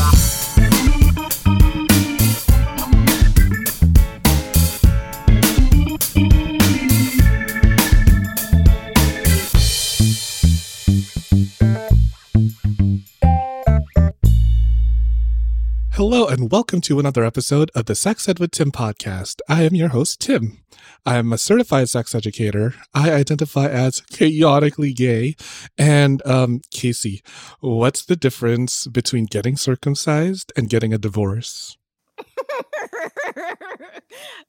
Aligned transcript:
Bye. 0.00 0.99
Hello, 16.00 16.26
and 16.26 16.50
welcome 16.50 16.80
to 16.80 16.98
another 16.98 17.26
episode 17.26 17.70
of 17.74 17.84
the 17.84 17.94
Sex 17.94 18.26
Ed 18.26 18.38
with 18.38 18.52
Tim 18.52 18.72
podcast. 18.72 19.40
I 19.50 19.64
am 19.64 19.74
your 19.74 19.90
host, 19.90 20.18
Tim. 20.18 20.56
I 21.04 21.18
am 21.18 21.30
a 21.30 21.36
certified 21.36 21.90
sex 21.90 22.14
educator. 22.14 22.72
I 22.94 23.12
identify 23.12 23.66
as 23.66 24.00
chaotically 24.00 24.94
gay. 24.94 25.36
And, 25.76 26.26
um, 26.26 26.62
Casey, 26.70 27.22
what's 27.60 28.02
the 28.02 28.16
difference 28.16 28.86
between 28.86 29.26
getting 29.26 29.58
circumcised 29.58 30.54
and 30.56 30.70
getting 30.70 30.94
a 30.94 30.98
divorce? 30.98 31.76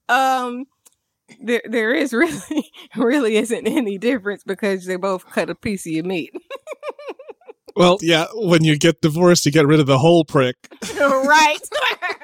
um, 0.08 0.68
there 1.42 1.64
there 1.66 1.94
is 1.94 2.14
really 2.14 2.72
really 2.95 3.36
isn't 3.36 3.68
any 3.68 3.97
difference 3.97 4.45
because 4.45 4.86
they 4.86 4.95
both 4.95 5.30
cut 5.30 5.50
a 5.50 5.56
piece 5.56 5.86
of 5.86 5.92
your 5.92 6.06
meat. 6.06 6.31
Well, 7.75 7.97
yeah, 8.02 8.27
when 8.33 8.64
you 8.64 8.77
get 8.77 9.02
divorced, 9.02 9.45
you 9.45 9.52
get 9.52 9.66
rid 9.66 9.80
of 9.80 9.86
the 9.86 10.00
whole 10.00 10.25
prick. 10.25 10.55
right. 11.00 11.59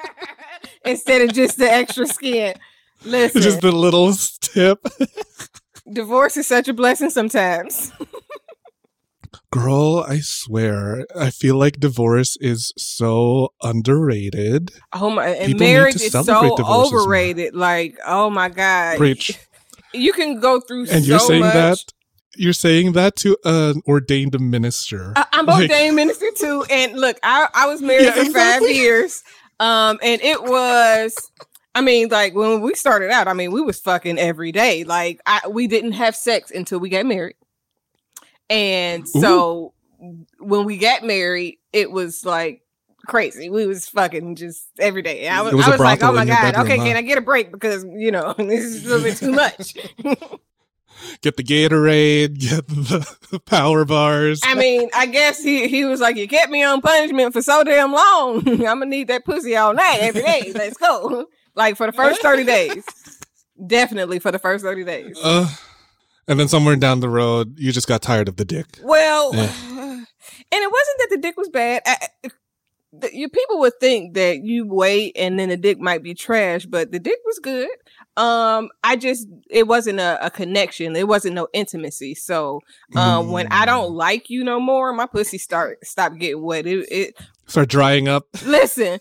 Instead 0.85 1.21
of 1.21 1.33
just 1.33 1.57
the 1.57 1.69
extra 1.69 2.07
skin. 2.07 2.55
Listen. 3.03 3.41
Just 3.41 3.61
the 3.61 3.71
little 3.71 4.13
tip. 4.41 4.85
divorce 5.91 6.37
is 6.37 6.47
such 6.47 6.67
a 6.67 6.73
blessing 6.73 7.09
sometimes. 7.09 7.91
Girl, 9.51 10.05
I 10.07 10.19
swear, 10.19 11.05
I 11.17 11.29
feel 11.29 11.57
like 11.57 11.79
divorce 11.79 12.37
is 12.41 12.73
so 12.77 13.53
underrated. 13.63 14.71
Oh 14.91 15.09
my, 15.09 15.27
and 15.29 15.53
People 15.53 15.67
marriage 15.67 15.95
is 15.95 16.11
so 16.11 16.57
overrated. 16.59 17.53
More. 17.53 17.61
Like, 17.61 17.97
oh 18.05 18.29
my 18.29 18.49
god, 18.49 18.97
preach. 18.97 19.39
You 19.93 20.11
can 20.11 20.41
go 20.41 20.59
through. 20.59 20.81
And 20.81 21.03
so 21.03 21.09
you're 21.09 21.19
saying 21.19 21.41
much. 21.41 21.53
that 21.53 21.93
you're 22.37 22.53
saying 22.53 22.93
that 22.93 23.15
to 23.17 23.37
an 23.43 23.81
ordained 23.87 24.39
minister. 24.39 25.13
I, 25.15 25.25
am 25.33 25.45
like, 25.45 25.63
ordained 25.63 25.95
minister 25.95 26.27
too. 26.35 26.65
And 26.69 26.99
look, 26.99 27.17
I, 27.23 27.47
I 27.53 27.67
was 27.67 27.81
married 27.81 28.05
yeah, 28.05 28.11
for 28.13 28.21
exactly. 28.21 28.67
five 28.67 28.75
years. 28.75 29.23
Um, 29.59 29.99
and 30.03 30.21
it 30.21 30.43
was 30.43 31.31
I 31.77 31.81
mean, 31.81 32.09
like 32.09 32.33
when 32.33 32.61
we 32.61 32.73
started 32.73 33.11
out, 33.11 33.27
I 33.27 33.33
mean, 33.33 33.51
we 33.51 33.61
was 33.61 33.79
fucking 33.79 34.17
every 34.17 34.51
day. 34.51 34.83
Like 34.83 35.21
I, 35.27 35.47
we 35.47 35.67
didn't 35.67 35.91
have 35.91 36.15
sex 36.15 36.49
until 36.49 36.79
we 36.79 36.89
got 36.89 37.05
married. 37.05 37.35
And 38.49 39.07
so 39.07 39.73
Ooh. 40.03 40.25
when 40.39 40.65
we 40.65 40.77
got 40.77 41.03
married, 41.03 41.59
it 41.71 41.91
was 41.91 42.25
like 42.25 42.63
crazy. 43.05 43.51
We 43.51 43.67
was 43.67 43.87
fucking 43.87 44.37
just 44.37 44.67
every 44.79 45.03
day. 45.03 45.27
I 45.27 45.41
was, 45.41 45.53
was, 45.53 45.67
I 45.67 45.69
was 45.69 45.79
like, 45.79 46.01
oh 46.01 46.11
my 46.13 46.25
God, 46.25 46.41
bedroom, 46.41 46.65
okay, 46.65 46.77
huh? 46.77 46.83
can 46.83 46.97
I 46.97 47.03
get 47.03 47.19
a 47.19 47.21
break? 47.21 47.51
Because, 47.51 47.85
you 47.95 48.11
know, 48.11 48.33
this 48.37 48.63
is 48.63 48.85
a 48.85 48.89
little 48.89 49.03
bit 49.03 49.17
too 49.17 49.31
much. 49.31 49.75
get 51.21 51.37
the 51.37 51.43
Gatorade, 51.43 52.37
get 52.39 52.67
the 52.67 53.39
power 53.45 53.85
bars. 53.85 54.41
I 54.43 54.55
mean, 54.55 54.89
I 54.93 55.05
guess 55.05 55.41
he, 55.41 55.67
he 55.67 55.85
was 55.85 55.99
like, 55.99 56.15
You 56.15 56.27
kept 56.27 56.51
me 56.51 56.63
on 56.63 56.81
punishment 56.81 57.33
for 57.33 57.41
so 57.41 57.63
damn 57.63 57.91
long. 57.91 58.47
I'm 58.47 58.57
gonna 58.57 58.85
need 58.85 59.07
that 59.07 59.25
pussy 59.25 59.55
all 59.55 59.73
night 59.73 59.99
every 60.01 60.21
day. 60.21 60.51
Let's 60.55 60.77
go. 60.77 61.25
Like 61.55 61.75
for 61.77 61.87
the 61.87 61.93
first 61.93 62.21
30 62.21 62.43
days. 62.43 62.85
Definitely 63.65 64.19
for 64.19 64.31
the 64.31 64.39
first 64.39 64.63
30 64.63 64.83
days. 64.83 65.19
Uh, 65.23 65.47
and 66.27 66.39
then 66.39 66.47
somewhere 66.47 66.75
down 66.75 66.99
the 66.99 67.09
road, 67.09 67.57
you 67.57 67.71
just 67.71 67.87
got 67.87 68.01
tired 68.01 68.27
of 68.27 68.35
the 68.35 68.45
dick. 68.45 68.79
Well, 68.83 69.33
and 69.33 70.07
it 70.51 70.71
wasn't 70.71 70.97
that 70.99 71.07
the 71.09 71.17
dick 71.19 71.37
was 71.37 71.49
bad. 71.49 71.81
I, 71.85 71.97
the, 72.93 73.09
you 73.13 73.29
people 73.29 73.59
would 73.59 73.79
think 73.79 74.13
that 74.15 74.43
you 74.43 74.67
wait 74.67 75.15
and 75.17 75.39
then 75.39 75.49
the 75.49 75.57
dick 75.57 75.79
might 75.79 76.03
be 76.03 76.13
trash, 76.13 76.65
but 76.65 76.91
the 76.91 76.99
dick 76.99 77.19
was 77.25 77.39
good. 77.39 77.69
Um, 78.17 78.69
I 78.83 78.95
just 78.95 79.27
it 79.49 79.67
wasn't 79.67 79.99
a, 79.99 80.25
a 80.25 80.31
connection. 80.31 80.95
It 80.95 81.07
wasn't 81.07 81.35
no 81.35 81.47
intimacy. 81.53 82.15
So, 82.15 82.61
um, 82.95 83.27
mm. 83.27 83.31
when 83.31 83.47
I 83.51 83.65
don't 83.65 83.91
mm. 83.91 83.95
like 83.95 84.31
you 84.31 84.43
no 84.43 84.59
more, 84.59 84.91
my 84.91 85.05
pussy 85.05 85.37
start 85.37 85.85
stop 85.85 86.17
getting 86.17 86.41
wet. 86.41 86.65
It, 86.65 86.91
it 86.91 87.17
start 87.45 87.69
drying 87.69 88.07
up. 88.07 88.25
Listen, 88.43 88.99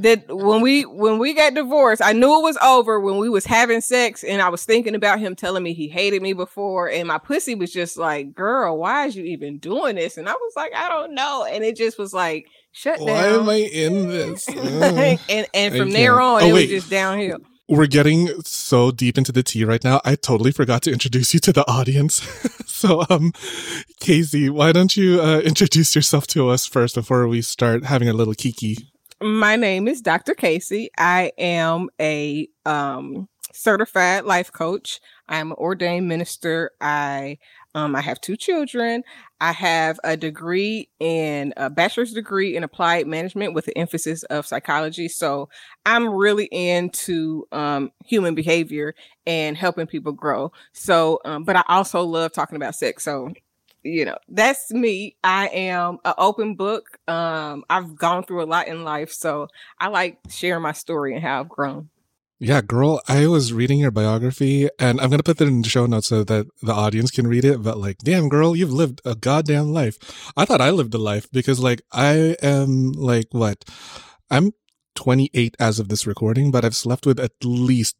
that 0.00 0.24
when 0.34 0.62
we 0.62 0.86
when 0.86 1.18
we 1.18 1.34
got 1.34 1.52
divorced, 1.52 2.00
I 2.02 2.14
knew 2.14 2.38
it 2.38 2.42
was 2.42 2.56
over 2.62 2.98
when 2.98 3.18
we 3.18 3.28
was 3.28 3.44
having 3.44 3.82
sex, 3.82 4.24
and 4.24 4.40
I 4.40 4.48
was 4.48 4.64
thinking 4.64 4.94
about 4.94 5.20
him 5.20 5.36
telling 5.36 5.62
me 5.62 5.74
he 5.74 5.88
hated 5.88 6.22
me 6.22 6.32
before, 6.32 6.88
and 6.88 7.06
my 7.06 7.18
pussy 7.18 7.54
was 7.54 7.70
just 7.70 7.98
like, 7.98 8.34
"Girl, 8.34 8.78
why 8.78 9.04
is 9.04 9.16
you 9.16 9.24
even 9.24 9.58
doing 9.58 9.96
this?" 9.96 10.16
And 10.16 10.30
I 10.30 10.32
was 10.32 10.52
like, 10.56 10.72
"I 10.74 10.88
don't 10.88 11.14
know," 11.14 11.46
and 11.46 11.62
it 11.62 11.76
just 11.76 11.98
was 11.98 12.14
like, 12.14 12.46
"Shut 12.72 13.00
why 13.00 13.06
down." 13.06 13.16
Why 13.16 13.42
am 13.42 13.48
I 13.50 13.68
in 13.70 14.08
this? 14.08 14.48
and 15.28 15.46
and 15.52 15.76
from 15.76 15.90
there 15.90 16.22
on, 16.22 16.42
oh, 16.42 16.46
it 16.46 16.52
wait. 16.54 16.70
was 16.70 16.80
just 16.80 16.90
downhill 16.90 17.40
we're 17.68 17.86
getting 17.86 18.28
so 18.42 18.90
deep 18.90 19.18
into 19.18 19.32
the 19.32 19.42
tea 19.42 19.64
right 19.64 19.82
now. 19.82 20.00
I 20.04 20.14
totally 20.14 20.52
forgot 20.52 20.82
to 20.82 20.92
introduce 20.92 21.34
you 21.34 21.40
to 21.40 21.52
the 21.52 21.68
audience. 21.68 22.16
so, 22.66 23.04
um, 23.10 23.32
Casey, 24.00 24.48
why 24.48 24.72
don't 24.72 24.96
you 24.96 25.20
uh, 25.20 25.40
introduce 25.40 25.94
yourself 25.94 26.26
to 26.28 26.48
us 26.48 26.66
first 26.66 26.94
before 26.94 27.26
we 27.26 27.42
start 27.42 27.84
having 27.84 28.08
a 28.08 28.12
little 28.12 28.34
kiki? 28.34 28.76
My 29.20 29.56
name 29.56 29.88
is 29.88 30.00
Dr. 30.00 30.34
Casey. 30.34 30.90
I 30.96 31.32
am 31.38 31.88
a 32.00 32.48
um, 32.64 33.28
certified 33.52 34.24
life 34.24 34.52
coach. 34.52 35.00
I'm 35.28 35.50
an 35.50 35.56
ordained 35.56 36.06
minister. 36.06 36.70
I 36.80 37.38
um, 37.76 37.94
I 37.94 38.00
have 38.00 38.22
two 38.22 38.36
children. 38.36 39.04
I 39.38 39.52
have 39.52 40.00
a 40.02 40.16
degree 40.16 40.88
in 40.98 41.52
a 41.58 41.68
bachelor's 41.68 42.14
degree 42.14 42.56
in 42.56 42.64
applied 42.64 43.06
management 43.06 43.52
with 43.52 43.68
an 43.68 43.74
emphasis 43.76 44.22
of 44.24 44.46
psychology. 44.46 45.08
So 45.08 45.50
I'm 45.84 46.08
really 46.08 46.46
into 46.46 47.46
um, 47.52 47.92
human 48.06 48.34
behavior 48.34 48.94
and 49.26 49.58
helping 49.58 49.86
people 49.86 50.12
grow. 50.12 50.52
So, 50.72 51.20
um, 51.26 51.44
but 51.44 51.54
I 51.54 51.64
also 51.68 52.00
love 52.00 52.32
talking 52.32 52.56
about 52.56 52.74
sex. 52.74 53.04
So, 53.04 53.28
you 53.82 54.06
know, 54.06 54.16
that's 54.26 54.72
me. 54.72 55.16
I 55.22 55.48
am 55.48 55.98
an 56.06 56.14
open 56.16 56.54
book. 56.54 56.98
Um, 57.06 57.62
I've 57.68 57.94
gone 57.94 58.22
through 58.24 58.42
a 58.42 58.46
lot 58.46 58.68
in 58.68 58.84
life. 58.84 59.12
So 59.12 59.48
I 59.78 59.88
like 59.88 60.16
sharing 60.30 60.62
my 60.62 60.72
story 60.72 61.14
and 61.14 61.22
how 61.22 61.40
I've 61.40 61.50
grown. 61.50 61.90
Yeah, 62.38 62.60
girl, 62.60 63.00
I 63.08 63.26
was 63.28 63.54
reading 63.54 63.78
your 63.78 63.90
biography 63.90 64.68
and 64.78 65.00
I'm 65.00 65.08
going 65.08 65.18
to 65.18 65.24
put 65.24 65.38
that 65.38 65.48
in 65.48 65.62
the 65.62 65.68
show 65.70 65.86
notes 65.86 66.08
so 66.08 66.22
that 66.22 66.46
the 66.60 66.72
audience 66.72 67.10
can 67.10 67.26
read 67.26 67.46
it. 67.46 67.62
But 67.62 67.78
like, 67.78 67.96
damn, 67.98 68.28
girl, 68.28 68.54
you've 68.54 68.72
lived 68.72 69.00
a 69.06 69.14
goddamn 69.14 69.72
life. 69.72 69.96
I 70.36 70.44
thought 70.44 70.60
I 70.60 70.68
lived 70.68 70.92
a 70.92 70.98
life 70.98 71.30
because 71.32 71.60
like 71.60 71.80
I 71.92 72.36
am 72.42 72.92
like, 72.92 73.28
what? 73.30 73.64
I'm 74.30 74.52
28 74.96 75.56
as 75.58 75.78
of 75.78 75.88
this 75.88 76.06
recording, 76.06 76.50
but 76.50 76.62
I've 76.62 76.76
slept 76.76 77.06
with 77.06 77.18
at 77.18 77.32
least 77.42 77.96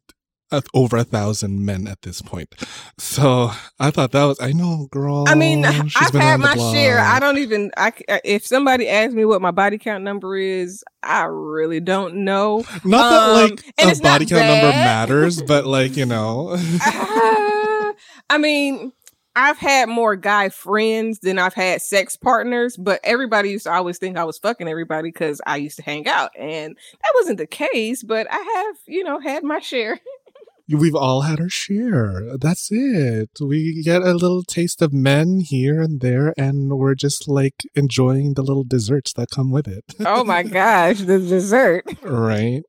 over 0.73 0.97
a 0.97 1.03
thousand 1.03 1.65
men 1.65 1.87
at 1.87 2.01
this 2.01 2.21
point. 2.21 2.55
So 2.97 3.51
I 3.79 3.91
thought 3.91 4.11
that 4.11 4.25
was, 4.25 4.39
I 4.39 4.51
know, 4.51 4.87
girl. 4.91 5.25
I 5.27 5.35
mean, 5.35 5.65
I've 5.65 6.13
had 6.13 6.39
my 6.39 6.55
share. 6.55 6.99
I 6.99 7.19
don't 7.19 7.37
even, 7.37 7.71
I, 7.77 7.93
if 8.23 8.45
somebody 8.45 8.87
asks 8.87 9.13
me 9.13 9.25
what 9.25 9.41
my 9.41 9.51
body 9.51 9.77
count 9.77 10.03
number 10.03 10.37
is, 10.37 10.83
I 11.03 11.23
really 11.23 11.79
don't 11.79 12.25
know. 12.25 12.65
Not 12.83 13.09
that 13.09 13.29
um, 13.29 13.49
like 13.49 13.97
a 13.97 14.01
body 14.01 14.25
count 14.25 14.41
bad. 14.41 14.61
number 14.61 14.77
matters, 14.77 15.41
but 15.41 15.65
like, 15.65 15.97
you 15.97 16.05
know. 16.05 16.49
uh, 16.51 16.57
I 18.29 18.37
mean, 18.37 18.91
I've 19.37 19.59
had 19.59 19.87
more 19.87 20.15
guy 20.15 20.49
friends 20.49 21.19
than 21.19 21.37
I've 21.37 21.53
had 21.53 21.79
sex 21.83 22.15
partners, 22.17 22.75
but 22.75 22.99
everybody 23.03 23.51
used 23.51 23.65
to 23.65 23.71
always 23.71 23.99
think 23.99 24.17
I 24.17 24.23
was 24.23 24.39
fucking 24.39 24.67
everybody 24.67 25.09
because 25.09 25.39
I 25.45 25.57
used 25.57 25.77
to 25.77 25.83
hang 25.83 26.07
out. 26.07 26.31
And 26.35 26.75
that 26.75 27.11
wasn't 27.13 27.37
the 27.37 27.45
case, 27.45 28.01
but 28.01 28.25
I 28.31 28.37
have, 28.37 28.75
you 28.87 29.03
know, 29.03 29.19
had 29.19 29.43
my 29.43 29.59
share. 29.59 29.99
we've 30.69 30.95
all 30.95 31.21
had 31.21 31.39
our 31.39 31.49
share. 31.49 32.37
That's 32.37 32.69
it. 32.71 33.29
We 33.39 33.81
get 33.83 34.01
a 34.01 34.13
little 34.13 34.43
taste 34.43 34.81
of 34.81 34.91
men 34.91 35.39
here 35.39 35.81
and 35.81 36.01
there, 36.01 36.33
and 36.37 36.77
we're 36.77 36.95
just 36.95 37.27
like 37.27 37.63
enjoying 37.75 38.33
the 38.33 38.43
little 38.43 38.63
desserts 38.63 39.13
that 39.13 39.29
come 39.31 39.51
with 39.51 39.67
it. 39.67 39.85
oh 40.05 40.23
my 40.23 40.43
gosh, 40.43 40.99
the 40.99 41.19
dessert. 41.19 41.85
Right. 42.01 42.63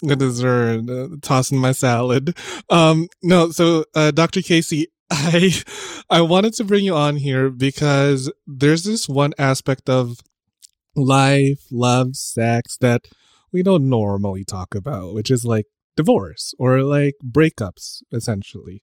The 0.00 0.14
dessert, 0.14 0.88
uh, 0.88 1.16
tossing 1.22 1.58
my 1.58 1.72
salad. 1.72 2.36
Um, 2.70 3.08
no, 3.22 3.50
so 3.50 3.84
uh, 3.96 4.12
Dr. 4.12 4.42
Casey, 4.42 4.88
I 5.10 5.52
I 6.08 6.20
wanted 6.20 6.54
to 6.54 6.64
bring 6.64 6.84
you 6.84 6.94
on 6.94 7.16
here 7.16 7.50
because 7.50 8.30
there's 8.46 8.84
this 8.84 9.08
one 9.08 9.32
aspect 9.38 9.88
of 9.88 10.18
life, 10.94 11.64
love, 11.70 12.14
sex 12.14 12.76
that 12.80 13.06
we 13.52 13.62
don't 13.62 13.88
normally 13.88 14.44
talk 14.44 14.74
about, 14.74 15.14
which 15.14 15.30
is 15.30 15.44
like 15.44 15.66
divorce 15.98 16.54
or 16.60 16.82
like 16.82 17.16
breakups, 17.22 18.02
essentially. 18.12 18.82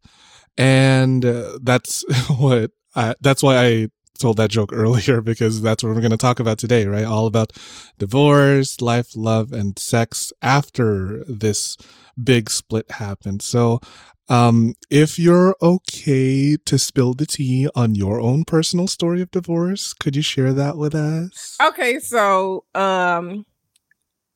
And 0.58 1.26
uh, 1.26 1.58
that's 1.64 2.04
what 2.38 2.72
I, 2.94 3.16
that's 3.22 3.42
why 3.42 3.58
I 3.58 3.88
told 4.20 4.38
that 4.38 4.50
joke 4.50 4.72
earlier 4.74 5.22
because 5.22 5.62
that's 5.62 5.82
what 5.82 5.96
we're 5.96 6.02
going 6.02 6.12
to 6.12 6.18
talk 6.18 6.40
about 6.40 6.58
today, 6.58 6.86
right? 6.86 7.06
All 7.06 7.26
about 7.26 7.54
divorce, 7.98 8.82
life, 8.82 9.16
love, 9.16 9.54
and 9.54 9.80
sex 9.80 10.34
after 10.42 11.24
this 11.26 11.78
big 12.22 12.50
split 12.50 12.92
happened. 12.92 13.42
So, 13.42 13.80
um, 14.28 14.74
if 14.90 15.20
you're 15.20 15.56
okay 15.62 16.58
to 16.66 16.80
spill 16.80 17.14
the 17.14 17.28
tea 17.28 17.70
on 17.76 17.94
your 17.94 18.20
own 18.20 18.44
personal 18.44 18.88
story 18.88 19.22
of 19.22 19.30
divorce, 19.32 19.94
could 19.94 20.16
you 20.16 20.24
share 20.24 20.52
that 20.52 20.78
with 20.78 20.96
us? 20.96 21.56
Okay, 21.62 22.00
so 22.00 22.66
um, 22.74 23.46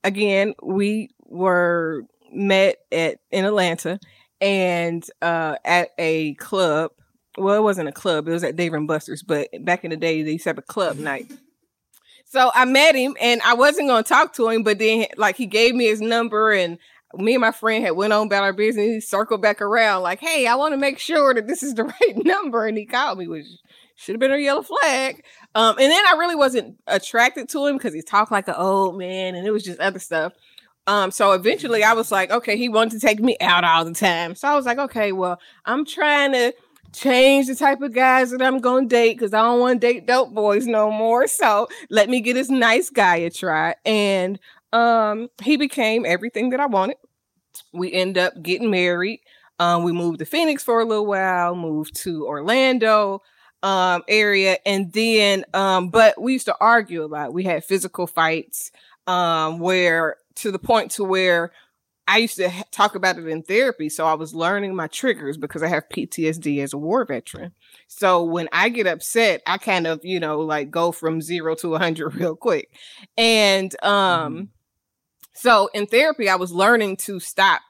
again, 0.04 0.54
we 0.62 1.10
were 1.26 2.04
met 2.34 2.78
at 2.92 3.20
in 3.32 3.46
Atlanta 3.46 4.00
and 4.42 5.04
uh 5.22 5.56
at 5.66 5.90
a 5.98 6.34
club 6.36 6.92
well, 7.38 7.56
it 7.56 7.64
wasn't 7.64 7.90
a 7.90 7.94
club. 7.94 8.28
It 8.28 8.32
was 8.32 8.44
at 8.44 8.56
Dave 8.56 8.74
and 8.74 8.88
Buster's, 8.88 9.24
but 9.24 9.48
back 9.62 9.84
in 9.84 9.92
the 9.92 9.98
day, 9.98 10.24
they 10.24 10.34
used 10.34 10.44
to 10.44 10.50
have 10.50 10.58
a 10.58 10.64
club 10.64 10.98
night. 10.98 11.32
So 12.26 12.52
I 12.54 12.66
met 12.66 12.96
him, 12.96 13.16
and 13.20 13.42
I 13.44 13.54
wasn't 13.56 13.88
going 13.88 14.04
to 14.04 14.08
talk 14.08 14.34
to 14.34 14.50
him, 14.50 14.64
but 14.64 14.78
then 14.78 15.08
like 15.18 15.36
he 15.36 15.46
gave 15.46 15.74
me 15.74 15.86
his 15.86 16.02
number, 16.02 16.52
and 16.52 16.78
me 17.16 17.34
and 17.34 17.42
my 17.42 17.52
friend 17.52 17.84
had 17.84 17.96
went 17.96 18.14
on 18.14 18.28
about 18.28 18.44
our 18.44 18.54
business. 18.54 18.86
He 18.86 19.02
circled 19.02 19.42
back 19.42 19.62
around, 19.62 20.04
like, 20.04 20.20
"Hey, 20.20 20.46
I 20.46 20.56
want 20.56 20.74
to 20.74 20.78
make 20.78 21.00
sure 21.00 21.34
that 21.34 21.48
this 21.48 21.64
is 21.64 21.74
the 21.74 21.84
right 22.02 22.26
number," 22.26 22.68
and 22.68 22.78
he 22.78 22.86
called 22.86 23.18
me, 23.18 23.28
which 23.28 23.48
should 23.96 24.14
have 24.14 24.20
been 24.20 24.32
a 24.32 24.38
yellow 24.38 24.62
flag. 24.62 25.24
Um, 25.56 25.76
and 25.80 25.92
then 25.92 26.04
I 26.06 26.18
really 26.20 26.36
wasn't 26.36 26.78
attracted 26.86 27.50
to 27.50 27.66
him 27.66 27.78
because 27.78 27.94
he 27.94 28.02
talked 28.02 28.32
like 28.32 28.48
an 28.48 28.56
old 28.56 28.98
man, 28.98 29.34
and 29.34 29.48
it 29.48 29.52
was 29.52 29.64
just 29.64 29.80
other 29.80 30.00
stuff. 30.00 30.34
Um, 30.90 31.12
so 31.12 31.34
eventually 31.34 31.84
I 31.84 31.94
was 31.94 32.12
like, 32.12 32.32
okay, 32.32 32.58
he 32.58 32.68
wanted 32.68 33.00
to 33.00 33.06
take 33.06 33.20
me 33.20 33.38
out 33.42 33.64
all 33.64 33.86
the 33.86 33.94
time. 33.94 34.34
So 34.34 34.48
I 34.48 34.56
was 34.56 34.66
like, 34.66 34.80
okay, 34.80 35.12
well, 35.12 35.40
I'm 35.64 35.86
trying 35.86 36.32
to 36.32 36.52
change 36.94 37.46
the 37.46 37.54
type 37.54 37.82
of 37.82 37.94
guys 37.94 38.32
that 38.32 38.42
I'm 38.42 38.58
gonna 38.58 38.88
date 38.88 39.14
because 39.14 39.32
I 39.32 39.44
don't 39.44 39.60
want 39.60 39.80
to 39.80 39.88
date 39.88 40.08
dope 40.08 40.34
boys 40.34 40.66
no 40.66 40.90
more. 40.90 41.28
So 41.28 41.68
let 41.92 42.10
me 42.10 42.22
get 42.22 42.34
this 42.34 42.50
nice 42.50 42.90
guy 42.90 43.18
a 43.18 43.30
try. 43.30 43.76
And 43.86 44.40
um, 44.74 45.30
he 45.44 45.58
became 45.58 46.08
everything 46.08 46.50
that 46.50 46.60
I 46.60 46.66
wanted. 46.66 46.98
We 47.72 47.94
end 47.94 48.18
up 48.18 48.42
getting 48.42 48.72
married. 48.72 49.20
Um, 49.60 49.84
we 49.84 49.92
moved 49.92 50.18
to 50.20 50.26
Phoenix 50.26 50.64
for 50.64 50.82
a 50.82 50.86
little 50.86 51.06
while, 51.06 51.54
moved 51.54 51.98
to 51.98 52.26
Orlando 52.26 53.22
um 53.62 54.02
area, 54.08 54.58
and 54.66 54.92
then 54.94 55.46
um, 55.54 55.90
but 55.90 56.20
we 56.20 56.34
used 56.34 56.46
to 56.46 56.56
argue 56.60 57.04
a 57.04 57.06
lot. 57.06 57.32
We 57.32 57.44
had 57.44 57.64
physical 57.64 58.08
fights 58.08 58.72
um 59.06 59.60
where 59.60 60.16
to 60.42 60.52
the 60.52 60.60
point 60.60 60.92
to 60.92 61.04
where 61.04 61.52
I 62.10 62.18
used 62.18 62.38
to 62.38 62.50
ha- 62.50 62.64
talk 62.72 62.96
about 62.96 63.20
it 63.20 63.28
in 63.28 63.44
therapy. 63.44 63.88
So 63.88 64.08
I 64.08 64.16
was 64.16 64.34
learning 64.34 64.76
my 64.76 64.88
triggers 64.88 65.38
because 65.38 65.62
I 65.62 65.68
have 65.68 65.90
PTSD 65.90 66.64
as 66.64 66.74
a 66.74 66.78
war 66.78 67.06
veteran. 67.06 67.54
So 67.88 68.24
when 68.24 68.50
I 68.52 68.70
get 68.70 68.88
upset, 68.88 69.44
I 69.46 69.60
kind 69.60 69.86
of, 69.86 70.04
you 70.04 70.20
know, 70.20 70.40
like 70.40 70.72
go 70.72 70.92
from 70.92 71.22
zero 71.22 71.54
to 71.56 71.70
100 71.70 72.16
real 72.16 72.36
quick. 72.36 72.72
And 73.16 73.76
um, 73.84 74.34
mm-hmm. 74.34 74.44
so 75.34 75.70
in 75.76 75.86
therapy, 75.86 76.30
I 76.30 76.36
was 76.36 76.52
learning 76.52 76.98
to 76.98 77.20
stop 77.20 77.62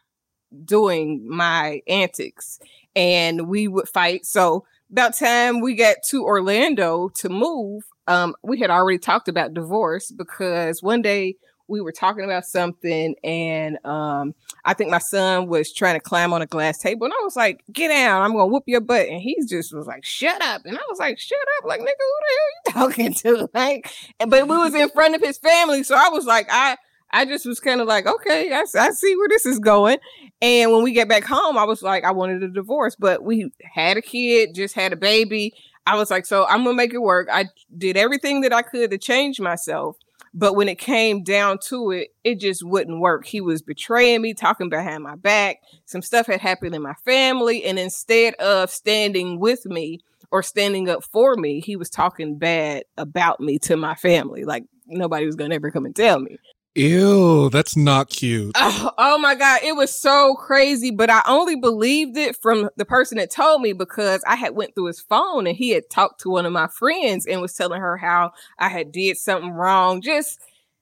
doing 0.63 1.27
my 1.27 1.81
antics 1.87 2.59
and 2.95 3.49
we 3.49 3.67
would 3.67 3.89
fight. 3.89 4.25
So 4.25 4.65
about 4.89 5.17
time 5.17 5.59
we 5.59 5.75
got 5.75 5.97
to 6.05 6.23
Orlando 6.23 7.09
to 7.15 7.27
move, 7.27 7.83
um, 8.07 8.35
we 8.41 8.59
had 8.59 8.69
already 8.69 8.99
talked 8.99 9.27
about 9.27 9.53
divorce 9.53 10.11
because 10.11 10.81
one 10.81 11.01
day 11.01 11.35
we 11.69 11.81
were 11.81 11.91
talking 11.91 12.23
about 12.23 12.45
something 12.45 13.15
and 13.23 13.77
um 13.85 14.33
I 14.65 14.73
think 14.73 14.91
my 14.91 14.99
son 14.99 15.47
was 15.47 15.71
trying 15.71 15.95
to 15.95 15.99
climb 16.01 16.33
on 16.33 16.41
a 16.41 16.45
glass 16.45 16.77
table 16.77 17.05
and 17.05 17.13
I 17.13 17.23
was 17.23 17.35
like, 17.35 17.63
get 17.71 17.89
down, 17.89 18.21
I'm 18.21 18.33
gonna 18.33 18.47
whoop 18.47 18.63
your 18.67 18.81
butt. 18.81 19.07
And 19.07 19.21
he 19.21 19.37
just 19.47 19.73
was 19.73 19.87
like, 19.87 20.03
shut 20.03 20.41
up. 20.41 20.63
And 20.65 20.77
I 20.77 20.81
was 20.89 20.99
like, 20.99 21.19
shut 21.19 21.37
up, 21.57 21.65
like 21.65 21.79
nigga, 21.79 21.85
who 21.99 22.19
the 22.21 22.73
hell 22.73 22.89
you 22.89 22.93
talking 22.95 23.13
to? 23.13 23.49
Like, 23.53 23.91
but 24.27 24.47
we 24.47 24.57
was 24.57 24.73
in 24.75 24.89
front 24.89 25.15
of 25.15 25.21
his 25.21 25.37
family. 25.37 25.83
So 25.83 25.95
I 25.95 26.09
was 26.09 26.25
like, 26.25 26.47
I 26.49 26.77
I 27.11 27.25
just 27.25 27.45
was 27.45 27.59
kind 27.59 27.81
of 27.81 27.87
like, 27.87 28.05
okay, 28.05 28.53
I, 28.53 28.61
I 28.61 28.91
see 28.91 29.15
where 29.15 29.29
this 29.29 29.45
is 29.45 29.59
going. 29.59 29.97
And 30.41 30.71
when 30.71 30.83
we 30.83 30.91
get 30.93 31.09
back 31.09 31.23
home, 31.23 31.57
I 31.57 31.63
was 31.63 31.81
like, 31.81 32.03
I 32.03 32.11
wanted 32.11 32.43
a 32.43 32.49
divorce, 32.49 32.95
but 32.95 33.23
we 33.23 33.51
had 33.73 33.97
a 33.97 34.01
kid, 34.01 34.53
just 34.53 34.75
had 34.75 34.93
a 34.93 34.97
baby. 34.97 35.53
I 35.87 35.95
was 35.95 36.11
like, 36.11 36.25
so 36.25 36.45
I'm 36.45 36.63
gonna 36.63 36.75
make 36.75 36.93
it 36.93 37.01
work. 37.01 37.27
I 37.31 37.45
did 37.75 37.97
everything 37.97 38.41
that 38.41 38.53
I 38.53 38.61
could 38.61 38.91
to 38.91 38.97
change 38.97 39.39
myself. 39.39 39.97
But 40.33 40.55
when 40.55 40.69
it 40.69 40.77
came 40.77 41.23
down 41.23 41.57
to 41.67 41.91
it, 41.91 42.09
it 42.23 42.39
just 42.39 42.63
wouldn't 42.63 42.99
work. 42.99 43.25
He 43.25 43.41
was 43.41 43.61
betraying 43.61 44.21
me, 44.21 44.33
talking 44.33 44.69
behind 44.69 45.03
my 45.03 45.15
back. 45.15 45.57
Some 45.85 46.01
stuff 46.01 46.27
had 46.27 46.41
happened 46.41 46.75
in 46.75 46.81
my 46.81 46.93
family. 47.05 47.63
And 47.63 47.79
instead 47.79 48.35
of 48.35 48.69
standing 48.69 49.39
with 49.39 49.65
me 49.65 49.99
or 50.31 50.43
standing 50.43 50.89
up 50.89 51.03
for 51.03 51.35
me, 51.35 51.59
he 51.59 51.75
was 51.75 51.89
talking 51.89 52.37
bad 52.37 52.83
about 52.97 53.39
me 53.39 53.57
to 53.59 53.75
my 53.75 53.95
family. 53.95 54.45
Like 54.45 54.65
nobody 54.85 55.25
was 55.25 55.35
going 55.35 55.49
to 55.49 55.55
ever 55.55 55.71
come 55.71 55.85
and 55.85 55.95
tell 55.95 56.19
me. 56.19 56.37
Ew, 56.79 57.49
that's 57.49 57.75
not 57.75 58.09
cute. 58.09 58.53
Oh, 58.55 58.91
oh, 58.97 59.17
my 59.17 59.35
God. 59.35 59.59
It 59.63 59.75
was 59.75 59.93
so 59.93 60.35
crazy, 60.35 60.91
but 60.91 61.09
I 61.09 61.21
only 61.27 61.57
believed 61.57 62.15
it 62.15 62.37
from 62.41 62.69
the 62.77 62.85
person 62.85 63.17
that 63.17 63.31
told 63.31 63.61
me 63.61 63.73
because 63.73 64.23
I 64.25 64.37
had 64.37 64.55
went 64.55 64.75
through 64.75 64.85
his 64.85 65.01
phone 65.01 65.45
and 65.45 65.57
he 65.57 65.71
had 65.71 65.89
talked 65.89 66.21
to 66.21 66.29
one 66.29 66.45
of 66.45 66.53
my 66.53 66.67
friends 66.67 67.25
and 67.25 67.41
was 67.41 67.53
telling 67.53 67.81
her 67.81 67.97
how 67.97 68.31
I 68.57 68.69
had 68.69 68.93
did 68.93 69.17
something 69.17 69.51
wrong. 69.51 70.01
Just 70.01 70.39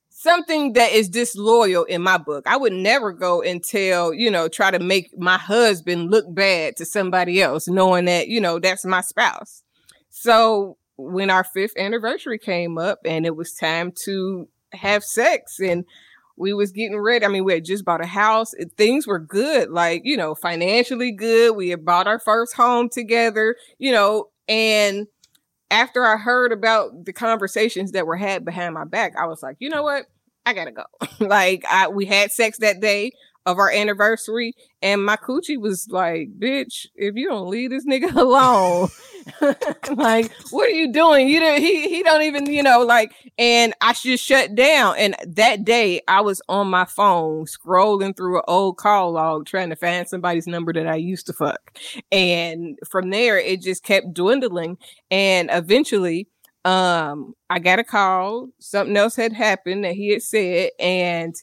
something 0.10 0.74
that 0.74 0.92
is 0.92 1.10
disloyal 1.10 1.84
in 1.86 2.04
my 2.04 2.20
book. 2.20 2.46
I 2.46 2.58
would 2.58 2.74
never 2.74 3.12
go 3.12 3.42
and 3.42 3.64
tell, 3.64 4.14
you 4.14 4.30
know, 4.30 4.48
try 4.48 4.70
to 4.70 4.80
make 4.80 5.10
my 5.18 5.38
husband 5.40 6.12
look 6.12 6.26
bad 6.30 6.76
to 6.78 6.86
somebody 6.86 7.42
else, 7.42 7.68
knowing 7.68 8.06
that, 8.06 8.28
you 8.28 8.40
know, 8.40 8.60
that's 8.60 8.86
my 8.86 9.02
spouse. 9.02 9.64
So 10.12 10.78
when 10.96 11.32
our 11.32 11.44
fifth 11.44 11.78
anniversary 11.78 12.38
came 12.38 12.78
up 12.78 13.00
and 13.04 13.26
it 13.26 13.36
was 13.36 13.54
time 13.54 13.94
to 14.06 14.48
have 14.78 15.04
sex 15.04 15.60
and 15.60 15.86
we 16.38 16.54
was 16.54 16.72
getting 16.72 17.00
ready. 17.00 17.26
I 17.26 17.30
mean, 17.30 17.44
we 17.44 17.54
had 17.54 17.66
just 17.66 17.84
bought 17.84 18.04
a 18.04 18.08
house. 18.08 18.54
Things 18.78 19.08
were 19.08 19.20
good, 19.20 19.70
like, 19.70 20.04
you 20.06 20.16
know, 20.16 20.36
financially 20.36 21.12
good. 21.12 21.56
We 21.56 21.70
had 21.70 21.84
bought 21.84 22.08
our 22.08 22.20
first 22.20 22.56
home 22.56 22.90
together, 22.90 23.56
you 23.80 23.92
know, 23.92 24.30
and 24.48 25.08
after 25.70 26.06
I 26.06 26.18
heard 26.18 26.52
about 26.52 27.06
the 27.06 27.14
conversations 27.14 27.92
that 27.92 28.06
were 28.06 28.16
had 28.16 28.46
behind 28.46 28.74
my 28.74 28.86
back, 28.86 29.14
I 29.20 29.26
was 29.26 29.44
like, 29.44 29.58
you 29.60 29.70
know 29.70 29.84
what? 29.84 30.06
I 30.46 30.54
gotta 30.54 30.72
go. 30.72 30.86
like 31.20 31.66
I 31.70 31.90
we 31.90 32.06
had 32.06 32.32
sex 32.32 32.60
that 32.60 32.80
day 32.80 33.12
of 33.48 33.58
our 33.58 33.72
anniversary, 33.72 34.54
and 34.82 35.04
my 35.04 35.16
coochie 35.16 35.60
was 35.60 35.88
like, 35.90 36.38
"Bitch, 36.38 36.86
if 36.96 37.16
you 37.16 37.28
don't 37.30 37.50
leave 37.50 37.72
this 37.72 37.86
nigga 37.86 38.14
alone, 38.16 38.90
like, 39.96 40.32
what 40.52 40.68
are 40.68 40.74
you 40.74 40.92
doing? 40.92 41.30
You 41.30 41.40
don't. 41.40 41.62
He 41.62 41.90
he 41.90 42.04
don't 42.04 42.22
even, 42.22 42.46
you 42.46 42.62
know, 42.62 42.82
like." 42.84 43.14
And 43.40 43.74
I 43.82 43.94
just 43.94 44.24
shut 44.24 44.54
down. 44.54 44.96
And 44.98 45.16
that 45.26 45.64
day, 45.64 46.02
I 46.08 46.22
was 46.22 46.42
on 46.50 46.70
my 46.70 46.86
phone 46.86 47.46
scrolling 47.46 48.16
through 48.16 48.38
an 48.38 48.44
old 48.48 48.78
call 48.78 49.14
log 49.14 49.46
trying 49.46 49.70
to 49.70 49.76
find 49.76 50.08
somebody's 50.08 50.46
number 50.46 50.74
that 50.74 50.88
I 50.88 50.96
used 50.96 51.26
to 51.28 51.34
fuck. 51.34 51.80
And 52.12 52.78
from 52.88 53.10
there, 53.10 53.40
it 53.40 53.62
just 53.62 53.84
kept 53.84 54.14
dwindling, 54.14 54.78
and 55.10 55.50
eventually 55.52 56.28
um 56.66 57.34
i 57.50 57.60
got 57.60 57.80
a 57.80 57.84
call 57.84 58.50
something 58.60 58.98
else 58.98 59.16
had 59.16 59.32
happened 59.32 59.86
that 59.86 59.94
he 59.94 60.10
had 60.10 60.22
said 60.22 60.70
and 60.80 61.36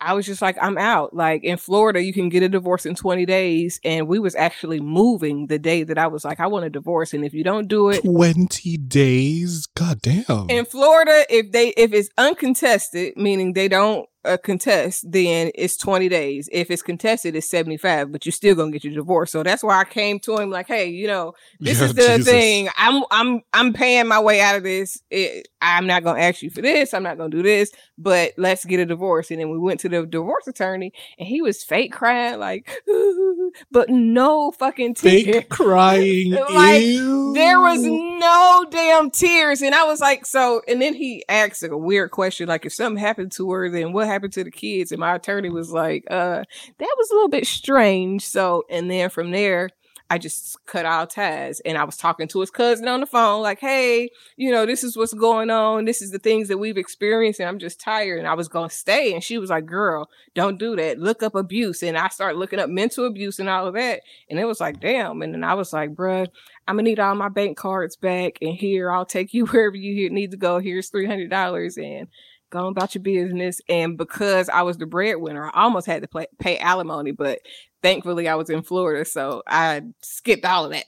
I 0.00 0.14
was 0.14 0.26
just 0.26 0.42
like, 0.42 0.56
I'm 0.60 0.76
out. 0.76 1.14
Like 1.14 1.44
in 1.44 1.56
Florida, 1.56 2.02
you 2.02 2.12
can 2.12 2.28
get 2.28 2.42
a 2.42 2.48
divorce 2.48 2.86
in 2.86 2.94
20 2.94 3.24
days. 3.26 3.80
And 3.84 4.08
we 4.08 4.18
was 4.18 4.34
actually 4.34 4.80
moving 4.80 5.46
the 5.46 5.58
day 5.58 5.82
that 5.84 5.98
I 5.98 6.06
was 6.06 6.24
like, 6.24 6.40
I 6.40 6.46
want 6.46 6.64
a 6.64 6.70
divorce. 6.70 7.14
And 7.14 7.24
if 7.24 7.34
you 7.34 7.44
don't 7.44 7.68
do 7.68 7.90
it 7.90 8.02
20 8.02 8.76
days, 8.78 9.66
god 9.66 10.02
damn. 10.02 10.50
In 10.50 10.64
Florida, 10.64 11.24
if 11.30 11.52
they 11.52 11.68
if 11.70 11.92
it's 11.92 12.10
uncontested, 12.18 13.16
meaning 13.16 13.52
they 13.52 13.68
don't 13.68 14.08
a 14.24 14.38
contest, 14.38 15.10
then 15.10 15.50
it's 15.54 15.76
20 15.76 16.08
days. 16.08 16.48
If 16.52 16.70
it's 16.70 16.82
contested, 16.82 17.36
it's 17.36 17.48
75, 17.48 18.12
but 18.12 18.24
you're 18.24 18.32
still 18.32 18.54
gonna 18.54 18.70
get 18.70 18.84
your 18.84 18.94
divorce. 18.94 19.30
So 19.30 19.42
that's 19.42 19.62
why 19.62 19.80
I 19.80 19.84
came 19.84 20.18
to 20.20 20.36
him 20.38 20.50
like, 20.50 20.66
hey, 20.66 20.88
you 20.88 21.06
know, 21.06 21.34
this 21.60 21.78
yeah, 21.78 21.84
is 21.86 21.94
the 21.94 22.02
Jesus. 22.02 22.24
thing. 22.24 22.68
I'm 22.76 23.04
I'm 23.10 23.42
I'm 23.52 23.72
paying 23.72 24.08
my 24.08 24.20
way 24.20 24.40
out 24.40 24.56
of 24.56 24.62
this. 24.62 25.02
It, 25.10 25.48
I'm 25.60 25.86
not 25.86 26.04
gonna 26.04 26.20
ask 26.20 26.42
you 26.42 26.50
for 26.50 26.62
this. 26.62 26.94
I'm 26.94 27.02
not 27.02 27.16
gonna 27.16 27.30
do 27.30 27.42
this, 27.42 27.72
but 27.96 28.32
let's 28.36 28.64
get 28.64 28.80
a 28.80 28.86
divorce. 28.86 29.30
And 29.30 29.40
then 29.40 29.50
we 29.50 29.58
went 29.58 29.80
to 29.80 29.88
the 29.88 30.06
divorce 30.06 30.46
attorney, 30.46 30.92
and 31.18 31.26
he 31.26 31.42
was 31.42 31.62
fake 31.62 31.92
crying, 31.92 32.38
like, 32.38 32.82
but 33.70 33.88
no 33.88 34.50
fucking 34.52 34.94
tears. 34.94 35.24
Fake 35.24 35.48
crying. 35.48 36.32
like 36.52 36.82
Ew. 36.82 37.32
there 37.34 37.60
was 37.60 37.82
no 37.82 38.66
damn 38.70 39.10
tears. 39.10 39.62
And 39.62 39.74
I 39.74 39.84
was 39.84 40.00
like, 40.00 40.26
so. 40.26 40.62
And 40.68 40.80
then 40.80 40.94
he 40.94 41.24
asked 41.28 41.62
like, 41.62 41.72
a 41.72 41.78
weird 41.78 42.10
question, 42.10 42.48
like, 42.48 42.66
if 42.66 42.74
something 42.74 43.00
happened 43.00 43.32
to 43.32 43.50
her, 43.52 43.70
then 43.70 43.92
what? 43.92 44.06
Happened 44.14 44.32
to 44.34 44.44
the 44.44 44.50
kids? 44.50 44.92
And 44.92 45.00
my 45.00 45.14
attorney 45.14 45.50
was 45.50 45.70
like, 45.70 46.04
uh, 46.10 46.42
that 46.78 46.94
was 46.98 47.10
a 47.10 47.14
little 47.14 47.28
bit 47.28 47.46
strange. 47.46 48.26
So, 48.26 48.64
and 48.70 48.90
then 48.90 49.10
from 49.10 49.30
there, 49.30 49.68
I 50.10 50.18
just 50.18 50.58
cut 50.66 50.84
all 50.84 51.06
ties. 51.06 51.60
And 51.60 51.78
I 51.78 51.84
was 51.84 51.96
talking 51.96 52.28
to 52.28 52.40
his 52.40 52.50
cousin 52.50 52.88
on 52.88 53.00
the 53.00 53.06
phone, 53.06 53.42
like, 53.42 53.58
hey, 53.58 54.10
you 54.36 54.50
know, 54.50 54.66
this 54.66 54.84
is 54.84 54.96
what's 54.96 55.14
going 55.14 55.50
on. 55.50 55.86
This 55.86 56.02
is 56.02 56.10
the 56.10 56.18
things 56.18 56.48
that 56.48 56.58
we've 56.58 56.76
experienced. 56.76 57.40
And 57.40 57.48
I'm 57.48 57.58
just 57.58 57.80
tired. 57.80 58.18
And 58.18 58.28
I 58.28 58.34
was 58.34 58.48
going 58.48 58.68
to 58.68 58.74
stay. 58.74 59.14
And 59.14 59.24
she 59.24 59.38
was 59.38 59.48
like, 59.48 59.64
girl, 59.64 60.08
don't 60.34 60.58
do 60.58 60.76
that. 60.76 60.98
Look 60.98 61.22
up 61.22 61.34
abuse. 61.34 61.82
And 61.82 61.96
I 61.96 62.08
started 62.08 62.38
looking 62.38 62.58
up 62.58 62.68
mental 62.68 63.06
abuse 63.06 63.38
and 63.38 63.48
all 63.48 63.66
of 63.66 63.74
that. 63.74 64.02
And 64.28 64.38
it 64.38 64.44
was 64.44 64.60
like, 64.60 64.78
damn. 64.78 65.22
And 65.22 65.32
then 65.32 65.42
I 65.42 65.54
was 65.54 65.72
like, 65.72 65.94
bruh, 65.94 66.28
I'm 66.68 66.76
gonna 66.76 66.82
need 66.82 67.00
all 67.00 67.14
my 67.14 67.28
bank 67.28 67.56
cards 67.56 67.96
back. 67.96 68.38
And 68.42 68.54
here, 68.54 68.90
I'll 68.90 69.06
take 69.06 69.32
you 69.32 69.46
wherever 69.46 69.76
you 69.76 70.10
need 70.10 70.32
to 70.32 70.36
go. 70.36 70.58
Here's 70.58 70.90
$300. 70.90 71.76
And 71.78 72.08
go 72.54 72.68
about 72.68 72.94
your 72.94 73.02
business. 73.02 73.60
And 73.68 73.98
because 73.98 74.48
I 74.48 74.62
was 74.62 74.78
the 74.78 74.86
breadwinner, 74.86 75.50
I 75.52 75.64
almost 75.64 75.86
had 75.86 76.02
to 76.02 76.08
play, 76.08 76.26
pay 76.38 76.56
alimony, 76.58 77.10
but 77.10 77.40
thankfully 77.82 78.28
I 78.28 78.36
was 78.36 78.48
in 78.48 78.62
Florida, 78.62 79.04
so 79.04 79.42
I 79.46 79.82
skipped 80.02 80.44
all 80.44 80.66
of 80.66 80.72
that. 80.72 80.84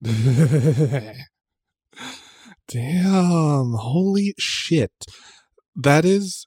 Damn, 2.68 3.72
holy 3.72 4.34
shit. 4.38 4.92
That 5.74 6.04
is 6.04 6.46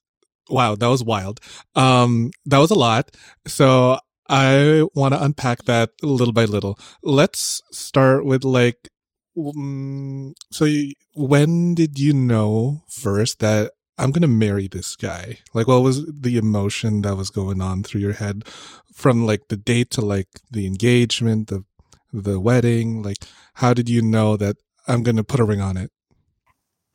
wow, 0.49 0.75
that 0.75 0.87
was 0.87 1.03
wild. 1.03 1.39
Um 1.75 2.31
that 2.45 2.59
was 2.59 2.71
a 2.71 2.75
lot. 2.75 3.11
So 3.47 3.97
I 4.29 4.83
want 4.95 5.13
to 5.13 5.21
unpack 5.21 5.63
that 5.65 5.89
little 6.01 6.33
by 6.33 6.45
little. 6.45 6.79
Let's 7.03 7.61
start 7.71 8.23
with 8.25 8.45
like 8.45 8.87
um, 9.37 10.33
so 10.51 10.65
you, 10.65 10.93
when 11.15 11.75
did 11.75 11.99
you 11.99 12.13
know 12.13 12.83
first 12.87 13.39
that 13.39 13.71
I'm 14.01 14.11
going 14.11 14.23
to 14.23 14.27
marry 14.27 14.67
this 14.67 14.95
guy? 14.95 15.37
Like, 15.53 15.67
what 15.67 15.83
was 15.83 16.05
the 16.07 16.37
emotion 16.37 17.03
that 17.03 17.15
was 17.15 17.29
going 17.29 17.61
on 17.61 17.83
through 17.83 18.01
your 18.01 18.13
head 18.13 18.43
from 18.91 19.27
like 19.27 19.47
the 19.49 19.57
date 19.57 19.91
to 19.91 20.01
like 20.01 20.27
the 20.49 20.65
engagement, 20.65 21.49
the, 21.49 21.63
the 22.11 22.39
wedding? 22.39 23.03
Like, 23.03 23.17
how 23.55 23.75
did 23.75 23.89
you 23.89 24.01
know 24.01 24.37
that 24.37 24.57
I'm 24.87 25.03
going 25.03 25.17
to 25.17 25.23
put 25.23 25.39
a 25.39 25.43
ring 25.43 25.61
on 25.61 25.77
it? 25.77 25.91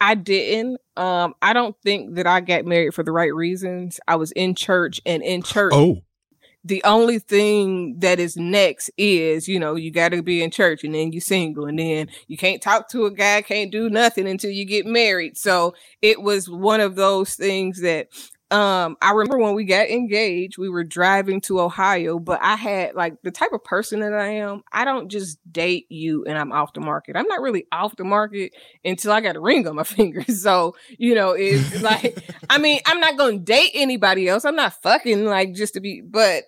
I 0.00 0.16
didn't. 0.16 0.80
Um, 0.96 1.34
I 1.40 1.52
don't 1.52 1.76
think 1.80 2.16
that 2.16 2.26
I 2.26 2.40
got 2.40 2.66
married 2.66 2.92
for 2.92 3.04
the 3.04 3.12
right 3.12 3.32
reasons. 3.32 4.00
I 4.08 4.16
was 4.16 4.32
in 4.32 4.56
church 4.56 5.00
and 5.06 5.22
in 5.22 5.42
church. 5.42 5.72
Oh 5.74 6.02
the 6.66 6.82
only 6.82 7.20
thing 7.20 7.94
that 8.00 8.18
is 8.18 8.36
next 8.36 8.90
is, 8.96 9.46
you 9.46 9.60
know, 9.60 9.76
you 9.76 9.92
got 9.92 10.10
to 10.10 10.22
be 10.22 10.42
in 10.42 10.50
church 10.50 10.82
and 10.82 10.94
then 10.94 11.12
you 11.12 11.20
single 11.20 11.66
and 11.66 11.78
then 11.78 12.08
you 12.26 12.36
can't 12.36 12.60
talk 12.60 12.88
to 12.88 13.06
a 13.06 13.10
guy, 13.10 13.40
can't 13.42 13.70
do 13.70 13.88
nothing 13.88 14.26
until 14.26 14.50
you 14.50 14.64
get 14.64 14.84
married. 14.84 15.38
So 15.38 15.74
it 16.02 16.20
was 16.20 16.50
one 16.50 16.80
of 16.80 16.96
those 16.96 17.34
things 17.34 17.80
that 17.82 18.08
um 18.52 18.96
I 19.02 19.10
remember 19.10 19.38
when 19.38 19.54
we 19.54 19.64
got 19.64 19.88
engaged, 19.88 20.58
we 20.58 20.68
were 20.68 20.84
driving 20.84 21.40
to 21.42 21.60
Ohio, 21.60 22.18
but 22.18 22.40
I 22.42 22.56
had 22.56 22.94
like 22.94 23.14
the 23.22 23.30
type 23.30 23.52
of 23.52 23.62
person 23.62 24.00
that 24.00 24.12
I 24.12 24.28
am, 24.34 24.62
I 24.72 24.84
don't 24.84 25.08
just 25.08 25.38
date 25.52 25.86
you 25.88 26.24
and 26.24 26.36
I'm 26.38 26.52
off 26.52 26.72
the 26.72 26.80
market. 26.80 27.16
I'm 27.16 27.26
not 27.28 27.42
really 27.42 27.66
off 27.70 27.96
the 27.96 28.04
market 28.04 28.52
until 28.84 29.12
I 29.12 29.20
got 29.20 29.36
a 29.36 29.40
ring 29.40 29.68
on 29.68 29.76
my 29.76 29.82
finger. 29.84 30.24
So, 30.32 30.74
you 30.98 31.14
know, 31.14 31.30
it's 31.30 31.80
like 31.80 32.18
I 32.50 32.58
mean, 32.58 32.80
I'm 32.86 32.98
not 32.98 33.16
to 33.16 33.38
date 33.38 33.70
anybody 33.74 34.28
else. 34.28 34.44
I'm 34.44 34.56
not 34.56 34.80
fucking 34.82 35.24
like 35.24 35.54
just 35.54 35.74
to 35.74 35.80
be 35.80 36.00
but 36.00 36.44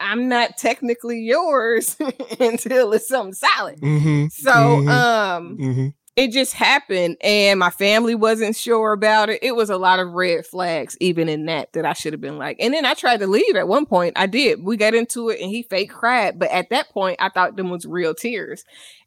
I'm 0.00 0.28
not 0.28 0.56
technically 0.56 1.20
yours 1.20 1.96
until 2.40 2.92
it's 2.92 3.08
something 3.08 3.34
solid. 3.34 3.80
Mm-hmm, 3.80 4.26
so, 4.28 4.52
mm-hmm, 4.52 4.88
um, 4.88 5.58
mm-hmm. 5.58 5.88
it 6.16 6.32
just 6.32 6.52
happened, 6.52 7.16
and 7.22 7.58
my 7.58 7.70
family 7.70 8.14
wasn't 8.14 8.56
sure 8.56 8.92
about 8.92 9.30
it. 9.30 9.42
It 9.42 9.56
was 9.56 9.70
a 9.70 9.78
lot 9.78 9.98
of 9.98 10.12
red 10.12 10.44
flags, 10.46 10.96
even 11.00 11.28
in 11.28 11.46
that, 11.46 11.72
that 11.72 11.86
I 11.86 11.94
should 11.94 12.12
have 12.12 12.20
been 12.20 12.38
like. 12.38 12.58
And 12.60 12.74
then 12.74 12.84
I 12.84 12.94
tried 12.94 13.20
to 13.20 13.26
leave 13.26 13.56
at 13.56 13.68
one 13.68 13.86
point. 13.86 14.18
I 14.18 14.26
did. 14.26 14.62
We 14.62 14.76
got 14.76 14.94
into 14.94 15.30
it, 15.30 15.40
and 15.40 15.50
he 15.50 15.62
fake 15.62 15.90
cried. 15.90 16.38
But 16.38 16.50
at 16.50 16.70
that 16.70 16.90
point, 16.90 17.16
I 17.20 17.28
thought 17.30 17.56
them 17.56 17.70
was 17.70 17.86
real 17.86 18.14
tears, 18.14 18.64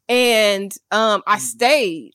and 0.08 0.74
um, 0.90 1.22
I 1.26 1.36
mm. 1.36 1.40
stayed. 1.40 2.12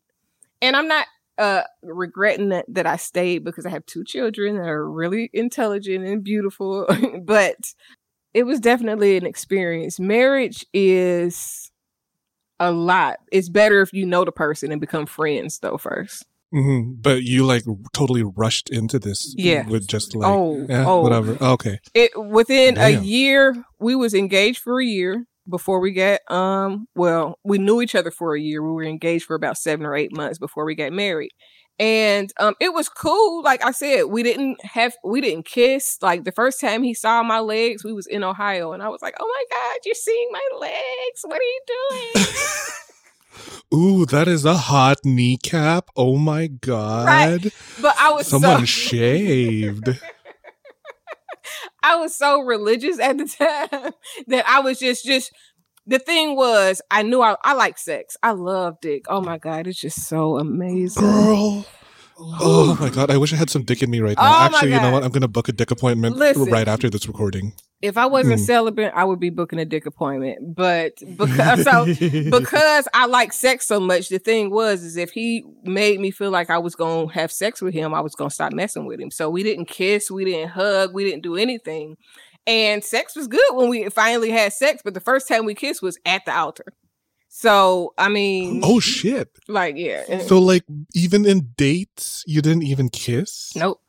And 0.62 0.76
I'm 0.76 0.88
not 0.88 1.08
uh 1.38 1.64
regretting 1.84 2.48
that, 2.50 2.66
that 2.70 2.88
I 2.88 2.96
stayed 2.96 3.44
because 3.44 3.66
I 3.66 3.70
have 3.70 3.86
two 3.86 4.06
children 4.06 4.56
that 4.56 4.70
are 4.70 4.90
really 4.90 5.30
intelligent 5.34 6.06
and 6.06 6.24
beautiful. 6.24 6.88
but 7.24 7.74
it 8.36 8.44
was 8.44 8.60
definitely 8.60 9.16
an 9.16 9.26
experience. 9.26 9.98
Marriage 9.98 10.66
is 10.74 11.72
a 12.60 12.70
lot. 12.70 13.20
It's 13.32 13.48
better 13.48 13.82
if 13.82 13.94
you 13.94 14.06
know 14.06 14.26
the 14.26 14.32
person 14.32 14.74
and 14.74 14.82
become 14.82 15.06
friends 15.06 15.60
though 15.60 15.78
1st 15.78 16.24
mm-hmm. 16.54 16.92
But 16.96 17.24
you 17.24 17.46
like 17.46 17.64
totally 17.94 18.24
rushed 18.24 18.70
into 18.70 19.00
this, 19.00 19.34
yeah, 19.38 19.66
with 19.68 19.88
just 19.88 20.16
like 20.16 20.30
oh, 20.30 20.66
yeah, 20.70 20.86
oh. 20.86 21.02
whatever. 21.02 21.38
Okay, 21.42 21.80
it 21.94 22.12
within 22.22 22.76
Damn. 22.76 23.00
a 23.00 23.04
year 23.04 23.64
we 23.80 23.96
was 23.96 24.14
engaged 24.14 24.60
for 24.60 24.82
a 24.82 24.86
year 24.86 25.26
before 25.48 25.80
we 25.80 25.92
got 25.92 26.20
um 26.32 26.88
well 26.96 27.38
we 27.44 27.60
knew 27.60 27.80
each 27.80 27.94
other 27.94 28.10
for 28.10 28.36
a 28.36 28.42
year 28.42 28.64
we 28.64 28.74
were 28.74 28.84
engaged 28.84 29.26
for 29.26 29.36
about 29.36 29.58
seven 29.58 29.86
or 29.86 29.96
eight 29.96 30.12
months 30.12 30.40
before 30.40 30.66
we 30.66 30.74
got 30.74 30.92
married 30.92 31.32
and 31.78 32.32
um 32.40 32.54
it 32.62 32.74
was 32.74 32.88
cool 32.88 33.44
like 33.44 33.64
i 33.64 33.72
said 33.72 34.04
we 34.04 34.24
didn't 34.24 34.64
have 34.64 34.94
we 35.04 35.20
didn't 35.20 35.46
kiss 35.46 35.98
like 36.02 36.24
the 36.24 36.32
first 36.32 36.62
time 36.62 36.84
he 36.84 36.94
saw 36.94 37.22
my 37.22 37.40
legs 37.40 37.84
we 37.84 37.92
was 37.92 38.08
in 38.08 38.24
ohio 38.24 38.72
and 38.72 38.82
i 38.82 38.88
was 38.88 39.02
like 39.02 39.16
oh 39.20 39.28
my 39.28 39.58
god 39.58 39.78
you're 39.84 39.94
seeing 39.94 40.30
my 40.32 40.58
legs 40.60 41.22
what 41.24 41.40
are 41.40 41.44
you 41.44 41.62
doing 42.14 42.26
Ooh, 43.74 44.06
that 44.06 44.30
is 44.30 44.46
a 44.46 44.56
hot 44.56 45.00
kneecap. 45.04 45.90
Oh 45.98 46.18
my 46.18 46.48
god. 46.48 47.06
Right. 47.06 47.54
But 47.82 47.96
I 48.00 48.14
was 48.14 48.28
someone 48.28 48.60
so- 48.60 48.66
shaved. 48.66 50.00
I 51.84 51.98
was 51.98 52.16
so 52.16 52.42
religious 52.42 53.00
at 53.00 53.18
the 53.18 53.26
time 53.28 53.92
that 54.28 54.46
I 54.48 54.62
was 54.62 54.80
just 54.80 55.06
just 55.06 55.32
the 55.88 56.00
thing 56.00 56.36
was, 56.36 56.82
I 56.90 57.04
knew 57.04 57.22
I, 57.22 57.36
I 57.44 57.54
like 57.54 57.78
sex. 57.78 58.18
I 58.24 58.32
love 58.32 58.80
dick. 58.82 59.06
Oh 59.08 59.22
my 59.22 59.38
god, 59.38 59.68
it's 59.68 59.80
just 59.80 60.08
so 60.08 60.38
amazing. 60.38 61.04
Girl. 61.04 61.66
Oh 62.18 62.78
my 62.80 62.90
god, 62.90 63.12
I 63.12 63.18
wish 63.18 63.34
I 63.34 63.36
had 63.36 63.50
some 63.50 63.64
dick 63.64 63.84
in 63.84 63.90
me 63.90 64.00
right 64.00 64.16
now. 64.16 64.24
Oh 64.24 64.46
Actually, 64.46 64.74
you 64.74 64.80
know 64.80 64.92
what? 64.92 65.04
I'm 65.04 65.12
gonna 65.12 65.28
book 65.28 65.50
a 65.50 65.52
dick 65.52 65.72
appointment 65.72 66.16
Listen, 66.16 66.46
right 66.46 66.68
after 66.68 66.90
this 66.90 67.08
recording. 67.08 67.54
If 67.82 67.98
I 67.98 68.06
wasn't 68.06 68.40
hmm. 68.40 68.46
celibate, 68.46 68.94
I 68.96 69.04
would 69.04 69.20
be 69.20 69.30
booking 69.30 69.60
a 69.60 69.66
dick 69.66 69.86
appointment. 69.86 70.56
But 70.56 70.94
because 71.18 71.64
so 71.64 71.86
because 72.32 72.88
I 72.94 73.06
like 73.08 73.34
sex 73.34 73.68
so 73.68 73.82
much, 73.82 74.08
the 74.08 74.20
thing 74.20 74.50
was 74.50 74.82
is 74.84 74.96
if 74.96 75.12
he 75.12 75.44
made 75.64 76.00
me 76.00 76.10
feel 76.10 76.32
like 76.32 76.50
I 76.50 76.58
was 76.58 76.74
gonna 76.74 77.12
have 77.12 77.34
sex 77.34 77.62
with 77.62 77.74
him, 77.74 77.94
I 77.94 78.00
was 78.00 78.16
gonna 78.16 78.30
stop 78.30 78.54
messing 78.54 78.86
with 78.86 79.00
him. 79.00 79.12
So 79.12 79.30
we 79.30 79.44
didn't 79.44 79.66
kiss, 79.66 80.10
we 80.10 80.24
didn't 80.24 80.50
hug, 80.50 80.94
we 80.94 81.04
didn't 81.04 81.24
do 81.24 81.36
anything. 81.36 81.98
And 82.48 82.84
sex 82.84 83.16
was 83.16 83.28
good 83.28 83.54
when 83.54 83.70
we 83.70 83.90
finally 83.90 84.30
had 84.30 84.54
sex, 84.54 84.82
but 84.84 84.94
the 84.94 85.00
first 85.00 85.28
time 85.28 85.46
we 85.46 85.56
kissed 85.56 85.82
was 85.82 85.98
at 86.06 86.26
the 86.26 86.36
altar. 86.36 86.74
So 87.28 87.94
I 87.98 88.08
mean, 88.08 88.62
oh 88.64 88.80
shit! 88.80 89.30
Like 89.50 89.76
yeah. 89.76 90.20
So 90.20 90.40
like 90.40 90.64
even 90.94 91.26
in 91.26 91.54
dates, 91.58 92.24
you 92.26 92.42
didn't 92.42 92.64
even 92.64 92.90
kiss? 92.90 93.52
Nope. 93.56 93.82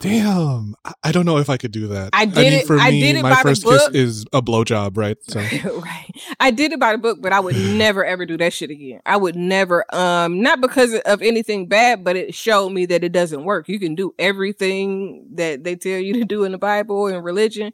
Damn, 0.00 0.76
I 1.02 1.10
don't 1.10 1.26
know 1.26 1.38
if 1.38 1.50
I 1.50 1.56
could 1.56 1.72
do 1.72 1.88
that. 1.88 2.10
I 2.12 2.24
did 2.24 2.38
I 2.38 2.42
mean, 2.42 2.52
it. 2.52 2.66
For 2.68 2.78
I 2.78 2.90
me, 2.92 3.00
did 3.00 3.16
it 3.16 3.22
my 3.22 3.34
first 3.42 3.64
kiss 3.64 3.88
is 3.88 4.24
a 4.32 4.40
blowjob, 4.40 4.96
right? 4.96 5.16
So 5.28 5.40
right. 5.80 6.10
I 6.38 6.52
did 6.52 6.70
it 6.70 6.78
by 6.78 6.92
the 6.92 6.98
book, 6.98 7.18
but 7.20 7.32
I 7.32 7.40
would 7.40 7.56
never 7.76 8.04
ever 8.04 8.24
do 8.24 8.36
that 8.36 8.52
shit 8.52 8.70
again. 8.70 9.00
I 9.04 9.16
would 9.16 9.34
never. 9.34 9.84
Um, 9.92 10.40
not 10.40 10.60
because 10.60 10.94
of 10.94 11.20
anything 11.20 11.66
bad, 11.66 12.04
but 12.04 12.14
it 12.14 12.32
showed 12.32 12.70
me 12.70 12.86
that 12.86 13.02
it 13.02 13.10
doesn't 13.10 13.44
work. 13.44 13.68
You 13.68 13.80
can 13.80 13.96
do 13.96 14.14
everything 14.20 15.26
that 15.34 15.64
they 15.64 15.74
tell 15.74 15.98
you 15.98 16.14
to 16.14 16.24
do 16.24 16.44
in 16.44 16.52
the 16.52 16.58
Bible 16.58 17.08
and 17.08 17.24
religion. 17.24 17.72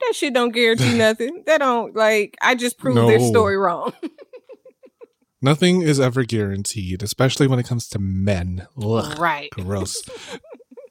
That 0.00 0.16
shit 0.16 0.34
don't 0.34 0.50
guarantee 0.50 0.94
nothing. 0.98 1.44
That 1.46 1.58
don't 1.58 1.94
like. 1.94 2.36
I 2.42 2.56
just 2.56 2.78
proved 2.78 2.96
no. 2.96 3.06
their 3.06 3.20
story 3.20 3.56
wrong. 3.56 3.92
Nothing 5.42 5.80
is 5.80 5.98
ever 5.98 6.24
guaranteed, 6.24 7.02
especially 7.02 7.46
when 7.46 7.58
it 7.58 7.66
comes 7.66 7.88
to 7.88 7.98
men. 7.98 8.66
Ugh, 8.76 9.18
right. 9.18 9.48
Gross. 9.52 10.02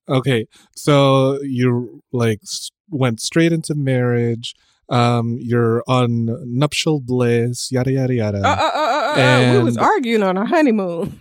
Okay, 0.10 0.48
so 0.76 1.40
you 1.44 2.02
like 2.12 2.42
went 2.90 3.22
straight 3.22 3.52
into 3.52 3.76
marriage. 3.76 4.56
Um, 4.90 5.38
you're 5.40 5.84
on 5.88 6.28
nuptial 6.46 7.00
bliss, 7.00 7.72
yada 7.72 7.92
yada 7.92 8.14
yada. 8.14 8.38
Uh, 8.40 8.42
uh, 8.42 8.72
uh, 8.74 9.14
uh, 9.14 9.16
and... 9.20 9.58
we 9.58 9.64
was 9.64 9.78
arguing 9.78 10.24
on 10.24 10.38
our 10.38 10.46
honeymoon. 10.46 11.20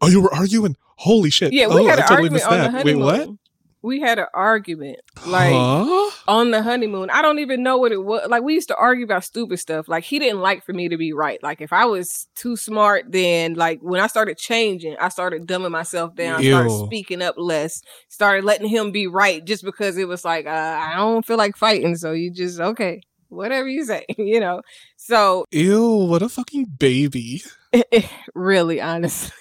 Oh, 0.00 0.08
you 0.08 0.20
were 0.20 0.34
arguing? 0.34 0.76
Holy 0.96 1.30
shit! 1.30 1.52
Yeah, 1.52 1.68
we 1.68 1.82
oh, 1.82 1.86
had 1.86 2.00
an 2.00 2.06
totally 2.06 2.28
argument 2.28 2.44
on 2.44 2.58
the 2.58 2.70
honeymoon. 2.70 3.06
Wait, 3.06 3.26
what? 3.28 3.38
We 3.84 4.00
had 4.00 4.18
an 4.18 4.26
argument 4.32 4.98
like 5.26 5.52
huh? 5.52 6.10
on 6.26 6.52
the 6.52 6.62
honeymoon. 6.62 7.10
I 7.10 7.20
don't 7.20 7.38
even 7.38 7.62
know 7.62 7.76
what 7.76 7.92
it 7.92 8.02
was. 8.02 8.26
Like 8.30 8.42
we 8.42 8.54
used 8.54 8.68
to 8.68 8.76
argue 8.76 9.04
about 9.04 9.24
stupid 9.24 9.58
stuff. 9.58 9.88
Like 9.88 10.04
he 10.04 10.18
didn't 10.18 10.40
like 10.40 10.64
for 10.64 10.72
me 10.72 10.88
to 10.88 10.96
be 10.96 11.12
right. 11.12 11.38
Like 11.42 11.60
if 11.60 11.70
I 11.70 11.84
was 11.84 12.26
too 12.34 12.56
smart, 12.56 13.12
then 13.12 13.54
like 13.54 13.80
when 13.82 14.00
I 14.00 14.06
started 14.06 14.38
changing, 14.38 14.96
I 14.98 15.10
started 15.10 15.46
dumbing 15.46 15.70
myself 15.70 16.14
down, 16.14 16.42
Ew. 16.42 16.50
started 16.50 16.70
speaking 16.86 17.20
up 17.20 17.34
less, 17.36 17.82
started 18.08 18.46
letting 18.46 18.68
him 18.68 18.90
be 18.90 19.06
right 19.06 19.44
just 19.44 19.62
because 19.62 19.98
it 19.98 20.08
was 20.08 20.24
like 20.24 20.46
uh, 20.46 20.78
I 20.80 20.94
don't 20.96 21.26
feel 21.26 21.36
like 21.36 21.54
fighting. 21.54 21.96
So 21.96 22.12
you 22.12 22.30
just 22.30 22.58
okay, 22.58 23.02
whatever 23.28 23.68
you 23.68 23.84
say, 23.84 24.06
you 24.16 24.40
know. 24.40 24.62
So 24.96 25.44
ew, 25.50 26.06
what 26.08 26.22
a 26.22 26.30
fucking 26.30 26.72
baby. 26.78 27.42
really, 28.34 28.80
honestly. 28.80 29.36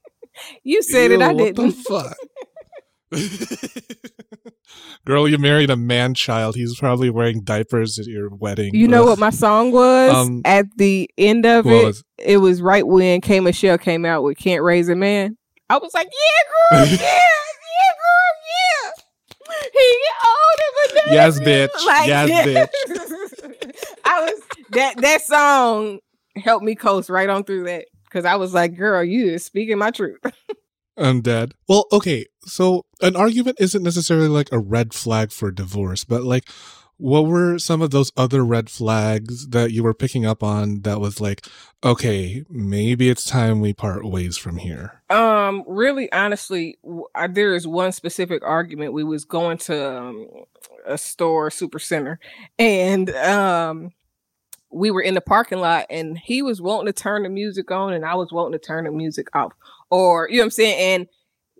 you 0.64 0.82
said 0.82 1.10
ew, 1.10 1.20
it, 1.20 1.22
I 1.22 1.34
didn't. 1.34 1.56
The 1.56 1.70
fuck? 1.70 2.16
Girl, 5.04 5.28
you 5.28 5.36
married 5.38 5.68
a 5.70 5.76
man 5.76 6.14
child. 6.14 6.54
He's 6.54 6.78
probably 6.78 7.10
wearing 7.10 7.42
diapers 7.42 7.98
at 7.98 8.06
your 8.06 8.30
wedding. 8.30 8.74
You 8.74 8.88
know 8.88 9.02
Ugh. 9.02 9.08
what 9.10 9.18
my 9.18 9.30
song 9.30 9.70
was 9.70 10.14
Um, 10.14 10.40
at 10.46 10.64
the 10.76 11.10
end 11.18 11.44
of 11.44 11.66
it? 11.66 11.84
was- 11.84 12.02
It 12.18 12.38
was 12.38 12.62
right 12.62 12.86
when 12.86 13.20
K 13.20 13.40
Michelle 13.40 13.76
came 13.78 14.04
out 14.06 14.22
with 14.22 14.38
"Can't 14.38 14.62
Raise 14.62 14.88
a 14.88 14.94
Man." 14.94 15.36
I 15.68 15.78
was 15.78 15.92
like, 15.94 16.06
"Yeah, 16.06 16.78
girl, 16.78 16.86
yeah, 16.90 16.96
yeah, 16.96 17.92
girl, 18.00 18.32
yeah." 18.50 18.90
He 19.72 19.98
get 20.00 20.16
older, 20.26 20.70
but 20.94 21.12
Yes, 21.12 21.40
bitch. 21.40 22.06
Yes, 22.06 22.30
bitch. 22.46 23.90
I 24.04 24.20
was 24.22 24.40
that 24.70 24.96
that 24.98 25.22
song 25.22 25.98
helped 26.36 26.64
me 26.64 26.74
coast 26.74 27.10
right 27.10 27.28
on 27.28 27.44
through 27.44 27.64
that 27.64 27.84
because 28.04 28.24
I 28.24 28.36
was 28.36 28.54
like, 28.54 28.76
"Girl, 28.76 29.04
you 29.04 29.26
is 29.34 29.44
speaking 29.44 29.76
my 29.78 29.90
truth." 29.90 30.18
I'm 30.96 31.20
dead. 31.20 31.54
Well, 31.68 31.86
okay. 31.92 32.26
So 32.44 32.84
an 33.00 33.16
argument 33.16 33.58
isn't 33.60 33.82
necessarily 33.82 34.28
like 34.28 34.52
a 34.52 34.58
red 34.58 34.94
flag 34.94 35.32
for 35.32 35.50
divorce, 35.50 36.04
but 36.04 36.22
like, 36.22 36.48
what 36.96 37.26
were 37.26 37.58
some 37.58 37.82
of 37.82 37.90
those 37.90 38.12
other 38.16 38.44
red 38.44 38.70
flags 38.70 39.48
that 39.48 39.72
you 39.72 39.82
were 39.82 39.94
picking 39.94 40.24
up 40.24 40.42
on 40.42 40.82
that 40.82 41.00
was 41.00 41.20
like, 41.20 41.46
okay, 41.82 42.44
maybe 42.48 43.08
it's 43.10 43.24
time 43.24 43.60
we 43.60 43.72
part 43.72 44.04
ways 44.04 44.36
from 44.36 44.58
here? 44.58 45.02
Um, 45.10 45.64
really, 45.66 46.10
honestly, 46.12 46.78
I, 47.14 47.26
there 47.26 47.54
is 47.54 47.66
one 47.66 47.90
specific 47.90 48.44
argument. 48.44 48.92
We 48.92 49.02
was 49.02 49.24
going 49.24 49.58
to 49.58 49.98
um, 49.98 50.28
a 50.86 50.96
store, 50.96 51.50
super 51.50 51.80
center, 51.80 52.20
and 52.60 53.10
um, 53.10 53.90
we 54.70 54.90
were 54.90 55.02
in 55.02 55.14
the 55.14 55.20
parking 55.20 55.58
lot, 55.58 55.86
and 55.90 56.16
he 56.18 56.42
was 56.42 56.62
wanting 56.62 56.92
to 56.92 56.92
turn 56.92 57.24
the 57.24 57.28
music 57.28 57.70
on, 57.70 57.92
and 57.92 58.04
I 58.04 58.14
was 58.14 58.32
wanting 58.32 58.58
to 58.58 58.64
turn 58.64 58.84
the 58.84 58.92
music 58.92 59.34
off, 59.34 59.52
or 59.90 60.28
you 60.28 60.36
know 60.36 60.42
what 60.42 60.46
I'm 60.46 60.50
saying, 60.50 61.00
and. 61.00 61.08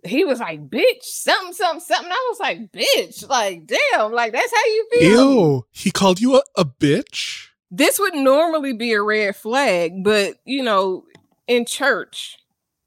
He 0.03 0.23
was 0.23 0.39
like, 0.39 0.69
bitch, 0.69 1.01
something, 1.01 1.51
something, 1.53 1.79
something. 1.79 2.11
I 2.11 2.27
was 2.29 2.39
like, 2.39 2.71
bitch, 2.71 3.27
like, 3.27 3.65
damn, 3.65 4.11
like, 4.11 4.33
that's 4.33 4.53
how 4.53 4.65
you 4.67 4.87
feel. 4.91 5.31
Ew. 5.31 5.65
He 5.71 5.89
called 5.89 6.21
you 6.21 6.35
a, 6.35 6.43
a 6.55 6.63
bitch? 6.63 7.47
This 7.71 7.97
would 7.97 8.13
normally 8.13 8.73
be 8.73 8.93
a 8.93 9.01
red 9.01 9.35
flag, 9.35 10.03
but, 10.03 10.35
you 10.45 10.61
know, 10.61 11.05
in 11.47 11.65
church, 11.65 12.37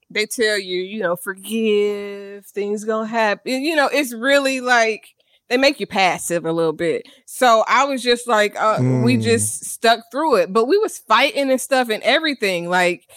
they 0.09 0.27
tell 0.27 0.61
you, 0.61 0.81
you 0.81 1.01
know, 1.01 1.17
forgive, 1.17 2.47
things 2.47 2.85
gonna 2.85 3.09
happen. 3.09 3.63
You 3.63 3.75
know, 3.75 3.89
it's 3.93 4.15
really 4.15 4.61
like 4.61 5.09
they 5.49 5.57
make 5.57 5.81
you 5.81 5.89
passive 5.89 6.45
a 6.47 6.53
little 6.53 6.73
bit. 6.73 7.09
So 7.27 7.65
I 7.67 7.85
was 7.85 8.01
just 8.01 8.29
like, 8.29 8.55
uh, 8.55 8.83
we 9.03 9.17
Mm. 9.17 9.23
just 9.23 9.65
stuck 9.65 10.01
through 10.13 10.37
it, 10.37 10.53
but 10.53 10.67
we 10.67 10.79
was 10.79 10.99
fighting 10.99 11.51
and 11.51 11.61
stuff 11.61 11.89
and 11.89 12.03
everything. 12.05 12.69
Like 12.71 13.09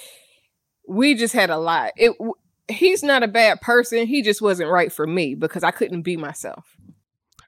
we 0.88 1.14
just 1.16 1.34
had 1.34 1.50
a 1.50 1.58
lot. 1.58 1.92
It. 1.98 2.16
He's 2.70 3.04
not 3.04 3.22
a 3.24 3.28
bad 3.28 3.60
person. 3.62 4.08
He 4.08 4.22
just 4.22 4.42
wasn't 4.42 4.70
right 4.70 4.92
for 4.92 5.06
me 5.06 5.36
because 5.36 5.64
I 5.64 5.72
couldn't 5.72 6.04
be 6.04 6.16
myself. 6.16 6.78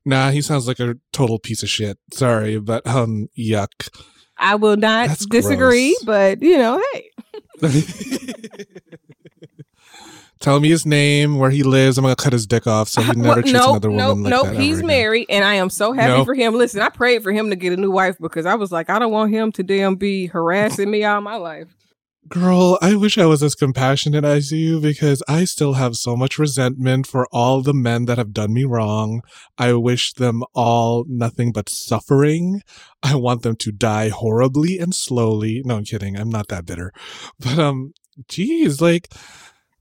Nah, 0.06 0.32
he 0.32 0.42
sounds 0.42 0.68
like 0.68 0.80
a 0.82 0.96
total 1.14 1.40
piece 1.40 1.64
of 1.64 1.70
shit. 1.70 1.98
Sorry, 2.12 2.60
but 2.60 2.86
um, 2.86 3.30
yuck. 3.38 3.90
I 4.38 4.56
will 4.56 4.76
not 4.76 5.08
That's 5.08 5.26
disagree, 5.26 5.96
gross. 6.04 6.04
but 6.04 6.42
you 6.42 6.58
know, 6.58 6.82
hey, 6.94 7.12
Tell 10.40 10.60
me 10.60 10.68
his 10.68 10.86
name, 10.86 11.38
where 11.38 11.50
he 11.52 11.64
lives. 11.64 11.98
I'm 11.98 12.04
gonna 12.04 12.18
cut 12.18 12.34
his 12.34 12.46
dick 12.46 12.68
off 12.68 12.90
so 12.90 13.02
he 13.02 13.12
never 13.16 13.22
Well, 13.30 13.34
treats 13.36 13.54
nope, 13.54 13.70
another 13.70 13.92
woman 13.92 14.24
nope, 14.24 14.24
like 14.24 14.30
nope. 14.32 14.46
that. 14.48 14.62
He's 14.62 14.80
ever 14.80 14.80
again. 14.80 14.88
married, 14.88 15.26
and 15.30 15.46
I 15.46 15.54
am 15.54 15.70
so 15.70 15.94
happy 15.94 16.18
No. 16.18 16.26
for 16.26 16.34
him. 16.34 16.54
Listen, 16.56 16.82
I 16.82 16.90
prayed 16.90 17.24
for 17.24 17.32
him 17.32 17.50
to 17.52 17.56
get 17.56 17.72
a 17.72 17.78
new 17.78 17.92
wife 17.92 18.18
because 18.20 18.46
I 18.46 18.56
was 18.56 18.70
like, 18.70 18.90
I 18.90 19.00
don't 19.00 19.12
want 19.14 19.32
him 19.32 19.54
to 19.54 19.64
damn 19.64 19.96
be 19.96 20.26
harassing 20.26 20.92
me 20.92 21.06
all 21.06 21.22
my 21.22 21.36
life. 21.36 21.74
Girl, 22.30 22.78
I 22.82 22.96
wish 22.96 23.18
I 23.18 23.26
was 23.26 23.44
as 23.44 23.54
compassionate 23.54 24.24
as 24.24 24.52
you 24.52 24.80
because 24.80 25.22
I 25.28 25.44
still 25.44 25.74
have 25.74 25.96
so 25.96 26.16
much 26.16 26.40
resentment 26.40 27.06
for 27.06 27.28
all 27.32 27.62
the 27.62 27.74
men 27.74 28.06
that 28.06 28.18
have 28.18 28.32
done 28.34 28.54
me 28.54 28.64
wrong. 28.64 29.22
I 29.58 29.74
wish 29.74 30.14
them 30.14 30.42
all 30.56 31.06
nothing 31.08 31.52
but 31.52 31.68
suffering. 31.68 32.62
I 33.04 33.16
want 33.16 33.42
them 33.44 33.58
to 33.58 33.72
die 33.72 34.10
horribly 34.10 34.80
and 34.80 34.96
slowly. 34.96 35.62
No, 35.66 35.78
I'm 35.78 35.84
kidding. 35.84 36.18
I'm 36.18 36.30
not 36.30 36.48
that 36.48 36.66
bitter. 36.66 36.94
But 37.40 37.60
um 37.60 37.94
geez, 38.30 38.80
like 38.80 39.12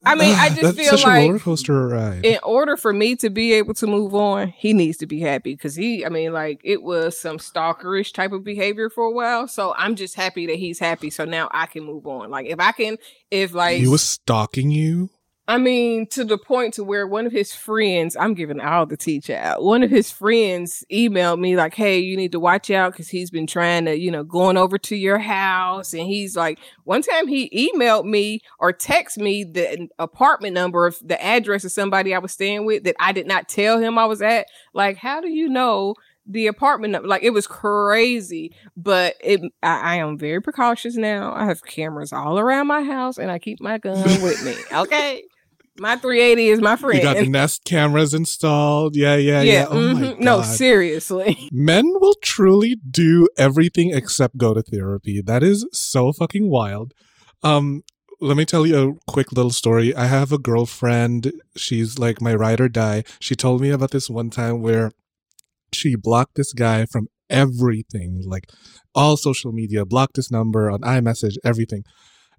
I 0.04 0.14
mean, 0.14 0.34
I 0.36 0.48
just 0.50 0.76
feel 0.76 0.94
a 0.94 1.20
roller 1.20 1.32
like 1.34 1.42
coaster 1.42 1.88
ride. 1.88 2.24
in 2.24 2.38
order 2.42 2.76
for 2.76 2.92
me 2.92 3.14
to 3.16 3.30
be 3.30 3.52
able 3.54 3.74
to 3.74 3.86
move 3.86 4.14
on, 4.14 4.48
he 4.48 4.72
needs 4.72 4.98
to 4.98 5.06
be 5.06 5.20
happy 5.20 5.54
because 5.54 5.76
he, 5.76 6.04
I 6.04 6.08
mean, 6.08 6.32
like 6.32 6.60
it 6.64 6.82
was 6.82 7.18
some 7.18 7.38
stalkerish 7.38 8.12
type 8.12 8.32
of 8.32 8.44
behavior 8.44 8.90
for 8.90 9.04
a 9.04 9.12
while. 9.12 9.46
So 9.46 9.74
I'm 9.76 9.94
just 9.94 10.14
happy 10.14 10.46
that 10.46 10.56
he's 10.56 10.78
happy. 10.78 11.10
So 11.10 11.24
now 11.24 11.48
I 11.52 11.66
can 11.66 11.84
move 11.84 12.06
on. 12.06 12.30
Like 12.30 12.46
if 12.46 12.58
I 12.58 12.72
can, 12.72 12.98
if 13.30 13.54
like 13.54 13.78
he 13.78 13.88
was 13.88 14.02
stalking 14.02 14.70
you? 14.70 15.10
I 15.48 15.58
mean, 15.58 16.06
to 16.10 16.24
the 16.24 16.38
point 16.38 16.74
to 16.74 16.84
where 16.84 17.04
one 17.04 17.26
of 17.26 17.32
his 17.32 17.52
friends, 17.52 18.16
I'm 18.16 18.32
giving 18.34 18.60
all 18.60 18.86
the 18.86 18.96
teacher 18.96 19.34
out. 19.34 19.64
One 19.64 19.82
of 19.82 19.90
his 19.90 20.10
friends 20.10 20.84
emailed 20.90 21.40
me 21.40 21.56
like, 21.56 21.74
"Hey, 21.74 21.98
you 21.98 22.16
need 22.16 22.30
to 22.32 22.38
watch 22.40 22.70
out 22.70 22.92
because 22.92 23.08
he's 23.08 23.30
been 23.30 23.48
trying 23.48 23.84
to, 23.86 23.98
you 23.98 24.10
know, 24.12 24.22
going 24.22 24.56
over 24.56 24.78
to 24.78 24.96
your 24.96 25.18
house." 25.18 25.94
And 25.94 26.06
he's 26.06 26.36
like, 26.36 26.60
one 26.84 27.02
time 27.02 27.26
he 27.26 27.70
emailed 27.74 28.04
me 28.04 28.40
or 28.60 28.72
text 28.72 29.18
me 29.18 29.42
the 29.42 29.88
apartment 29.98 30.54
number 30.54 30.86
of 30.86 30.96
the 31.02 31.20
address 31.22 31.64
of 31.64 31.72
somebody 31.72 32.14
I 32.14 32.18
was 32.18 32.32
staying 32.32 32.64
with 32.64 32.84
that 32.84 32.96
I 33.00 33.10
did 33.10 33.26
not 33.26 33.48
tell 33.48 33.80
him 33.80 33.98
I 33.98 34.06
was 34.06 34.22
at. 34.22 34.46
Like, 34.74 34.96
how 34.96 35.20
do 35.20 35.28
you 35.28 35.48
know? 35.48 35.96
The 36.24 36.46
apartment 36.46 36.92
number, 36.92 37.08
like 37.08 37.24
it 37.24 37.30
was 37.30 37.46
crazy, 37.46 38.54
but 38.76 39.16
it. 39.20 39.40
I, 39.62 39.80
I 39.80 39.96
am 39.96 40.18
very 40.18 40.40
precautious 40.40 40.96
now. 40.96 41.32
I 41.34 41.46
have 41.46 41.64
cameras 41.64 42.12
all 42.12 42.38
around 42.38 42.68
my 42.68 42.82
house, 42.82 43.18
and 43.18 43.30
I 43.30 43.38
keep 43.38 43.60
my 43.60 43.78
gun 43.78 44.02
with 44.22 44.44
me. 44.44 44.54
Okay, 44.72 45.24
my 45.78 45.96
380 45.96 46.48
is 46.48 46.60
my 46.60 46.76
friend. 46.76 46.96
You 46.98 47.02
got 47.02 47.16
the 47.16 47.28
Nest 47.28 47.64
cameras 47.64 48.14
installed. 48.14 48.94
Yeah, 48.94 49.16
yeah, 49.16 49.42
yeah. 49.42 49.52
yeah, 49.52 49.66
Oh 49.68 49.94
my 49.94 50.00
mhm. 50.00 50.20
no, 50.20 50.42
seriously. 50.42 51.48
Men 51.50 51.84
will 51.86 52.14
truly 52.22 52.76
do 52.76 53.28
everything 53.36 53.92
except 53.92 54.36
go 54.36 54.54
to 54.54 54.62
therapy. 54.62 55.22
That 55.22 55.42
is 55.42 55.66
so 55.72 56.12
fucking 56.12 56.48
wild. 56.48 56.92
Um, 57.42 57.82
let 58.20 58.36
me 58.36 58.44
tell 58.44 58.66
you 58.66 58.90
a 58.90 59.10
quick 59.10 59.32
little 59.32 59.50
story. 59.50 59.94
I 59.94 60.06
have 60.06 60.30
a 60.30 60.38
girlfriend. 60.38 61.32
She's 61.56 61.98
like 61.98 62.20
my 62.20 62.34
ride 62.34 62.60
or 62.60 62.68
die. 62.68 63.02
She 63.18 63.34
told 63.34 63.60
me 63.60 63.70
about 63.70 63.90
this 63.90 64.08
one 64.08 64.30
time 64.30 64.62
where 64.62 64.92
she 65.74 65.94
blocked 65.96 66.34
this 66.36 66.52
guy 66.52 66.86
from 66.86 67.08
everything, 67.30 68.22
like 68.26 68.50
all 68.94 69.16
social 69.16 69.52
media, 69.52 69.84
blocked 69.84 70.16
his 70.16 70.30
number 70.30 70.70
on 70.70 70.80
iMessage, 70.80 71.36
everything. 71.44 71.84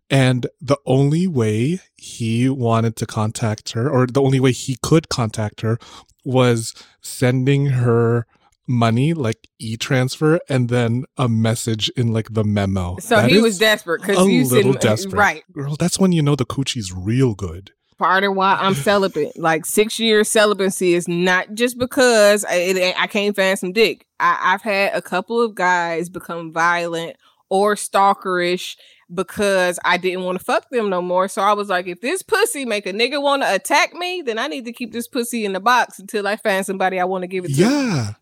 And 0.09 0.47
the 0.61 0.77
only 0.85 1.27
way 1.27 1.79
he 1.95 2.49
wanted 2.49 2.95
to 2.97 3.05
contact 3.05 3.71
her, 3.71 3.89
or 3.89 4.05
the 4.05 4.21
only 4.21 4.39
way 4.39 4.51
he 4.51 4.77
could 4.83 5.09
contact 5.09 5.61
her, 5.61 5.77
was 6.23 6.73
sending 7.01 7.67
her 7.67 8.27
money, 8.67 9.13
like 9.13 9.47
e 9.59 9.75
transfer, 9.77 10.39
and 10.49 10.69
then 10.69 11.05
a 11.17 11.27
message 11.27 11.89
in 11.97 12.13
like 12.13 12.33
the 12.33 12.43
memo. 12.43 12.97
So 12.99 13.15
That 13.15 13.31
he 13.31 13.41
was 13.41 13.57
desperate 13.57 14.01
because 14.01 14.17
a 14.17 14.23
little 14.23 14.73
said 14.73 14.75
uh, 14.77 14.79
desperate. 14.79 15.19
right. 15.19 15.43
Girl, 15.51 15.75
that's 15.77 15.99
when 15.99 16.11
you 16.11 16.21
know 16.21 16.35
the 16.35 16.45
coochie's 16.45 16.93
real 16.93 17.33
good. 17.33 17.71
Part 17.97 18.23
of 18.23 18.35
why 18.35 18.57
I'm 18.59 18.73
celibate, 18.75 19.37
like 19.37 19.65
six 19.65 19.99
years 19.99 20.29
celibacy, 20.29 20.93
is 20.93 21.07
not 21.07 21.53
just 21.53 21.77
because 21.77 22.45
I, 22.47 22.93
I 22.97 23.07
can't 23.07 23.35
find 23.35 23.57
some 23.57 23.71
dick. 23.71 24.07
I, 24.19 24.53
I've 24.53 24.61
had 24.61 24.93
a 24.93 25.01
couple 25.01 25.41
of 25.41 25.55
guys 25.55 26.09
become 26.09 26.51
violent 26.51 27.17
or 27.49 27.75
stalkerish 27.75 28.75
because 29.13 29.79
I 29.83 29.97
didn't 29.97 30.23
want 30.23 30.39
to 30.39 30.43
fuck 30.43 30.69
them 30.69 30.89
no 30.89 31.01
more. 31.01 31.27
So 31.27 31.41
I 31.41 31.53
was 31.53 31.69
like, 31.69 31.87
if 31.87 32.01
this 32.01 32.23
pussy 32.23 32.65
make 32.65 32.85
a 32.85 32.93
nigga 32.93 33.21
want 33.21 33.43
to 33.43 33.53
attack 33.53 33.93
me, 33.93 34.23
then 34.25 34.39
I 34.39 34.47
need 34.47 34.65
to 34.65 34.73
keep 34.73 34.91
this 34.91 35.07
pussy 35.07 35.45
in 35.45 35.53
the 35.53 35.59
box 35.59 35.99
until 35.99 36.27
I 36.27 36.35
find 36.35 36.65
somebody 36.65 36.99
I 36.99 37.05
want 37.05 37.21
to 37.23 37.27
give 37.27 37.45
it 37.45 37.49
to. 37.49 37.53
Yeah. 37.53 38.13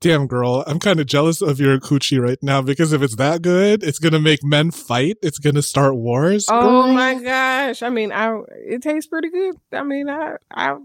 Damn, 0.00 0.28
girl, 0.28 0.62
I'm 0.66 0.78
kind 0.78 1.00
of 1.00 1.06
jealous 1.06 1.42
of 1.42 1.58
your 1.58 1.78
coochie 1.80 2.20
right 2.20 2.38
now 2.40 2.62
because 2.62 2.92
if 2.92 3.02
it's 3.02 3.16
that 3.16 3.42
good, 3.42 3.82
it's 3.82 3.98
gonna 3.98 4.20
make 4.20 4.44
men 4.44 4.70
fight. 4.70 5.16
It's 5.22 5.40
gonna 5.40 5.62
start 5.62 5.96
wars. 5.96 6.46
Oh 6.48 6.84
girl. 6.84 6.92
my 6.92 7.14
gosh! 7.20 7.82
I 7.82 7.90
mean, 7.90 8.12
I 8.12 8.38
it 8.64 8.80
tastes 8.82 9.08
pretty 9.08 9.28
good. 9.30 9.56
I 9.72 9.82
mean, 9.82 10.08
I 10.08 10.36
I 10.52 10.76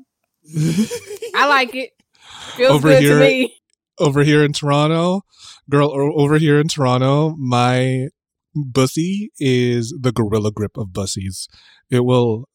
I 1.35 1.47
like 1.47 1.75
it. 1.75 1.91
Feels 2.55 2.71
Over 2.73 2.87
good 2.89 3.01
here- 3.03 3.19
to 3.19 3.19
me. 3.19 3.55
over 3.99 4.23
here 4.23 4.43
in 4.43 4.51
Toronto, 4.53 5.21
girl, 5.69 5.91
over 6.19 6.39
here 6.39 6.59
in 6.59 6.67
Toronto, 6.67 7.35
my 7.37 8.07
bussy 8.55 9.31
is 9.39 9.93
the 10.01 10.11
gorilla 10.11 10.51
grip 10.51 10.75
of 10.75 10.87
bussies. 10.87 11.47
It 11.91 12.03
will 12.03 12.49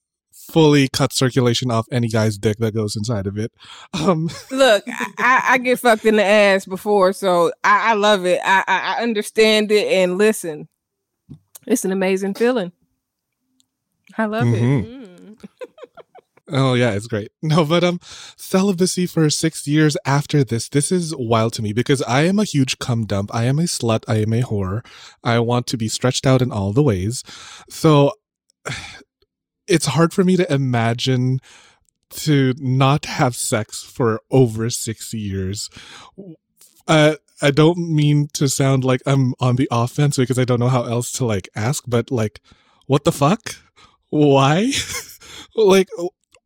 fully 0.51 0.89
cut 0.93 1.13
circulation 1.13 1.71
off 1.71 1.87
any 1.93 2.09
guy's 2.09 2.39
dick 2.39 2.57
that 2.59 2.75
goes 2.75 2.97
inside 2.97 3.27
of 3.27 3.39
it. 3.39 3.53
Um, 3.93 4.31
Look, 4.51 4.85
I, 5.19 5.43
I, 5.51 5.59
get 5.59 5.79
fucked 5.79 6.05
in 6.05 6.17
the 6.17 6.25
ass 6.25 6.65
before, 6.67 7.13
so 7.13 7.53
I, 7.63 7.91
I 7.91 7.95
love 7.95 8.25
it. 8.27 8.41
I, 8.45 8.65
I 8.67 9.03
understand 9.03 9.71
it, 9.71 9.87
and 9.87 10.17
listen, 10.19 10.69
it's 11.67 11.85
an 11.85 11.93
amazing 11.93 12.35
feeling. 12.35 12.73
I 14.17 14.25
love 14.25 14.45
Mhm. 14.45 14.55
it. 14.55 14.87
Mm. 14.87 15.39
Oh 16.51 16.73
yeah, 16.73 16.93
it's 16.93 17.07
great. 17.07 17.31
No, 17.43 17.63
but 17.63 17.85
um 17.85 18.01
celibacy 18.39 19.05
for 19.07 19.29
6 19.29 19.67
years 19.69 19.99
after 20.07 20.43
this. 20.43 20.71
This 20.71 20.91
is 20.91 21.15
wild 21.15 21.53
to 21.53 21.63
me 21.63 21.75
because 21.75 22.01
I 22.03 22.23
am 22.23 22.39
a 22.39 22.45
huge 22.45 22.79
cum 22.79 23.05
dump. 23.05 23.31
I 23.35 23.45
am 23.45 23.59
a 23.59 23.65
slut, 23.65 24.03
I 24.09 24.23
am 24.23 24.33
a 24.33 24.41
whore. 24.41 24.83
I 25.23 25.41
want 25.41 25.67
to 25.67 25.77
be 25.77 25.89
stretched 25.89 26.27
out 26.27 26.41
in 26.41 26.51
all 26.51 26.73
the 26.73 26.83
ways. 26.83 27.23
So 27.69 28.13
it's 29.69 29.87
hard 29.87 30.13
for 30.13 30.25
me 30.25 30.37
to 30.37 30.53
imagine 30.53 31.41
to 32.11 32.55
not 32.59 33.05
have 33.05 33.37
sex 33.37 33.83
for 33.83 34.21
over 34.31 34.71
six 34.71 35.13
years. 35.13 35.69
Uh, 36.87 37.17
I 37.41 37.51
don't 37.51 37.79
mean 37.95 38.29
to 38.33 38.49
sound 38.49 38.83
like 38.83 39.03
I'm 39.07 39.35
on 39.39 39.57
the 39.57 39.69
offense 39.71 40.17
because 40.17 40.39
I 40.39 40.45
don't 40.45 40.59
know 40.59 40.69
how 40.69 40.85
else 40.85 41.13
to 41.13 41.25
like 41.25 41.49
ask, 41.55 41.85
but 41.87 42.11
like, 42.11 42.41
what 42.87 43.05
the 43.05 43.13
fuck? 43.13 43.57
Why? 44.11 44.73
like, 45.55 45.89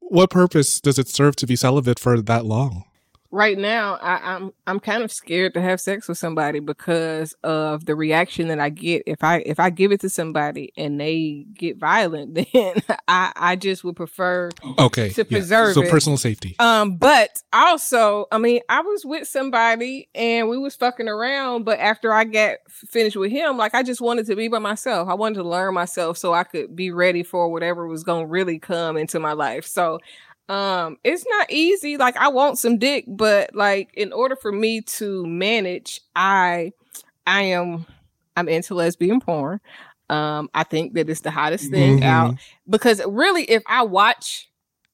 what 0.01 0.31
purpose 0.31 0.81
does 0.81 0.99
it 0.99 1.09
serve 1.09 1.37
to 1.37 1.47
be 1.47 1.57
celibate 1.57 1.99
for 1.99 2.21
that 2.21 2.45
long? 2.45 2.85
Right 3.33 3.57
now 3.57 3.95
I, 3.95 4.35
am 4.35 4.43
I'm, 4.45 4.53
I'm 4.67 4.81
kind 4.81 5.03
of 5.03 5.11
scared 5.11 5.55
to 5.55 5.63
have 5.63 5.81
sex 5.81 6.07
with 6.07 6.19
somebody 6.19 6.61
because 6.61 7.35
of 7.43 7.87
the 7.87 7.97
reaction 7.97 8.49
that 8.49 8.61
I 8.61 8.69
get 8.69 9.03
if 9.07 9.25
I 9.25 9.39
if 9.39 9.59
I 9.59 9.71
give 9.71 9.91
it 9.91 10.01
to 10.03 10.11
somebody 10.11 10.73
and 10.77 11.01
they 11.01 11.47
get 11.55 11.79
violent, 11.79 12.35
then 12.53 12.75
I 13.09 13.33
I 13.35 13.57
just 13.57 13.83
would 13.85 13.97
prefer 13.97 14.51
okay 14.79 15.09
to 15.11 15.25
preserve 15.25 15.69
yeah. 15.69 15.83
so 15.83 15.83
it. 15.83 15.91
personal 15.91 16.19
safety. 16.19 16.55
Um, 16.59 16.97
but 16.97 17.43
also, 17.53 18.27
I 18.31 18.39
mean, 18.39 18.61
I 18.69 18.83
was 18.83 19.05
with 19.05 19.27
somebody 19.27 20.09
and 20.15 20.49
we 20.49 20.59
was 20.59 20.77
fucking 20.77 21.09
around, 21.09 21.65
but 21.65 21.79
after 21.79 22.13
I 22.13 22.25
got 22.25 22.59
finished 22.69 23.17
with 23.17 23.33
him, 23.33 23.57
like 23.57 23.75
I 23.75 23.83
just 23.83 24.03
wanted 24.03 24.27
to 24.27 24.37
be 24.37 24.49
by 24.49 24.59
myself. 24.59 25.09
I 25.09 25.15
wanted 25.15 25.37
to 25.37 25.45
learn 25.45 25.73
myself 25.73 26.19
so 26.19 26.35
I 26.35 26.45
could 26.45 26.77
be 26.77 26.91
ready 26.91 27.23
for 27.23 27.51
whatever 27.51 27.87
was 27.87 28.05
gonna 28.05 28.27
really 28.27 28.59
come 28.59 28.99
into 28.99 29.19
my 29.19 29.33
life. 29.33 29.67
So 29.67 30.01
um 30.53 30.99
it's 31.03 31.25
not 31.31 31.51
easy 31.51 31.97
like 31.97 32.15
i 32.19 32.29
want 32.29 32.59
some 32.59 32.77
dick 32.77 33.07
but 33.09 33.55
like 33.55 33.89
in 33.95 34.13
order 34.13 34.37
for 34.37 34.53
me 34.53 34.83
to 34.83 35.25
manage 35.27 35.99
i 36.15 36.71
i 37.27 37.41
am 37.41 37.87
i'm 38.37 38.51
into 38.51 38.75
lesbian 38.75 39.19
porn 39.19 39.59
um 40.11 40.51
i 40.53 40.63
think 40.63 40.93
that 40.93 41.09
it's 41.09 41.21
the 41.21 41.31
hottest 41.31 41.71
thing 41.71 42.01
mm-hmm. 42.01 42.05
out 42.05 42.35
because 42.69 43.01
really 43.07 43.45
if 43.45 43.63
i 43.67 43.83
watch 43.83 44.51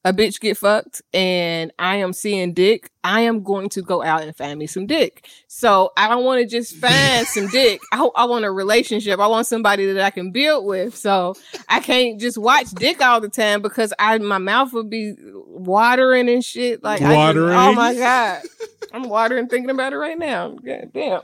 a 0.09 0.13
bitch 0.13 0.39
get 0.39 0.57
fucked 0.57 1.03
and 1.13 1.71
I 1.77 1.97
am 1.97 2.13
seeing 2.13 2.53
dick, 2.53 2.89
I 3.03 3.21
am 3.21 3.43
going 3.43 3.69
to 3.69 3.83
go 3.83 4.03
out 4.03 4.23
and 4.23 4.35
find 4.35 4.57
me 4.57 4.65
some 4.65 4.87
dick. 4.87 5.27
So 5.47 5.91
I 5.95 6.07
don't 6.09 6.25
want 6.25 6.41
to 6.41 6.47
just 6.47 6.75
find 6.81 7.27
some 7.27 7.47
dick. 7.47 7.79
I, 7.93 8.09
I 8.15 8.25
want 8.25 8.43
a 8.43 8.51
relationship. 8.51 9.19
I 9.19 9.27
want 9.27 9.45
somebody 9.45 9.85
that 9.93 10.03
I 10.03 10.09
can 10.09 10.31
build 10.31 10.65
with. 10.65 10.97
So 10.97 11.35
I 11.67 11.79
can't 11.79 12.19
just 12.19 12.39
watch 12.39 12.71
dick 12.71 13.01
all 13.01 13.21
the 13.21 13.29
time 13.29 13.61
because 13.61 13.93
I 13.99 14.17
my 14.17 14.39
mouth 14.39 14.73
would 14.73 14.89
be 14.89 15.13
watering 15.45 16.27
and 16.27 16.43
shit. 16.43 16.83
Like 16.83 17.01
watering. 17.01 17.55
Just, 17.55 17.67
oh 17.67 17.73
my 17.73 17.93
god. 17.93 18.41
I'm 18.93 19.09
watering 19.09 19.47
thinking 19.47 19.69
about 19.69 19.93
it 19.93 19.97
right 19.97 20.17
now. 20.17 20.49
God 20.49 20.91
damn. 20.93 21.21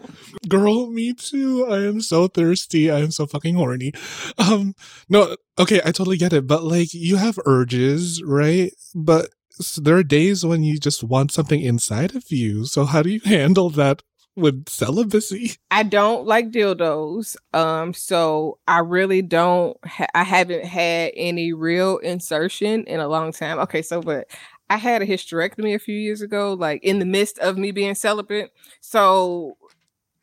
Girl, 0.48 0.88
me 0.88 1.14
too. 1.14 1.66
I 1.68 1.86
am 1.86 2.02
so 2.02 2.28
thirsty. 2.28 2.90
I 2.92 3.00
am 3.00 3.12
so 3.12 3.26
fucking 3.26 3.56
horny. 3.56 3.94
Um, 4.38 4.76
no, 5.10 5.36
okay, 5.60 5.82
I 5.84 5.92
totally 5.92 6.18
get 6.18 6.34
it. 6.34 6.48
But 6.48 6.64
like, 6.64 6.94
you 6.94 7.18
have 7.18 7.40
urges, 7.46 8.22
right? 8.24 8.72
But 8.94 9.30
so 9.52 9.82
there 9.82 9.98
are 9.98 10.04
days 10.04 10.46
when 10.46 10.64
you 10.64 10.80
just 10.80 11.04
want 11.04 11.32
something 11.32 11.62
inside 11.62 12.16
of 12.16 12.32
you. 12.32 12.66
So 12.66 12.86
how 12.86 13.02
do 13.02 13.10
you 13.10 13.22
handle 13.26 13.70
that 13.72 14.02
with 14.36 14.68
celibacy? 14.68 15.54
I 15.72 15.84
don't 15.84 16.26
like 16.26 16.52
dildos. 16.52 17.36
Um, 17.54 17.94
so 17.94 18.60
I 18.68 18.80
really 18.80 19.22
don't. 19.22 19.78
Ha- 19.86 20.08
I 20.14 20.24
haven't 20.24 20.66
had 20.66 21.12
any 21.16 21.54
real 21.54 21.98
insertion 22.00 22.84
in 22.86 23.00
a 23.00 23.08
long 23.08 23.32
time. 23.32 23.60
Okay, 23.60 23.82
so 23.82 24.02
but 24.02 24.28
I 24.70 24.78
had 24.78 25.02
a 25.02 25.06
hysterectomy 25.08 25.76
a 25.76 25.80
few 25.80 25.96
years 25.98 26.22
ago, 26.22 26.54
like 26.54 26.84
in 26.84 27.00
the 27.00 27.06
midst 27.06 27.38
of 27.40 27.58
me 27.58 27.72
being 27.72 27.96
celibate. 27.96 28.52
So 28.82 29.58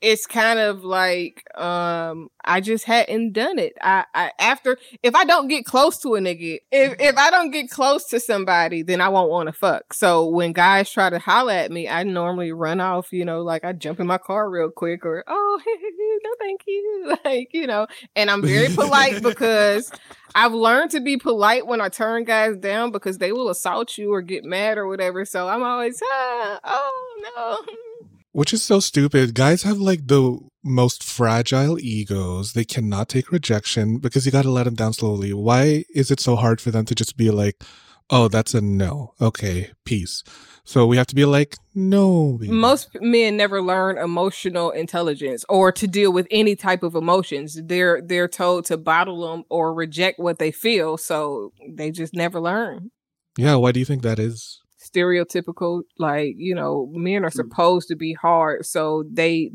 it's 0.03 0.27
kind 0.27 0.59
of 0.59 0.85
like 0.85 1.45
um 1.59 2.29
I 2.45 2.61
just 2.61 2.85
hadn't 2.85 3.35
done 3.35 3.61
it. 3.61 3.75
I, 3.81 4.05
I 4.13 4.33
after 4.41 4.77
if 5.03 5.15
I 5.15 5.25
don't 5.25 5.47
get 5.47 5.65
close 5.65 5.99
to 6.01 6.17
a 6.17 6.19
nigga, 6.19 6.59
if 6.73 6.97
if 7.01 7.17
I 7.17 7.31
don't 7.31 7.53
get 7.53 7.71
close 7.71 8.07
to 8.07 8.19
somebody, 8.19 8.83
then 8.83 9.01
I 9.01 9.09
won't 9.09 9.31
want 9.31 9.47
to 9.47 9.53
fuck. 9.53 9.95
So 9.95 10.27
when 10.27 10.53
guys 10.53 10.91
try 10.91 11.09
to 11.09 11.21
holler 11.21 11.53
at 11.53 11.71
me, 11.71 11.89
I 11.89 12.03
normally 12.03 12.51
run 12.51 12.81
off, 12.81 13.13
you 13.13 13.25
know, 13.25 13.43
like 13.43 13.65
I 13.65 13.73
jump 13.73 14.01
in 14.01 14.09
my 14.09 14.19
car 14.19 14.51
real 14.51 14.71
quick 14.71 15.07
or 15.07 15.23
oh 15.29 15.61
no 16.25 16.31
thank 16.39 16.63
you. 16.67 17.17
Like, 17.25 17.51
you 17.53 17.67
know, 17.67 17.87
and 18.17 18.31
I'm 18.31 18.43
very 18.43 18.69
polite 18.75 19.23
because 19.23 19.93
I've 20.35 20.53
learned 20.53 20.91
to 20.93 21.01
be 21.01 21.17
polite 21.17 21.67
when 21.67 21.81
I 21.81 21.89
turn 21.89 22.25
guys 22.25 22.57
down 22.57 22.91
because 22.91 23.19
they 23.19 23.33
will 23.33 23.49
assault 23.49 23.97
you 23.97 24.13
or 24.13 24.23
get 24.23 24.45
mad 24.45 24.79
or 24.79 24.89
whatever. 24.89 25.25
So 25.25 25.49
I'm 25.49 25.63
always 25.63 26.03
ah, 26.05 26.61
oh 26.65 27.63
no. 27.67 27.75
Which 28.33 28.53
is 28.53 28.63
so 28.63 28.81
stupid. 28.81 29.35
Guys 29.35 29.63
have 29.63 29.79
like 29.79 30.07
the 30.07 30.39
most 30.65 31.05
fragile 31.05 31.79
egos. 31.79 32.55
They 32.55 32.65
cannot 32.65 33.09
take 33.09 33.31
rejection 33.31 33.99
because 33.99 34.25
you 34.25 34.33
got 34.33 34.43
to 34.43 34.51
let 34.51 34.65
them 34.65 34.75
down 34.75 34.95
slowly. 34.95 35.33
Why 35.33 35.85
is 35.95 36.11
it 36.11 36.19
so 36.19 36.37
hard 36.37 36.61
for 36.61 36.71
them 36.71 36.87
to 36.87 36.95
just 36.95 37.17
be 37.17 37.31
like, 37.31 37.63
oh, 38.11 38.29
that's 38.29 38.55
a 38.55 38.61
no. 38.61 39.15
Okay, 39.21 39.73
peace. 39.85 40.23
So 40.65 40.87
we 40.87 40.97
have 40.97 41.09
to 41.09 41.15
be 41.15 41.25
like, 41.25 41.57
no. 41.75 42.39
Baby. 42.39 42.53
Most 42.53 42.91
men 43.01 43.37
never 43.37 43.61
learn 43.61 43.99
emotional 43.99 44.71
intelligence 44.71 45.45
or 45.49 45.73
to 45.73 45.89
deal 45.89 46.13
with 46.13 46.29
any 46.31 46.55
type 46.55 46.83
of 46.83 46.95
emotions. 46.95 47.59
They're 47.65 48.01
they're 48.01 48.29
told 48.29 48.67
to 48.67 48.77
bottle 48.77 49.29
them 49.29 49.45
or 49.51 49.75
reject 49.75 50.21
what 50.21 50.39
they 50.39 50.53
feel, 50.53 50.97
so 50.97 51.53
they 51.69 51.91
just 51.91 52.15
never 52.15 52.41
learn. 52.41 52.93
Yeah, 53.37 53.57
why 53.57 53.73
do 53.73 53.81
you 53.81 53.87
think 53.87 54.03
that 54.03 54.19
is? 54.19 54.62
Stereotypical 54.93 55.83
like 55.99 56.35
you 56.37 56.55
know 56.55 56.89
men 56.93 57.25
are 57.25 57.31
mm. 57.31 57.35
supposed 57.35 57.89
to 57.89 57.97
be 57.97 58.13
hard 58.13 58.65
so 58.65 59.05
they 59.13 59.51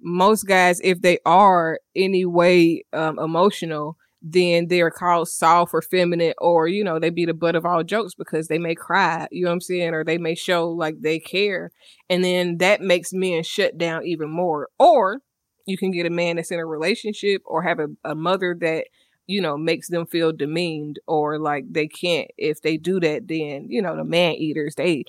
most 0.00 0.44
guys 0.44 0.80
if 0.82 1.02
they 1.02 1.18
are 1.26 1.78
any 1.94 2.24
way 2.24 2.82
um, 2.92 3.18
emotional 3.18 3.96
then 4.22 4.68
they're 4.68 4.90
called 4.90 5.28
soft 5.28 5.72
or 5.72 5.80
feminine 5.80 6.34
or 6.38 6.68
you 6.68 6.84
know 6.84 6.98
they 6.98 7.10
be 7.10 7.24
the 7.24 7.34
butt 7.34 7.56
of 7.56 7.64
all 7.64 7.82
jokes 7.82 8.14
because 8.14 8.48
they 8.48 8.58
may 8.58 8.74
cry 8.74 9.26
you 9.30 9.44
know 9.44 9.50
what 9.50 9.54
i'm 9.54 9.60
saying 9.60 9.94
or 9.94 10.04
they 10.04 10.18
may 10.18 10.34
show 10.34 10.68
like 10.68 11.00
they 11.00 11.18
care 11.18 11.70
and 12.08 12.22
then 12.22 12.58
that 12.58 12.80
makes 12.80 13.12
men 13.12 13.42
shut 13.42 13.78
down 13.78 14.04
even 14.04 14.30
more 14.30 14.68
or 14.78 15.20
you 15.66 15.78
can 15.78 15.90
get 15.90 16.06
a 16.06 16.10
man 16.10 16.36
that's 16.36 16.50
in 16.50 16.58
a 16.58 16.66
relationship 16.66 17.42
or 17.46 17.62
have 17.62 17.78
a, 17.78 17.86
a 18.04 18.14
mother 18.14 18.56
that 18.60 18.86
you 19.30 19.40
know, 19.40 19.56
makes 19.56 19.88
them 19.88 20.06
feel 20.06 20.32
demeaned 20.32 20.98
or 21.06 21.38
like 21.38 21.64
they 21.70 21.86
can't. 21.86 22.30
If 22.36 22.62
they 22.62 22.76
do 22.76 22.98
that, 23.00 23.28
then, 23.28 23.66
you 23.68 23.80
know, 23.80 23.96
the 23.96 24.04
man 24.04 24.34
eaters, 24.34 24.74
they 24.74 25.04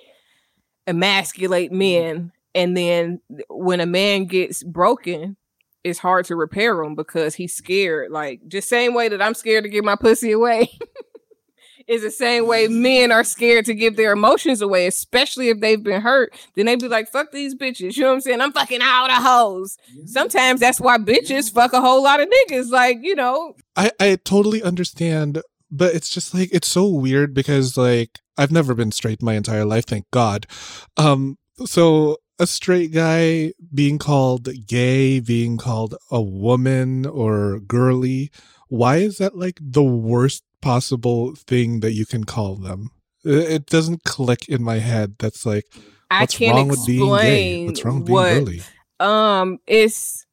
emasculate 0.85 1.71
mm-hmm. 1.71 1.79
men. 1.79 2.31
And 2.53 2.77
then 2.77 3.21
when 3.49 3.79
a 3.79 3.85
man 3.85 4.25
gets 4.25 4.61
broken, 4.63 5.37
it's 5.83 5.99
hard 5.99 6.25
to 6.25 6.35
repair 6.35 6.83
him 6.83 6.93
because 6.93 7.33
he's 7.33 7.55
scared. 7.55 8.11
Like, 8.11 8.41
just 8.47 8.69
same 8.69 8.93
way 8.93 9.09
that 9.09 9.21
I'm 9.21 9.33
scared 9.33 9.63
to 9.63 9.69
give 9.69 9.83
my 9.83 9.95
pussy 9.95 10.31
away. 10.31 10.69
is 11.91 12.01
the 12.03 12.09
same 12.09 12.47
way 12.47 12.69
men 12.69 13.11
are 13.11 13.23
scared 13.23 13.65
to 13.65 13.73
give 13.73 13.97
their 13.97 14.13
emotions 14.13 14.61
away, 14.61 14.87
especially 14.87 15.49
if 15.49 15.59
they've 15.59 15.83
been 15.83 16.01
hurt. 16.01 16.33
Then 16.55 16.67
they 16.67 16.77
be 16.77 16.87
like, 16.87 17.09
fuck 17.09 17.31
these 17.31 17.53
bitches. 17.53 17.97
You 17.97 18.03
know 18.03 18.09
what 18.09 18.15
I'm 18.15 18.21
saying? 18.21 18.41
I'm 18.41 18.53
fucking 18.53 18.81
all 18.81 19.07
the 19.07 19.15
hoes. 19.15 19.77
Sometimes 20.05 20.61
that's 20.61 20.79
why 20.79 20.97
bitches 20.97 21.51
fuck 21.51 21.73
a 21.73 21.81
whole 21.81 22.01
lot 22.01 22.21
of 22.21 22.29
niggas. 22.29 22.69
Like, 22.69 22.99
you 23.01 23.13
know. 23.13 23.55
I, 23.75 23.91
I 23.99 24.17
totally 24.23 24.63
understand, 24.63 25.41
but 25.69 25.93
it's 25.93 26.09
just 26.09 26.33
like, 26.33 26.49
it's 26.53 26.69
so 26.69 26.87
weird 26.87 27.33
because, 27.33 27.75
like, 27.75 28.19
I've 28.37 28.51
never 28.51 28.73
been 28.73 28.93
straight 28.93 29.21
my 29.21 29.33
entire 29.33 29.65
life, 29.65 29.85
thank 29.85 30.09
God. 30.11 30.47
Um, 30.95 31.37
so 31.65 32.17
a 32.39 32.47
straight 32.47 32.93
guy 32.93 33.51
being 33.73 33.99
called 33.99 34.47
gay, 34.65 35.19
being 35.19 35.57
called 35.57 35.95
a 36.09 36.21
woman 36.21 37.05
or 37.05 37.59
girly, 37.59 38.31
why 38.69 38.97
is 38.97 39.17
that 39.17 39.37
like 39.37 39.59
the 39.61 39.83
worst 39.83 40.43
possible 40.61 41.35
thing 41.35 41.79
that 41.81 41.93
you 41.93 42.05
can 42.05 42.23
call 42.23 42.55
them. 42.55 42.91
It 43.23 43.67
doesn't 43.67 44.03
click 44.03 44.49
in 44.49 44.63
my 44.63 44.79
head. 44.79 45.15
That's 45.19 45.45
like, 45.45 45.65
what's 46.09 46.39
wrong 46.39 46.67
with 46.69 46.85
being 46.85 47.15
gay? 47.17 47.65
What's 47.65 47.85
wrong 47.85 47.99
with 47.99 48.07
being 48.07 48.15
what, 48.15 48.45
girly? 48.45 48.61
Um, 48.99 49.59
it's 49.67 50.25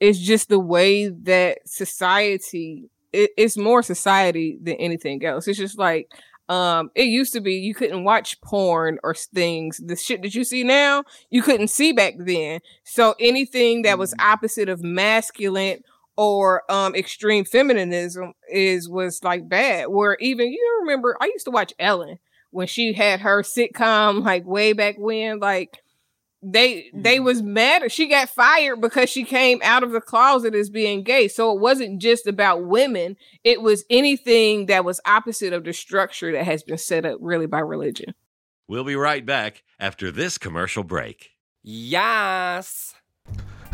it's 0.00 0.18
just 0.18 0.48
the 0.48 0.58
way 0.58 1.08
that 1.08 1.58
society. 1.66 2.90
It, 3.12 3.30
it's 3.36 3.58
more 3.58 3.82
society 3.82 4.58
than 4.62 4.74
anything 4.76 5.24
else. 5.24 5.46
It's 5.46 5.58
just 5.58 5.78
like 5.78 6.10
um 6.48 6.90
it 6.94 7.04
used 7.04 7.32
to 7.32 7.40
be 7.40 7.54
you 7.54 7.74
couldn't 7.74 8.04
watch 8.04 8.40
porn 8.40 8.98
or 9.04 9.14
things 9.14 9.80
the 9.84 9.96
shit 9.96 10.22
that 10.22 10.34
you 10.34 10.44
see 10.44 10.64
now 10.64 11.04
you 11.30 11.40
couldn't 11.40 11.68
see 11.68 11.92
back 11.92 12.14
then 12.18 12.60
so 12.84 13.14
anything 13.20 13.82
that 13.82 13.98
was 13.98 14.12
mm-hmm. 14.12 14.30
opposite 14.30 14.68
of 14.68 14.82
masculine 14.82 15.82
or 16.22 16.62
um 16.70 16.94
extreme 16.94 17.44
feminism 17.44 18.32
is 18.48 18.88
was 18.88 19.22
like 19.24 19.48
bad 19.48 19.86
where 19.88 20.16
even 20.20 20.52
you 20.52 20.78
remember 20.82 21.16
i 21.20 21.26
used 21.26 21.44
to 21.44 21.50
watch 21.50 21.72
ellen 21.80 22.18
when 22.50 22.66
she 22.66 22.92
had 22.92 23.20
her 23.20 23.42
sitcom 23.42 24.24
like 24.24 24.46
way 24.46 24.72
back 24.72 24.94
when 24.98 25.40
like 25.40 25.80
they 26.42 26.90
they 26.94 27.16
mm-hmm. 27.16 27.24
was 27.24 27.42
mad 27.42 27.90
she 27.90 28.08
got 28.08 28.28
fired 28.28 28.80
because 28.80 29.10
she 29.10 29.24
came 29.24 29.60
out 29.64 29.82
of 29.82 29.92
the 29.92 30.00
closet 30.00 30.54
as 30.54 30.70
being 30.70 31.04
gay. 31.04 31.28
So 31.28 31.52
it 31.52 31.60
wasn't 31.60 32.00
just 32.00 32.26
about 32.26 32.66
women 32.66 33.16
it 33.44 33.62
was 33.62 33.84
anything 33.88 34.66
that 34.66 34.84
was 34.84 35.00
opposite 35.06 35.52
of 35.52 35.64
the 35.64 35.72
structure 35.72 36.32
that 36.32 36.44
has 36.44 36.62
been 36.64 36.78
set 36.78 37.04
up 37.04 37.18
really 37.20 37.46
by 37.46 37.60
religion. 37.60 38.14
We'll 38.68 38.84
be 38.84 38.96
right 38.96 39.24
back 39.24 39.62
after 39.78 40.10
this 40.10 40.36
commercial 40.36 40.82
break. 40.82 41.30
Yes 41.62 42.94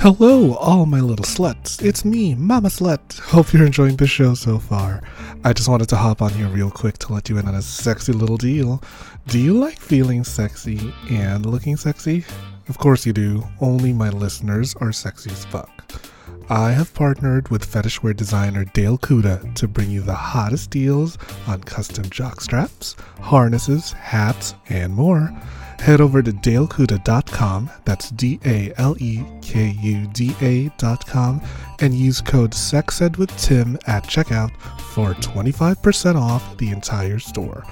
Hello, 0.01 0.55
all 0.55 0.87
my 0.87 1.01
little 1.01 1.25
sluts. 1.25 1.85
It's 1.85 2.05
me, 2.05 2.33
Mama 2.37 2.69
Slut. 2.69 3.19
Hope 3.19 3.53
you're 3.53 3.67
enjoying 3.67 3.97
the 3.97 4.07
show 4.07 4.35
so 4.35 4.61
far. 4.61 5.03
I 5.43 5.53
just 5.53 5.69
wanted 5.69 5.89
to 5.89 5.97
hop 5.97 6.23
on 6.23 6.31
here 6.31 6.47
real 6.47 6.71
quick 6.71 6.99
to 6.99 7.13
let 7.13 7.29
you 7.29 7.37
in 7.37 7.49
on 7.49 7.57
a 7.57 7.63
sexy 7.63 8.13
little 8.13 8.37
deal. 8.37 8.81
Do 9.27 9.41
you 9.41 9.55
like 9.55 9.81
feeling 9.81 10.23
sexy 10.23 10.95
and 11.11 11.45
looking 11.45 11.77
sexy? 11.77 12.25
Of 12.69 12.79
course 12.79 13.07
you 13.07 13.13
do. 13.13 13.43
Only 13.61 13.93
my 13.93 14.11
listeners 14.11 14.77
are 14.77 14.93
sexy 14.93 15.33
as 15.33 15.45
fuck. 15.47 16.01
I 16.49 16.71
have 16.71 16.95
partnered 16.95 17.49
with 17.49 17.69
fetishwear 17.69 18.15
designer 18.15 18.67
Dale 18.67 18.99
Kuda 18.99 19.53
to 19.57 19.67
bring 19.67 19.91
you 19.91 20.03
the 20.03 20.15
hottest 20.15 20.71
deals 20.71 21.19
on 21.49 21.65
custom 21.65 22.09
jock 22.09 22.41
straps, 22.41 22.95
harnesses, 23.21 23.91
hats, 23.91 24.55
and 24.69 24.95
more 24.95 25.37
head 25.81 26.01
over 26.01 26.23
to 26.23 26.33
dalekuda.com, 26.33 27.71
that's 27.85 28.11
D 28.11 28.39
A 28.45 28.73
L 28.77 28.97
E 28.99 29.25
K 29.43 29.77
U 29.81 30.07
D 30.09 30.35
A.com, 30.41 31.41
and 31.81 31.95
use 31.95 32.21
code 32.21 32.53
SEXEDWITHTIM 32.53 33.79
at 33.87 34.05
checkout 34.05 34.51
for 34.81 35.15
25% 35.15 36.17
off 36.17 36.57
the 36.59 36.71
entire 36.71 37.19
store. 37.19 37.65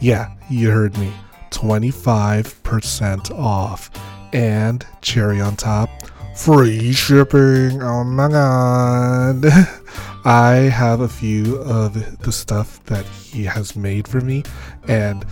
Yeah, 0.00 0.32
you 0.50 0.70
heard 0.70 0.96
me. 0.98 1.12
25% 1.50 3.30
off. 3.30 3.90
And 4.32 4.84
cherry 5.00 5.40
on 5.40 5.56
top, 5.56 5.88
free 6.36 6.92
shipping. 6.92 7.82
Oh 7.82 8.04
my 8.04 8.28
god. 8.28 9.44
I 10.24 10.70
have 10.72 11.00
a 11.00 11.08
few 11.08 11.56
of 11.58 12.18
the 12.18 12.32
stuff 12.32 12.82
that 12.84 13.04
he 13.04 13.44
has 13.44 13.76
made 13.76 14.08
for 14.08 14.22
me, 14.22 14.42
and 14.88 15.24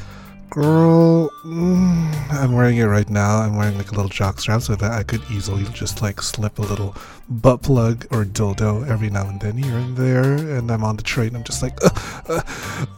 Girl, 0.52 1.30
mm, 1.46 2.30
I'm 2.30 2.52
wearing 2.52 2.76
it 2.76 2.84
right 2.84 3.08
now. 3.08 3.38
I'm 3.38 3.56
wearing 3.56 3.78
like 3.78 3.90
a 3.90 3.94
little 3.94 4.10
jock 4.10 4.38
strap 4.38 4.60
so 4.60 4.74
that 4.74 4.92
I 4.92 5.02
could 5.02 5.22
easily 5.30 5.64
just 5.72 6.02
like 6.02 6.20
slip 6.20 6.58
a 6.58 6.62
little 6.62 6.94
butt 7.30 7.62
plug 7.62 8.04
or 8.10 8.26
dildo 8.26 8.86
every 8.86 9.08
now 9.08 9.26
and 9.30 9.40
then 9.40 9.56
here 9.56 9.78
and 9.78 9.96
there. 9.96 10.34
And 10.34 10.70
I'm 10.70 10.84
on 10.84 10.98
the 10.98 11.02
train. 11.02 11.34
I'm 11.34 11.42
just 11.42 11.62
like, 11.62 11.82
uh, 11.82 11.88
uh, 12.28 12.42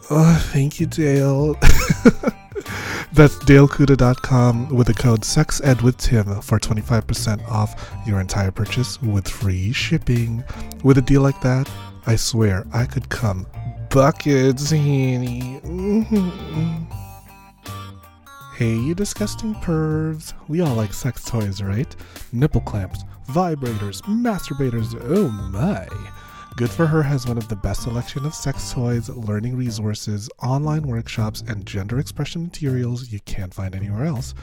uh, 0.09 0.39
thank 0.51 0.81
you, 0.81 0.85
Dale. 0.85 1.53
That's 3.13 3.37
dalekuda.com 3.45 4.75
with 4.75 4.87
the 4.87 4.93
code 4.93 5.21
SEXEDWITHTIM 5.21 6.43
for 6.43 6.59
25% 6.59 7.49
off 7.49 7.89
your 8.05 8.19
entire 8.19 8.51
purchase 8.51 9.01
with 9.01 9.29
free 9.29 9.71
shipping. 9.71 10.43
With 10.83 10.97
a 10.97 11.01
deal 11.01 11.21
like 11.21 11.39
that, 11.39 11.71
I 12.05 12.17
swear 12.17 12.67
I 12.73 12.85
could 12.85 13.07
come 13.07 13.47
buckets, 13.89 14.71
honey. 14.71 15.61
Mm-hmm. 15.63 17.04
Hey, 18.55 18.73
you 18.73 18.95
disgusting 18.95 19.53
pervs. 19.55 20.31
We 20.47 20.61
all 20.61 20.75
like 20.75 20.93
sex 20.93 21.25
toys, 21.25 21.61
right? 21.61 21.93
Nipple 22.31 22.61
clamps, 22.61 23.03
vibrators, 23.27 24.01
masturbators, 24.03 24.97
oh 25.09 25.27
my. 25.27 25.85
Good 26.55 26.69
for 26.69 26.87
Her 26.87 27.03
has 27.03 27.27
one 27.27 27.37
of 27.37 27.49
the 27.49 27.57
best 27.57 27.83
selection 27.83 28.25
of 28.25 28.33
sex 28.33 28.71
toys, 28.71 29.09
learning 29.09 29.57
resources, 29.57 30.29
online 30.41 30.83
workshops, 30.83 31.43
and 31.45 31.65
gender 31.65 31.99
expression 31.99 32.43
materials 32.43 33.11
you 33.11 33.19
can't 33.25 33.53
find 33.53 33.75
anywhere 33.75 34.05
else. 34.05 34.33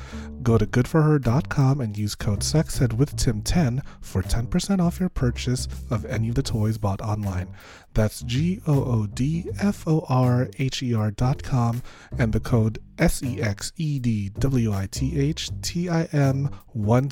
Go 0.42 0.59
to 0.59 0.66
goodforher.com 0.66 1.81
and 1.81 1.96
use 1.96 2.14
code 2.14 2.40
SEXEDWITHTIM10 2.40 3.81
for 4.03 4.22
10% 4.22 4.81
off 4.81 5.01
your 5.01 5.09
purchase 5.09 5.66
of 5.88 6.05
any 6.05 6.29
of 6.29 6.35
the 6.35 6.42
toys 6.42 6.77
bought 6.77 7.01
online. 7.01 7.48
That's 7.94 8.22
G 8.22 8.61
O 8.66 8.85
O 8.85 9.07
D 9.07 9.46
F 9.61 9.87
O 9.87 10.05
R 10.09 10.48
H 10.59 10.83
E 10.83 10.94
R 10.94 11.11
dot 11.11 11.42
com 11.42 11.83
and 12.18 12.33
the 12.33 12.40
code 12.40 12.78
S 12.98 13.22
E 13.22 13.40
X 13.40 13.72
E 13.76 13.98
D 13.98 14.31
W 14.38 14.72
I 14.72 14.88
T 14.90 15.18
H 15.20 15.50
T 15.61 15.88
I 15.88 16.05
M 16.12 16.50
10 16.74 17.05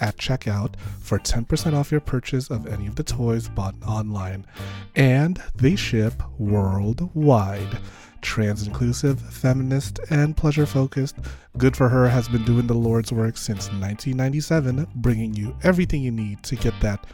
at 0.00 0.16
checkout 0.16 0.74
for 1.00 1.18
10% 1.18 1.74
off 1.74 1.90
your 1.90 2.00
purchase 2.00 2.50
of 2.50 2.66
any 2.66 2.86
of 2.86 2.96
the 2.96 3.04
toys 3.04 3.48
bought 3.48 3.74
online. 3.86 4.46
And 4.94 5.40
they 5.54 5.76
ship 5.76 6.22
worldwide. 6.38 7.78
Trans 8.22 8.66
inclusive, 8.66 9.20
feminist, 9.20 10.00
and 10.10 10.36
pleasure 10.36 10.66
focused, 10.66 11.16
Good 11.58 11.76
for 11.76 11.88
Her 11.88 12.08
has 12.08 12.28
been 12.28 12.44
doing 12.44 12.66
the 12.66 12.74
Lord's 12.74 13.12
work 13.12 13.36
since 13.36 13.66
1997, 13.68 14.88
bringing 14.96 15.34
you 15.34 15.56
everything 15.62 16.02
you 16.02 16.10
need 16.10 16.42
to 16.42 16.56
get 16.56 16.74
that. 16.80 17.06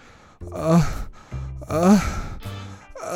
Uh, 0.51 1.05
uh, 1.68 2.38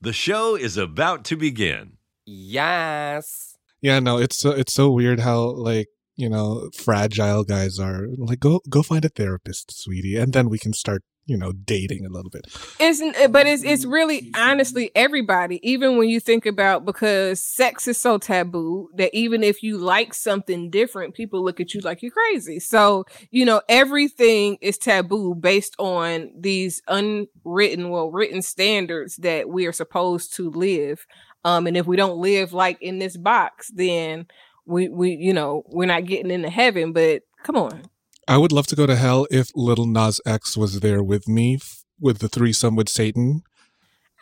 the 0.00 0.12
show 0.12 0.54
is 0.54 0.76
about 0.76 1.24
to 1.24 1.36
begin. 1.36 1.96
Yes. 2.24 3.58
Yeah, 3.80 3.98
no, 3.98 4.18
it's 4.18 4.36
so 4.36 4.50
it's 4.50 4.72
so 4.72 4.92
weird 4.92 5.18
how 5.18 5.40
like 5.40 5.88
you 6.14 6.28
know 6.28 6.70
fragile 6.72 7.42
guys 7.42 7.80
are. 7.80 8.06
Like, 8.16 8.38
go 8.38 8.60
go 8.68 8.84
find 8.84 9.04
a 9.04 9.08
therapist, 9.08 9.76
sweetie, 9.76 10.16
and 10.16 10.32
then 10.32 10.48
we 10.48 10.58
can 10.58 10.72
start 10.72 11.02
you 11.26 11.36
know 11.36 11.52
dating 11.52 12.06
a 12.06 12.08
little 12.08 12.30
bit. 12.30 12.46
It's 12.78 13.02
but 13.28 13.46
it's 13.46 13.64
it's 13.64 13.84
really 13.84 14.30
honestly 14.34 14.90
everybody 14.94 15.60
even 15.68 15.96
when 15.96 16.08
you 16.08 16.20
think 16.20 16.46
about 16.46 16.84
because 16.84 17.40
sex 17.40 17.88
is 17.88 17.98
so 17.98 18.16
taboo 18.16 18.88
that 18.96 19.14
even 19.14 19.42
if 19.42 19.62
you 19.62 19.76
like 19.78 20.14
something 20.14 20.70
different 20.70 21.14
people 21.14 21.44
look 21.44 21.60
at 21.60 21.74
you 21.74 21.80
like 21.80 22.02
you're 22.02 22.12
crazy. 22.12 22.60
So 22.60 23.04
you 23.30 23.44
know 23.44 23.60
everything 23.68 24.56
is 24.60 24.78
taboo 24.78 25.34
based 25.34 25.74
on 25.78 26.30
these 26.38 26.80
unwritten 26.86 27.90
well 27.90 28.10
written 28.10 28.40
standards 28.40 29.16
that 29.16 29.48
we 29.48 29.66
are 29.66 29.72
supposed 29.72 30.34
to 30.34 30.50
live. 30.50 31.06
Um 31.44 31.66
and 31.66 31.76
if 31.76 31.86
we 31.86 31.96
don't 31.96 32.18
live 32.18 32.52
like 32.52 32.80
in 32.80 32.98
this 32.98 33.16
box 33.16 33.70
then 33.74 34.26
we 34.64 34.88
we 34.88 35.10
you 35.12 35.32
know 35.32 35.64
we're 35.68 35.86
not 35.86 36.06
getting 36.06 36.30
into 36.30 36.50
heaven 36.50 36.92
but 36.92 37.22
come 37.42 37.56
on 37.56 37.82
I 38.28 38.38
would 38.38 38.52
love 38.52 38.66
to 38.68 38.76
go 38.76 38.86
to 38.86 38.96
hell 38.96 39.26
if 39.30 39.50
Lil 39.54 39.86
Nas 39.86 40.20
X 40.26 40.56
was 40.56 40.80
there 40.80 41.02
with 41.02 41.28
me 41.28 41.56
f- 41.56 41.84
with 42.00 42.18
the 42.18 42.28
threesome 42.28 42.76
with 42.76 42.88
Satan. 42.88 43.42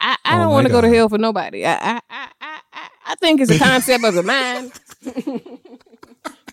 I, 0.01 0.17
I 0.25 0.37
oh 0.37 0.43
don't 0.43 0.53
want 0.53 0.67
to 0.67 0.73
go 0.73 0.81
to 0.81 0.89
hell 0.89 1.09
for 1.09 1.19
nobody. 1.19 1.65
I 1.65 1.75
I, 1.75 2.01
I, 2.11 2.29
I, 2.73 2.89
I 3.07 3.15
think 3.17 3.41
it's 3.41 3.51
a 3.51 3.59
concept 3.59 4.05
of 4.05 4.15
the 4.15 4.23
mind, 4.23 4.73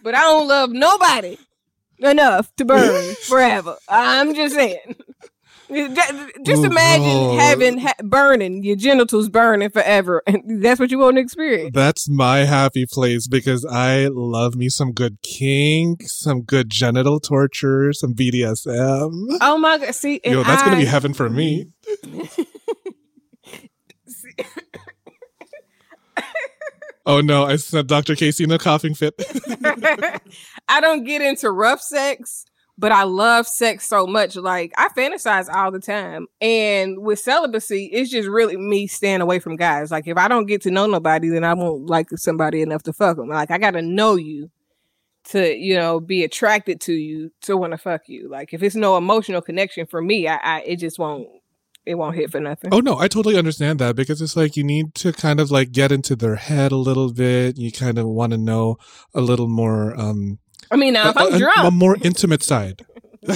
but 0.03 0.15
I 0.15 0.21
don't 0.21 0.47
love 0.47 0.71
nobody 0.71 1.37
enough 1.99 2.55
to 2.55 2.65
burn 2.65 3.15
forever. 3.27 3.77
I'm 3.87 4.33
just 4.33 4.55
saying. 4.55 4.95
Just 5.71 6.63
oh, 6.63 6.65
imagine 6.65 7.05
oh, 7.05 7.37
having 7.37 7.77
ha- 7.77 7.93
burning 8.03 8.61
your 8.61 8.75
genitals 8.75 9.29
burning 9.29 9.69
forever, 9.69 10.21
and 10.27 10.61
that's 10.61 10.81
what 10.81 10.91
you 10.91 10.99
want 10.99 11.15
to 11.15 11.21
experience. 11.21 11.71
That's 11.73 12.09
my 12.09 12.39
happy 12.39 12.85
place 12.85 13.27
because 13.27 13.65
I 13.65 14.07
love 14.11 14.55
me 14.55 14.67
some 14.67 14.91
good 14.91 15.21
kink, 15.21 16.01
some 16.03 16.41
good 16.41 16.69
genital 16.69 17.21
torture, 17.21 17.93
some 17.93 18.13
BDSM. 18.13 19.37
Oh 19.39 19.57
my 19.57 19.77
god! 19.77 19.95
See, 19.95 20.19
yo, 20.25 20.43
that's 20.43 20.61
I... 20.61 20.65
gonna 20.65 20.77
be 20.77 20.85
heaven 20.85 21.13
for 21.13 21.29
me. 21.29 21.67
oh 27.05 27.21
no! 27.21 27.45
I 27.45 27.55
said 27.55 27.87
Dr. 27.87 28.17
Casey 28.17 28.43
in 28.43 28.51
a 28.51 28.59
coughing 28.59 28.93
fit. 28.93 29.13
I 30.67 30.81
don't 30.81 31.05
get 31.05 31.21
into 31.21 31.49
rough 31.49 31.81
sex 31.81 32.45
but 32.81 32.91
I 32.91 33.03
love 33.03 33.47
sex 33.47 33.87
so 33.87 34.07
much. 34.07 34.35
Like 34.35 34.73
I 34.75 34.89
fantasize 34.89 35.47
all 35.53 35.71
the 35.71 35.79
time. 35.79 36.25
And 36.41 36.97
with 36.97 37.19
celibacy, 37.19 37.85
it's 37.93 38.09
just 38.09 38.27
really 38.27 38.57
me 38.57 38.87
staying 38.87 39.21
away 39.21 39.37
from 39.37 39.55
guys. 39.55 39.91
Like 39.91 40.07
if 40.07 40.17
I 40.17 40.27
don't 40.27 40.47
get 40.47 40.63
to 40.63 40.71
know 40.71 40.87
nobody, 40.87 41.29
then 41.29 41.43
I 41.43 41.53
won't 41.53 41.87
like 41.87 42.07
somebody 42.15 42.63
enough 42.63 42.81
to 42.83 42.93
fuck 42.93 43.17
them. 43.17 43.29
Like 43.29 43.51
I 43.51 43.59
gotta 43.59 43.83
know 43.83 44.15
you 44.15 44.49
to, 45.25 45.55
you 45.55 45.75
know, 45.75 45.99
be 45.99 46.23
attracted 46.23 46.81
to 46.81 46.93
you 46.93 47.29
to 47.43 47.55
want 47.55 47.73
to 47.73 47.77
fuck 47.77 48.01
you. 48.07 48.27
Like 48.27 48.51
if 48.51 48.63
it's 48.63 48.75
no 48.75 48.97
emotional 48.97 49.43
connection 49.43 49.85
for 49.85 50.01
me, 50.01 50.27
I, 50.27 50.37
I 50.37 50.61
it 50.61 50.77
just 50.77 50.97
won't 50.97 51.27
it 51.85 51.95
won't 51.95 52.15
hit 52.15 52.31
for 52.31 52.39
nothing. 52.39 52.73
Oh 52.73 52.79
no, 52.79 52.97
I 52.97 53.07
totally 53.07 53.37
understand 53.37 53.77
that 53.77 53.95
because 53.95 54.23
it's 54.23 54.35
like 54.35 54.57
you 54.57 54.63
need 54.63 54.95
to 54.95 55.13
kind 55.13 55.39
of 55.39 55.51
like 55.51 55.71
get 55.71 55.91
into 55.91 56.15
their 56.15 56.37
head 56.37 56.71
a 56.71 56.77
little 56.77 57.13
bit. 57.13 57.59
You 57.59 57.71
kind 57.71 57.99
of 57.99 58.07
want 58.07 58.31
to 58.31 58.39
know 58.39 58.77
a 59.13 59.21
little 59.21 59.47
more 59.47 59.95
um 59.99 60.39
I 60.71 60.77
mean, 60.77 60.93
now 60.93 61.09
if 61.09 61.17
I'm 61.17 61.33
a, 61.33 61.37
drunk, 61.37 61.63
a 61.63 61.71
more 61.71 61.97
intimate 62.01 62.43
side. 62.43 62.85
now, 63.23 63.35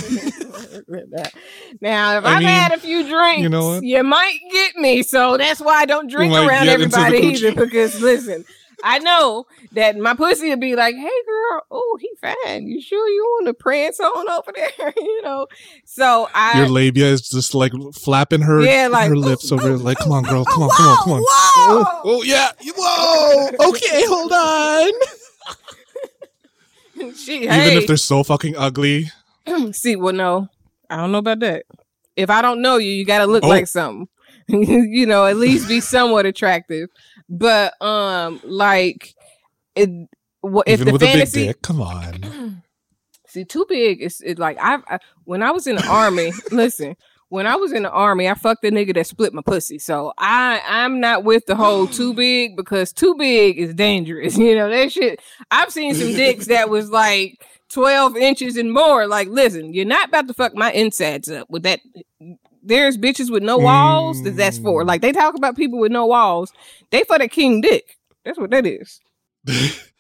if 2.18 2.26
I 2.26 2.42
have 2.42 2.42
had 2.42 2.72
a 2.72 2.80
few 2.80 3.08
drinks, 3.08 3.42
you 3.42 3.50
know 3.50 3.68
what? 3.68 3.84
You 3.84 4.04
might 4.04 4.40
get 4.52 4.76
me. 4.78 5.04
So 5.04 5.38
that's 5.38 5.60
why 5.60 5.82
I 5.82 5.86
don't 5.86 6.10
drink 6.10 6.34
around 6.34 6.70
everybody 6.70 7.20
either. 7.20 7.54
Because 7.54 8.02
listen, 8.02 8.46
I 8.84 9.00
know 9.00 9.46
that 9.74 9.98
my 9.98 10.16
pussy 10.16 10.50
would 10.50 10.60
be 10.60 10.76
like, 10.76 10.96
"Hey, 10.96 11.04
girl, 11.04 11.62
oh, 11.70 11.98
he 12.02 12.10
fine. 12.20 12.68
You 12.68 12.82
sure 12.82 13.08
you 13.08 13.24
want 13.34 13.48
to 13.48 13.54
prance 13.54 14.00
on 14.00 14.30
over 14.30 14.52
there?" 14.56 14.94
you 14.98 15.22
know. 15.22 15.46
So 15.86 16.30
I, 16.34 16.58
your 16.58 16.70
labia 16.70 17.06
is 17.06 17.30
just 17.30 17.54
like 17.54 17.72
flapping 17.94 18.42
her, 18.42 18.62
yeah, 18.62 18.88
like 18.88 19.10
her 19.10 19.16
oh, 19.16 19.20
lips 19.20 19.52
over, 19.52 19.78
like, 19.78 20.00
"Come 20.00 20.14
on, 20.14 20.24
girl, 20.24 20.46
come 20.46 20.64
on, 20.64 20.72
come 20.72 20.88
on, 20.88 20.98
come 21.04 21.14
on." 21.14 21.20
Whoa! 21.20 21.26
Oh, 21.28 22.02
oh 22.06 22.24
yeah, 22.24 22.50
whoa. 22.76 23.70
okay, 23.70 24.04
hold 24.08 24.32
on. 24.32 24.92
she, 27.16 27.44
Even 27.44 27.50
hey. 27.50 27.78
if 27.78 27.88
they're 27.88 27.98
so 27.98 28.24
fucking 28.24 28.56
ugly. 28.58 29.12
See, 29.72 29.96
well, 29.96 30.14
no, 30.14 30.48
I 30.90 30.98
don't 30.98 31.12
know 31.12 31.20
about 31.20 31.40
that. 31.40 31.66
If 32.16 32.30
I 32.30 32.42
don't 32.42 32.62
know 32.62 32.78
you, 32.78 32.92
you 32.92 33.06
got 33.06 33.20
to 33.20 33.28
look 33.28 33.44
oh. 33.44 33.50
like 33.50 33.68
something. 33.68 34.08
you 34.48 35.06
know, 35.06 35.26
at 35.26 35.38
least 35.38 35.68
be 35.68 35.80
somewhat 35.80 36.26
attractive. 36.26 36.90
But 37.28 37.80
um, 37.82 38.40
like 38.44 39.16
it 39.76 39.90
Well, 40.42 40.64
if 40.68 40.80
Even 40.80 40.86
the 40.88 40.94
with 40.94 41.02
fantasy, 41.02 41.44
a 41.44 41.46
big 41.48 41.56
dick, 41.56 41.62
come 41.62 41.82
on. 41.82 42.62
See, 43.28 43.44
too 43.44 43.66
big. 43.68 44.02
It's, 44.02 44.22
it's 44.22 44.40
like 44.40 44.58
I've 44.62 44.84
I, 44.88 45.00
when 45.26 45.44
I 45.44 45.52
was 45.52 45.68
in 45.68 45.76
the 45.76 45.88
army. 45.88 46.32
listen, 46.52 46.96
when 47.30 47.48
I 47.48 47.56
was 47.56 47.72
in 47.72 47.84
the 47.84 47.92
army, 47.92 48.30
I 48.30 48.34
fucked 48.36 48.64
a 48.66 48.72
nigga 48.72 48.94
that 48.96 49.08
split 49.08 49.34
my 49.34 49.42
pussy. 49.42 49.80
So 49.80 50.14
I 50.18 50.62
I'm 50.66 51.00
not 51.00 51.24
with 51.24 51.46
the 51.46 51.56
whole 51.56 51.88
too 52.00 52.14
big 52.14 52.56
because 52.56 52.92
too 52.94 53.16
big 53.16 53.60
is 53.60 53.74
dangerous. 53.74 54.38
You 54.46 54.56
know 54.56 54.70
that 54.70 54.92
shit. 54.92 55.22
I've 55.50 55.72
seen 55.72 55.96
some 55.96 56.14
dicks 56.14 56.48
that 56.48 56.70
was 56.70 56.90
like. 56.90 57.44
12 57.70 58.16
inches 58.16 58.58
and 58.58 58.72
more. 58.72 59.08
Like, 59.08 59.28
listen, 59.28 59.74
you're 59.74 59.86
not 59.86 60.10
about 60.10 60.28
to 60.28 60.36
fuck 60.36 60.54
my 60.56 60.72
insides 60.72 61.30
up 61.30 61.50
with 61.50 61.64
that. 61.64 61.80
There's 62.62 62.96
bitches 62.96 63.32
with 63.32 63.42
no 63.42 63.58
walls 63.58 64.22
that 64.24 64.38
that's 64.38 64.60
for. 64.60 64.84
Mm. 64.84 64.88
Like, 64.88 65.02
they 65.02 65.12
talk 65.12 65.34
about 65.36 65.58
people 65.58 65.80
with 65.80 65.92
no 65.92 66.06
walls. 66.06 66.54
They 66.92 67.04
for 67.04 67.18
the 67.18 67.28
king 67.28 67.62
dick. 67.62 67.98
That's 68.24 68.38
what 68.38 68.52
that 68.52 68.68
is. 68.68 69.02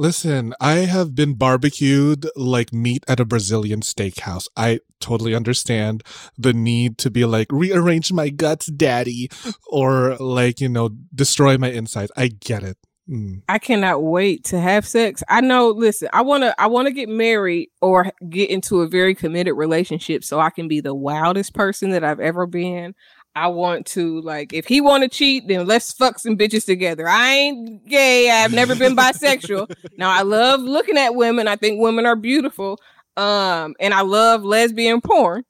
Listen, 0.00 0.54
I 0.58 0.86
have 0.86 1.14
been 1.14 1.34
barbecued 1.34 2.26
like 2.34 2.72
meat 2.72 3.04
at 3.06 3.20
a 3.20 3.26
Brazilian 3.26 3.82
steakhouse. 3.82 4.48
I 4.56 4.80
totally 4.98 5.34
understand 5.34 6.02
the 6.38 6.54
need 6.54 6.96
to 7.00 7.10
be 7.10 7.26
like, 7.26 7.48
rearrange 7.52 8.10
my 8.10 8.30
guts, 8.30 8.64
daddy, 8.64 9.28
or 9.66 10.16
like, 10.16 10.58
you 10.58 10.70
know, 10.70 10.88
destroy 11.14 11.58
my 11.58 11.70
insides. 11.70 12.10
I 12.16 12.28
get 12.28 12.62
it. 12.62 12.78
Mm. 13.10 13.42
I 13.46 13.58
cannot 13.58 14.02
wait 14.02 14.44
to 14.44 14.58
have 14.58 14.86
sex. 14.86 15.22
I 15.28 15.42
know, 15.42 15.68
listen, 15.68 16.08
I 16.14 16.22
want 16.22 16.44
to 16.44 16.58
I 16.58 16.68
want 16.68 16.86
to 16.86 16.94
get 16.94 17.10
married 17.10 17.68
or 17.82 18.10
get 18.30 18.48
into 18.48 18.80
a 18.80 18.88
very 18.88 19.14
committed 19.14 19.54
relationship 19.54 20.24
so 20.24 20.40
I 20.40 20.48
can 20.48 20.66
be 20.66 20.80
the 20.80 20.94
wildest 20.94 21.52
person 21.52 21.90
that 21.90 22.04
I've 22.04 22.20
ever 22.20 22.46
been. 22.46 22.94
I 23.36 23.46
want 23.48 23.86
to 23.86 24.20
like 24.22 24.52
if 24.52 24.66
he 24.66 24.80
want 24.80 25.02
to 25.04 25.08
cheat, 25.08 25.46
then 25.48 25.66
let's 25.66 25.92
fuck 25.92 26.18
some 26.18 26.36
bitches 26.36 26.64
together. 26.66 27.08
I 27.08 27.32
ain't 27.32 27.86
gay. 27.88 28.30
I've 28.30 28.52
never 28.52 28.74
been 28.74 28.96
bisexual. 28.96 29.68
now 29.96 30.10
I 30.10 30.22
love 30.22 30.60
looking 30.60 30.98
at 30.98 31.14
women. 31.14 31.46
I 31.48 31.56
think 31.56 31.80
women 31.80 32.06
are 32.06 32.16
beautiful. 32.16 32.78
Um, 33.16 33.74
and 33.80 33.94
I 33.94 34.00
love 34.02 34.42
lesbian 34.42 35.00
porn. 35.00 35.44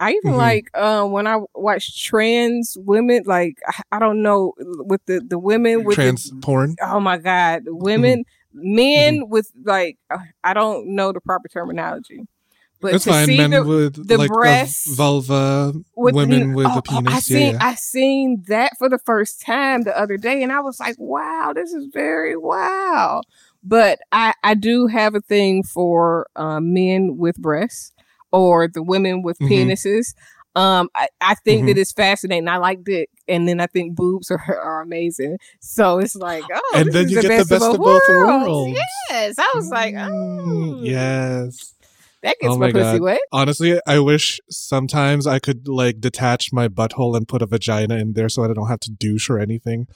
I 0.00 0.12
even 0.12 0.32
Mhm. 0.34 0.36
like 0.38 0.76
um 0.78 1.10
when 1.10 1.26
I 1.26 1.38
watch 1.54 2.04
trans 2.04 2.76
women. 2.78 3.24
Like 3.26 3.58
I, 3.66 3.82
I 3.92 3.98
don't 3.98 4.22
know 4.22 4.52
with 4.58 5.00
the 5.06 5.20
the 5.26 5.38
women 5.38 5.84
with 5.84 5.96
the- 5.96 6.02
Trans 6.02 6.30
porn. 6.40 6.76
oh 6.80 7.00
my 7.00 7.16
god 7.16 7.62
women 7.66 8.24
men 8.52 9.28
with 9.28 9.50
like 9.64 9.98
uh, 10.10 10.18
i 10.42 10.54
don't 10.54 10.86
know 10.94 11.12
the 11.12 11.20
proper 11.20 11.48
terminology 11.48 12.20
but 12.80 12.92
That's 12.92 13.04
to 13.04 13.10
fine. 13.10 13.26
see 13.26 13.36
Men 13.36 13.50
the, 13.50 13.62
with 13.64 14.06
the 14.06 14.16
like 14.18 14.30
breasts 14.30 14.94
vulva, 14.96 15.72
with 15.96 16.14
women 16.14 16.54
with 16.54 16.66
oh, 16.66 16.78
a 16.78 16.82
penis. 16.82 17.12
oh, 17.12 17.16
i 17.16 17.20
seen 17.20 17.52
yeah. 17.54 17.58
i 17.60 17.74
seen 17.74 18.44
that 18.48 18.72
for 18.78 18.88
the 18.88 18.98
first 18.98 19.40
time 19.40 19.82
the 19.82 19.96
other 19.98 20.16
day 20.16 20.42
and 20.42 20.52
i 20.52 20.60
was 20.60 20.78
like 20.80 20.96
wow 20.98 21.52
this 21.54 21.72
is 21.72 21.86
very 21.92 22.36
wow 22.36 23.20
but 23.64 23.98
i 24.12 24.32
i 24.44 24.54
do 24.54 24.86
have 24.86 25.14
a 25.14 25.20
thing 25.20 25.62
for 25.62 26.26
um, 26.36 26.72
men 26.72 27.16
with 27.16 27.36
breasts 27.36 27.92
or 28.32 28.68
the 28.68 28.82
women 28.82 29.22
with 29.22 29.38
Mhm. 29.40 29.48
penises 29.50 30.14
um 30.56 30.88
i, 30.94 31.08
I 31.20 31.34
think 31.34 31.62
Mhm. 31.62 31.66
that 31.68 31.78
it's 31.78 31.92
fascinating 31.92 32.48
i 32.48 32.56
like 32.58 32.82
dick 32.84 33.10
and 33.26 33.46
then 33.48 33.60
i 33.60 33.66
think 33.66 33.94
boobs 33.96 34.30
are, 34.30 34.38
are 34.62 34.80
amazing 34.82 35.38
so 35.60 35.98
it's 35.98 36.14
like 36.14 36.44
oh 36.54 36.72
and 36.74 36.92
then 36.92 37.08
you 37.08 37.16
the 37.16 37.22
get 37.28 37.46
the 37.48 37.54
best 37.54 37.64
of 37.74 37.78
both 37.78 38.02
worlds. 38.08 38.78
yes 39.10 39.34
i 39.38 39.52
was 39.56 39.68
like 39.70 39.94
Mm, 39.94 40.08
oh 40.10 40.80
yes. 40.84 41.74
That 42.22 42.36
gets 42.40 42.52
Oh 42.52 42.58
my, 42.58 42.66
my 42.66 42.72
pussy 42.72 42.98
God. 42.98 43.00
wet 43.00 43.20
Honestly, 43.32 43.80
I 43.86 43.98
wish 43.98 44.40
sometimes 44.48 45.26
I 45.26 45.38
could 45.38 45.68
like 45.68 46.00
detach 46.00 46.52
my 46.52 46.68
butthole 46.68 47.16
and 47.16 47.28
put 47.28 47.42
a 47.42 47.46
vagina 47.46 47.96
in 47.96 48.14
there 48.14 48.28
so 48.28 48.44
I 48.44 48.52
don't 48.52 48.68
have 48.68 48.80
to 48.80 48.90
douche 48.90 49.30
or 49.30 49.38
anything. 49.38 49.86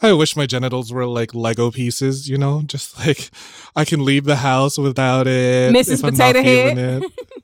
I 0.00 0.12
wish 0.12 0.34
my 0.34 0.46
genitals 0.46 0.92
were 0.92 1.06
like 1.06 1.32
Lego 1.32 1.70
pieces, 1.70 2.28
you 2.28 2.36
know, 2.36 2.62
just 2.62 2.98
like 3.06 3.30
I 3.76 3.84
can 3.84 4.04
leave 4.04 4.24
the 4.24 4.36
house 4.36 4.76
without 4.76 5.26
it. 5.26 5.72
Mrs. 5.72 6.02
Potato 6.02 6.42
Head. 6.42 7.02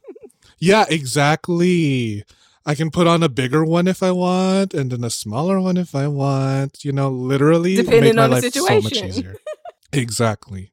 yeah, 0.59 0.85
exactly. 0.89 2.25
I 2.67 2.75
can 2.75 2.91
put 2.91 3.07
on 3.07 3.23
a 3.23 3.31
bigger 3.31 3.65
one 3.65 3.89
if 3.89 4.03
I 4.03 4.11
want, 4.11 4.75
and 4.75 4.91
then 4.91 5.03
a 5.03 5.09
smaller 5.09 5.59
one 5.59 5.79
if 5.79 5.95
I 5.95 6.09
want. 6.09 6.85
You 6.85 6.93
know, 6.93 7.09
literally 7.09 7.77
Depending 7.77 8.03
make 8.03 8.17
my 8.17 8.25
on 8.25 8.31
the 8.31 8.43
life 8.43 8.53
so 8.53 8.81
much 8.81 9.03
easier. 9.03 9.37
exactly. 9.93 10.73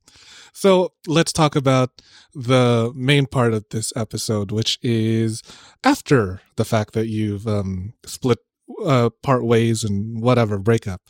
So 0.56 0.94
let's 1.06 1.34
talk 1.34 1.58
about 1.58 2.02
the 2.34 2.94
main 2.96 3.26
part 3.26 3.54
of 3.54 3.66
this 3.72 3.92
episode, 3.94 4.52
which 4.52 4.80
is 4.82 5.44
after 5.84 6.42
the 6.56 6.64
fact 6.64 6.94
that 6.94 7.08
you've 7.08 7.46
um, 7.46 7.94
split 8.06 8.40
uh, 8.86 9.10
part 9.22 9.44
ways 9.44 9.84
and 9.84 10.22
whatever 10.22 10.58
breakup. 10.58 11.02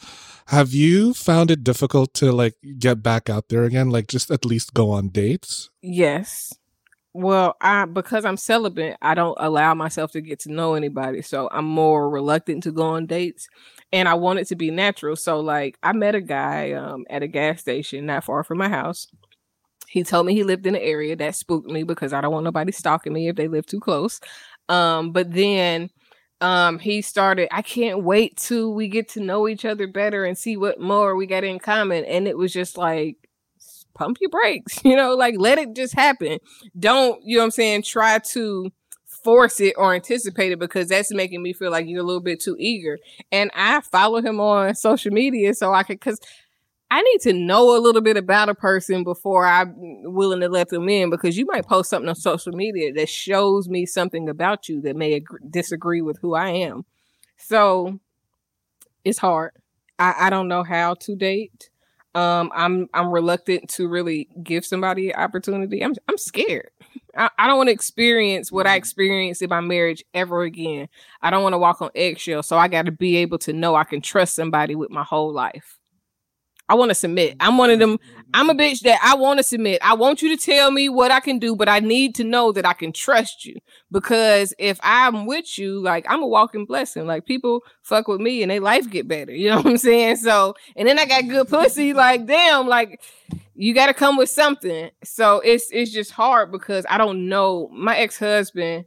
Have 0.47 0.73
you 0.73 1.13
found 1.13 1.51
it 1.51 1.63
difficult 1.63 2.15
to 2.15 2.31
like 2.31 2.55
get 2.79 3.03
back 3.03 3.29
out 3.29 3.49
there 3.49 3.63
again? 3.65 3.91
Like 3.91 4.08
just 4.08 4.31
at 4.31 4.45
least 4.45 4.73
go 4.73 4.89
on 4.89 5.10
dates? 5.10 5.69
Yes. 5.79 6.51
Well, 7.13 7.55
I 7.62 7.86
because 7.86 8.25
I'm 8.25 8.38
celibate, 8.38 8.97
I 9.01 9.13
don't 9.13 9.38
allow 9.39 9.75
myself 9.75 10.12
to 10.13 10.21
get 10.21 10.39
to 10.41 10.51
know 10.51 10.73
anybody. 10.73 11.21
So 11.21 11.49
I'm 11.51 11.65
more 11.65 12.10
reluctant 12.10 12.63
to 12.63 12.71
go 12.71 12.84
on 12.84 13.05
dates. 13.05 13.47
And 13.93 14.10
I 14.10 14.15
want 14.15 14.39
it 14.39 14.47
to 14.47 14.55
be 14.55 14.71
natural. 14.71 15.15
So 15.15 15.39
like 15.39 15.77
I 15.84 15.93
met 15.93 16.15
a 16.15 16.21
guy 16.21 16.71
um 16.71 17.05
at 17.12 17.21
a 17.21 17.27
gas 17.27 17.62
station 17.62 18.08
not 18.08 18.23
far 18.23 18.43
from 18.43 18.58
my 18.58 18.69
house. 18.69 19.08
He 19.88 20.04
told 20.04 20.26
me 20.26 20.34
he 20.34 20.43
lived 20.43 20.65
in 20.67 20.76
an 20.76 20.82
area 20.82 21.15
that 21.15 21.36
spooked 21.36 21.67
me 21.69 21.84
because 21.84 22.13
I 22.13 22.21
don't 22.21 22.32
want 22.34 22.43
nobody 22.45 22.71
stalking 22.71 23.13
me 23.13 23.28
if 23.30 23.36
they 23.36 23.48
live 23.48 23.65
too 23.65 23.80
close. 23.80 24.19
Um, 24.69 25.12
but 25.12 25.32
then 25.32 25.89
um 26.41 26.80
he 26.80 27.02
started 27.02 27.48
i 27.52 27.62
can't 27.62 28.04
wait 28.04 28.36
till 28.36 28.74
we 28.74 28.89
get 28.89 29.08
to 29.08 29.21
know 29.21 29.48
each 29.48 29.63
other 29.63 29.88
better 29.88 30.26
and 30.26 30.38
see 30.38 30.58
what 30.58 30.82
more 30.82 31.15
we 31.15 31.26
got 31.26 31.45
in 31.45 31.60
common. 31.60 32.04
And 32.06 32.28
it 32.28 32.38
was 32.38 32.52
just 32.52 32.78
like 32.78 33.15
pump 33.93 34.17
your 34.19 34.30
brakes 34.30 34.80
you 34.84 34.95
know 34.95 35.15
like 35.15 35.36
let 35.38 35.58
it 35.58 35.76
just 35.76 35.93
happen. 35.93 36.39
Don't 36.78 37.21
you 37.24 37.38
know 37.38 37.43
what 37.43 37.45
i'm 37.45 37.52
saying 37.52 37.84
try 37.84 38.19
to 38.19 38.71
force 39.24 39.60
it 39.60 39.74
or 39.78 39.95
anticipate 39.95 40.52
it 40.52 40.60
because 40.60 40.89
that's 40.89 41.12
making 41.12 41.41
me 41.41 41.52
feel 41.52 41.71
like 41.71 41.88
you're 41.88 42.02
a 42.02 42.06
little 42.06 42.21
bit 42.21 42.41
too 42.41 42.56
eager. 42.60 43.00
And 43.32 43.50
i 43.56 43.80
follow 43.82 44.21
him 44.21 44.39
on 44.39 44.76
social 44.76 45.12
media 45.12 45.54
so 45.54 45.74
i 45.74 45.84
could 45.84 46.00
because 46.00 46.19
I 46.91 47.02
need 47.02 47.21
to 47.21 47.34
know 47.34 47.76
a 47.76 47.80
little 47.80 48.02
bit 48.02 48.15
about 48.15 48.50
a 48.50 48.56
person 48.56 49.04
before 49.04 49.45
I'm 49.45 49.74
willing 50.04 50.39
to 50.41 50.50
let 50.50 50.69
them 50.69 50.88
in 50.88 51.10
because 51.10 51.38
you 51.38 51.45
might 51.48 51.65
post 51.65 51.89
something 51.89 52.08
on 52.08 52.15
social 52.15 52.54
media 52.54 52.93
that 52.93 53.10
shows 53.10 53.67
me 53.67 53.86
something 53.86 54.30
about 54.30 54.69
you 54.69 54.82
that 54.82 54.95
may 54.95 55.13
agree, 55.13 55.39
disagree 55.50 56.02
with 56.02 56.19
who 56.21 56.36
I 56.36 56.50
am. 56.50 56.86
So 57.38 58.00
it's 59.04 59.17
hard. 59.17 59.52
I, 59.98 60.13
I 60.19 60.30
don't 60.30 60.48
know 60.48 60.63
how 60.63 60.93
to 60.95 61.15
date. 61.15 61.69
Um, 62.13 62.50
I'm 62.56 62.88
I'm 62.93 63.12
reluctant 63.12 63.69
to 63.71 63.89
really 63.89 64.30
give 64.41 64.65
somebody 64.65 65.12
an 65.12 65.19
opportunity. 65.19 65.84
I'm 65.84 65.95
I'm 66.08 66.17
scared. 66.17 66.69
I, 67.17 67.30
I 67.38 67.48
don't 67.48 67.58
want 67.58 67.67
to 67.67 67.74
experience 67.74 68.52
what 68.52 68.67
I 68.67 68.76
experienced 68.76 69.41
in 69.41 69.50
my 69.50 69.60
marriage 69.60 70.04
ever 70.13 70.43
again. 70.43 70.88
I 71.21 71.30
don't 71.30 71.43
want 71.43 71.54
to 71.54 71.58
walk 71.58 71.82
on 71.82 71.89
eggshells. 71.93 72.48
So 72.48 72.58
I 72.58 72.69
got 72.69 72.86
to 72.86 72.91
be 72.91 73.17
able 73.17 73.38
to 73.39 73.54
know 73.54 73.76
I 73.76 73.84
can 73.84 74.02
trust 74.02 74.36
somebody 74.36 74.76
with 74.76 74.91
my 74.91 75.04
whole 75.04 75.34
life. 75.34 75.78
I 76.67 76.75
want 76.75 76.89
to 76.89 76.95
submit. 76.95 77.36
I'm 77.39 77.58
one 77.58 77.69
of 77.69 77.80
them. 77.80 77.99
I'm 78.34 78.49
a 78.49 78.54
mm-hmm. 78.54 78.60
bitch 78.60 78.80
that 78.82 78.99
I 79.04 79.15
want 79.15 79.38
to 79.38 79.43
submit. 79.43 79.82
I 79.84 79.93
want 79.93 80.21
you 80.21 80.36
to 80.36 80.43
tell 80.43 80.71
me 80.71 80.89
what 80.89 81.12
I 81.12 81.19
can 81.19 81.38
do, 81.38 81.56
but 81.56 81.69
I 81.69 81.80
need 81.80 82.15
to 82.15 82.23
know 82.23 82.51
that 82.51 82.65
I 82.65 82.73
can 82.73 82.91
trust 82.91 83.45
you 83.45 83.56
because 83.91 84.54
if 84.58 84.80
I'm 84.82 85.25
with 85.25 85.58
you, 85.60 85.80
like 85.80 86.06
I'm 86.10 86.23
a 86.23 86.28
walking 86.28 86.65
blessing. 86.65 87.06
Like 87.06 87.25
people 87.25 87.62
fuck 87.84 88.08
with 88.08 88.19
me 88.19 88.41
and 88.41 88.49
their 88.49 88.60
life 88.60 88.89
get 88.89 89.08
better. 89.08 89.32
You 89.32 89.49
know 89.51 89.58
what 89.58 89.67
I'm 89.67 89.78
saying? 89.78 90.17
So, 90.17 90.56
and 90.75 90.88
then 90.88 90.97
I 90.97 91.06
got 91.06 91.28
good 91.28 91.47
pussy. 91.47 91.93
Like 91.93 92.25
damn, 92.25 92.67
like 92.67 93.01
you 93.54 93.73
got 93.73 93.88
to 93.88 93.93
come 93.93 94.17
with 94.17 94.30
something. 94.30 94.89
So 95.04 95.41
it's 95.41 95.69
it's 95.71 95.91
just 95.91 96.12
hard 96.12 96.51
because 96.51 96.86
I 96.89 96.97
don't 96.97 97.30
know. 97.30 97.69
My 97.71 97.97
ex 97.97 98.17
husband, 98.17 98.86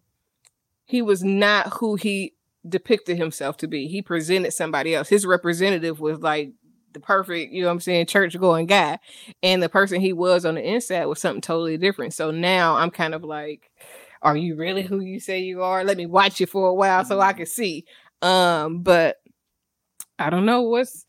he 0.84 1.00
was 1.00 1.22
not 1.22 1.74
who 1.74 1.94
he 1.94 2.34
depicted 2.68 3.16
himself 3.16 3.56
to 3.58 3.68
be. 3.68 3.86
He 3.86 4.02
presented 4.02 4.52
somebody 4.52 4.94
else. 4.94 5.08
His 5.08 5.24
representative 5.24 6.00
was 6.00 6.18
like 6.18 6.52
the 7.00 7.06
perfect, 7.06 7.52
you 7.52 7.62
know 7.62 7.68
what 7.68 7.74
I'm 7.74 7.80
saying, 7.80 8.06
church 8.06 8.38
going 8.38 8.66
guy. 8.66 8.98
And 9.42 9.62
the 9.62 9.68
person 9.68 10.00
he 10.00 10.12
was 10.12 10.44
on 10.44 10.56
the 10.56 10.62
inside 10.62 11.06
was 11.06 11.20
something 11.20 11.40
totally 11.40 11.78
different. 11.78 12.14
So 12.14 12.30
now 12.30 12.76
I'm 12.76 12.90
kind 12.90 13.14
of 13.14 13.24
like, 13.24 13.70
are 14.22 14.36
you 14.36 14.56
really 14.56 14.82
who 14.82 15.00
you 15.00 15.20
say 15.20 15.40
you 15.40 15.62
are? 15.62 15.84
Let 15.84 15.96
me 15.96 16.06
watch 16.06 16.40
you 16.40 16.46
for 16.46 16.68
a 16.68 16.74
while 16.74 17.04
so 17.04 17.20
I 17.20 17.32
can 17.32 17.46
see. 17.46 17.84
Um, 18.20 18.82
but 18.82 19.16
I 20.18 20.30
don't 20.30 20.46
know 20.46 20.62
what's 20.62 21.04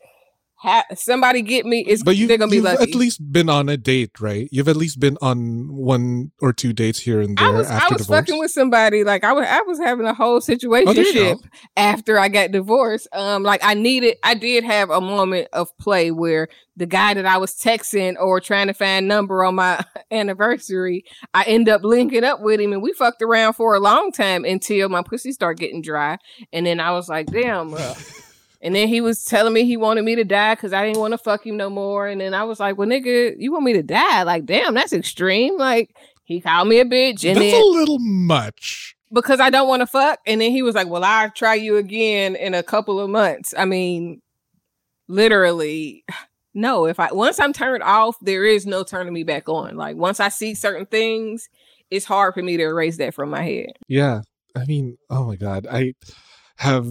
ha- 0.60 0.84
somebody 0.94 1.42
get 1.42 1.66
me. 1.66 1.84
It's 1.86 2.02
But 2.02 2.16
you, 2.16 2.26
they're 2.26 2.38
gonna 2.38 2.50
be 2.50 2.56
you've 2.56 2.64
lucky. 2.64 2.82
at 2.82 2.94
least 2.94 3.20
been 3.32 3.48
on 3.48 3.68
a 3.68 3.76
date, 3.76 4.20
right? 4.20 4.48
You've 4.52 4.68
at 4.68 4.76
least 4.76 5.00
been 5.00 5.16
on 5.22 5.68
one 5.74 6.32
or 6.40 6.52
two 6.52 6.72
dates 6.72 7.00
here 7.00 7.20
and 7.20 7.36
there 7.36 7.48
I 7.48 7.50
was 7.50 7.70
I 7.70 7.74
was 7.90 8.02
divorce. 8.02 8.06
fucking 8.20 8.38
with 8.38 8.50
somebody 8.50 9.04
like 9.04 9.24
I 9.24 9.32
was 9.32 9.46
I 9.48 9.62
was 9.62 9.78
having 9.78 10.06
a 10.06 10.14
whole 10.14 10.40
situation 10.40 10.88
Oh, 10.88 10.92
you 10.92 11.14
go. 11.14 11.40
after 11.76 12.18
I 12.18 12.28
got 12.28 12.50
divorced. 12.52 13.08
Um, 13.12 13.42
like 13.42 13.60
I 13.64 13.74
needed 13.74 14.16
I 14.22 14.34
did 14.34 14.64
have 14.64 14.90
a 14.90 15.00
moment 15.00 15.48
of 15.52 15.76
play 15.78 16.10
where 16.10 16.48
the 16.76 16.86
guy 16.86 17.12
that 17.14 17.26
I 17.26 17.36
was 17.36 17.54
texting 17.56 18.16
or 18.18 18.40
trying 18.40 18.68
to 18.68 18.72
find 18.74 19.06
number 19.06 19.44
on 19.44 19.54
my 19.56 19.84
anniversary, 20.10 21.04
I 21.34 21.42
end 21.44 21.68
up 21.68 21.82
linking 21.84 22.24
up 22.24 22.40
with 22.40 22.60
him 22.60 22.72
and 22.72 22.82
we 22.82 22.92
fucked 22.94 23.20
around 23.22 23.52
for 23.54 23.74
a 23.74 23.80
long 23.80 24.12
time 24.12 24.44
until 24.44 24.88
my 24.88 25.02
pussy 25.02 25.32
started 25.32 25.60
getting 25.60 25.82
dry, 25.82 26.16
and 26.52 26.64
then 26.64 26.80
I 26.80 26.92
was 26.92 27.08
like, 27.08 27.26
damn. 27.26 27.74
Uh, 27.74 27.94
And 28.62 28.74
then 28.74 28.88
he 28.88 29.00
was 29.00 29.24
telling 29.24 29.54
me 29.54 29.64
he 29.64 29.76
wanted 29.76 30.04
me 30.04 30.14
to 30.16 30.24
die 30.24 30.54
because 30.54 30.72
I 30.72 30.84
didn't 30.84 31.00
want 31.00 31.12
to 31.12 31.18
fuck 31.18 31.46
him 31.46 31.56
no 31.56 31.70
more. 31.70 32.06
And 32.06 32.20
then 32.20 32.34
I 32.34 32.44
was 32.44 32.60
like, 32.60 32.76
well, 32.76 32.88
nigga, 32.88 33.34
you 33.38 33.52
want 33.52 33.64
me 33.64 33.72
to 33.72 33.82
die? 33.82 34.22
Like, 34.22 34.44
damn, 34.44 34.74
that's 34.74 34.92
extreme. 34.92 35.56
Like, 35.56 35.96
he 36.24 36.40
called 36.40 36.68
me 36.68 36.78
a 36.78 36.84
bitch. 36.84 37.26
And 37.26 37.36
That's 37.36 37.52
then 37.52 37.60
a 37.60 37.64
little 37.64 37.98
much. 37.98 38.94
because 39.12 39.40
I 39.40 39.50
don't 39.50 39.66
want 39.66 39.80
to 39.80 39.86
fuck. 39.86 40.20
And 40.26 40.40
then 40.40 40.50
he 40.50 40.62
was 40.62 40.74
like, 40.74 40.88
well, 40.88 41.02
I'll 41.04 41.30
try 41.30 41.54
you 41.54 41.76
again 41.76 42.36
in 42.36 42.54
a 42.54 42.62
couple 42.62 43.00
of 43.00 43.08
months. 43.10 43.54
I 43.56 43.64
mean, 43.64 44.20
literally, 45.08 46.04
no. 46.54 46.86
If 46.86 47.00
I, 47.00 47.12
once 47.12 47.40
I'm 47.40 47.52
turned 47.52 47.82
off, 47.82 48.16
there 48.20 48.44
is 48.44 48.66
no 48.66 48.82
turning 48.84 49.12
me 49.12 49.24
back 49.24 49.48
on. 49.48 49.76
Like, 49.76 49.96
once 49.96 50.20
I 50.20 50.28
see 50.28 50.54
certain 50.54 50.86
things, 50.86 51.48
it's 51.90 52.04
hard 52.04 52.34
for 52.34 52.42
me 52.42 52.56
to 52.58 52.62
erase 52.62 52.98
that 52.98 53.14
from 53.14 53.30
my 53.30 53.42
head. 53.42 53.72
Yeah. 53.88 54.20
I 54.56 54.64
mean, 54.66 54.98
oh 55.08 55.24
my 55.24 55.36
god. 55.36 55.66
I 55.70 55.94
have 56.58 56.86